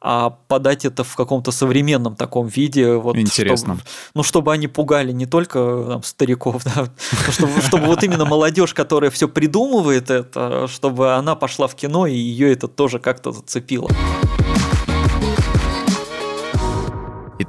а 0.00 0.30
подать 0.48 0.84
это 0.84 1.04
в 1.04 1.14
каком-то 1.14 1.52
современном 1.52 2.16
таком 2.16 2.48
виде. 2.48 2.94
Вот, 2.94 3.16
Интересно. 3.16 3.74
чтобы- 3.74 3.88
ну, 4.14 4.22
чтобы 4.24 4.52
они 4.52 4.66
пугали 4.66 5.12
не 5.12 5.26
только 5.26 5.84
там, 5.88 6.02
стариков, 6.02 6.64
да, 6.64 6.88
но 7.26 7.32
чтобы, 7.32 7.60
чтобы 7.62 7.86
вот 7.86 8.02
именно 8.02 8.24
молодежь, 8.24 8.74
которая 8.74 9.10
все 9.10 9.28
придумывает 9.28 10.10
это, 10.10 10.66
чтобы 10.68 11.14
она 11.14 11.36
пошла 11.36 11.68
в 11.68 11.74
кино, 11.76 12.06
и 12.06 12.14
ее 12.16 12.52
это 12.52 12.66
тоже 12.66 12.98
как-то 12.98 13.30
зацепило. 13.32 13.88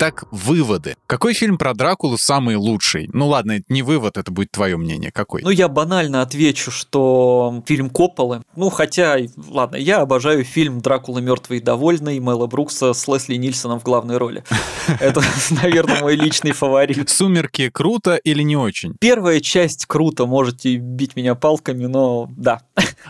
Итак, 0.03 0.25
выводы. 0.31 0.97
Какой 1.07 1.33
фильм 1.33 1.57
про 1.57 1.73
Дракулу 1.73 2.17
самый 2.17 2.57
лучший? 2.57 3.09
Ну 3.13 3.29
ладно, 3.29 3.53
это 3.53 3.63
не 3.69 3.83
вывод, 3.83 4.17
это 4.17 4.33
будет 4.33 4.51
твое 4.51 4.75
мнение. 4.75 5.13
Какой? 5.13 5.43
Ну, 5.43 5.49
я 5.49 5.69
банально 5.69 6.21
отвечу, 6.21 6.71
что 6.71 7.63
фильм 7.65 7.89
Копполы. 7.89 8.41
Ну, 8.57 8.69
хотя, 8.69 9.15
ладно, 9.47 9.77
я 9.77 10.01
обожаю 10.01 10.43
фильм 10.43 10.81
«Дракула 10.81 11.19
мертвый 11.19 11.59
и 11.59 11.61
довольный» 11.61 12.19
Мэла 12.19 12.47
Брукса 12.47 12.91
с 12.91 13.07
Лесли 13.07 13.35
Нильсоном 13.35 13.79
в 13.79 13.83
главной 13.83 14.17
роли. 14.17 14.43
Это, 14.99 15.21
наверное, 15.51 16.01
мой 16.01 16.17
личный 16.17 16.51
фаворит. 16.51 17.09
Сумерки 17.09 17.69
круто 17.69 18.17
или 18.17 18.43
не 18.43 18.57
очень? 18.57 18.97
Первая 18.99 19.39
часть 19.39 19.85
круто, 19.85 20.25
можете 20.25 20.75
бить 20.75 21.15
меня 21.15 21.33
палками, 21.33 21.85
но 21.85 22.27
да. 22.35 22.59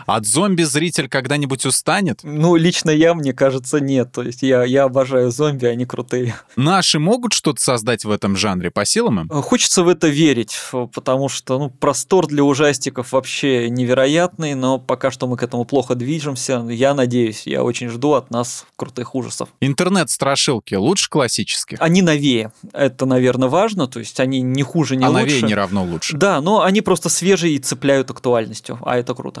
От 0.06 0.26
зомби 0.26 0.62
зритель 0.62 1.08
когда-нибудь 1.08 1.66
устанет? 1.66 2.20
Ну, 2.22 2.54
лично 2.54 2.90
я, 2.90 3.14
мне 3.14 3.32
кажется, 3.32 3.80
нет. 3.80 4.12
То 4.12 4.22
есть 4.22 4.42
я, 4.42 4.62
я 4.62 4.84
обожаю 4.84 5.32
зомби, 5.32 5.66
они 5.66 5.86
крутые. 5.86 6.36
Наши 6.84 6.98
могут 6.98 7.32
что-то 7.32 7.62
создать 7.62 8.04
в 8.04 8.10
этом 8.10 8.36
жанре? 8.36 8.70
По 8.70 8.84
силам 8.84 9.20
им? 9.20 9.28
Хочется 9.30 9.82
в 9.82 9.88
это 9.88 10.08
верить, 10.08 10.54
потому 10.92 11.30
что 11.30 11.58
ну, 11.58 11.70
простор 11.70 12.26
для 12.26 12.44
ужастиков 12.44 13.12
вообще 13.12 13.70
невероятный, 13.70 14.54
но 14.54 14.78
пока 14.78 15.10
что 15.10 15.26
мы 15.26 15.38
к 15.38 15.42
этому 15.42 15.64
плохо 15.64 15.94
движемся. 15.94 16.62
Я 16.68 16.92
надеюсь, 16.92 17.46
я 17.46 17.62
очень 17.62 17.88
жду 17.88 18.12
от 18.12 18.30
нас 18.30 18.66
крутых 18.76 19.14
ужасов. 19.14 19.48
Интернет-страшилки 19.62 20.74
лучше 20.74 21.08
классических? 21.08 21.78
Они 21.80 22.02
новее. 22.02 22.52
Это, 22.74 23.06
наверное, 23.06 23.48
важно. 23.48 23.86
То 23.86 24.00
есть 24.00 24.20
они 24.20 24.42
не 24.42 24.62
хуже, 24.62 24.96
не 24.96 25.06
а 25.06 25.08
лучше. 25.08 25.22
новее 25.22 25.40
не 25.40 25.54
равно 25.54 25.84
лучше. 25.84 26.18
Да, 26.18 26.42
но 26.42 26.64
они 26.64 26.82
просто 26.82 27.08
свежие 27.08 27.54
и 27.54 27.60
цепляют 27.60 28.10
актуальностью, 28.10 28.78
а 28.82 28.98
это 28.98 29.14
круто. 29.14 29.40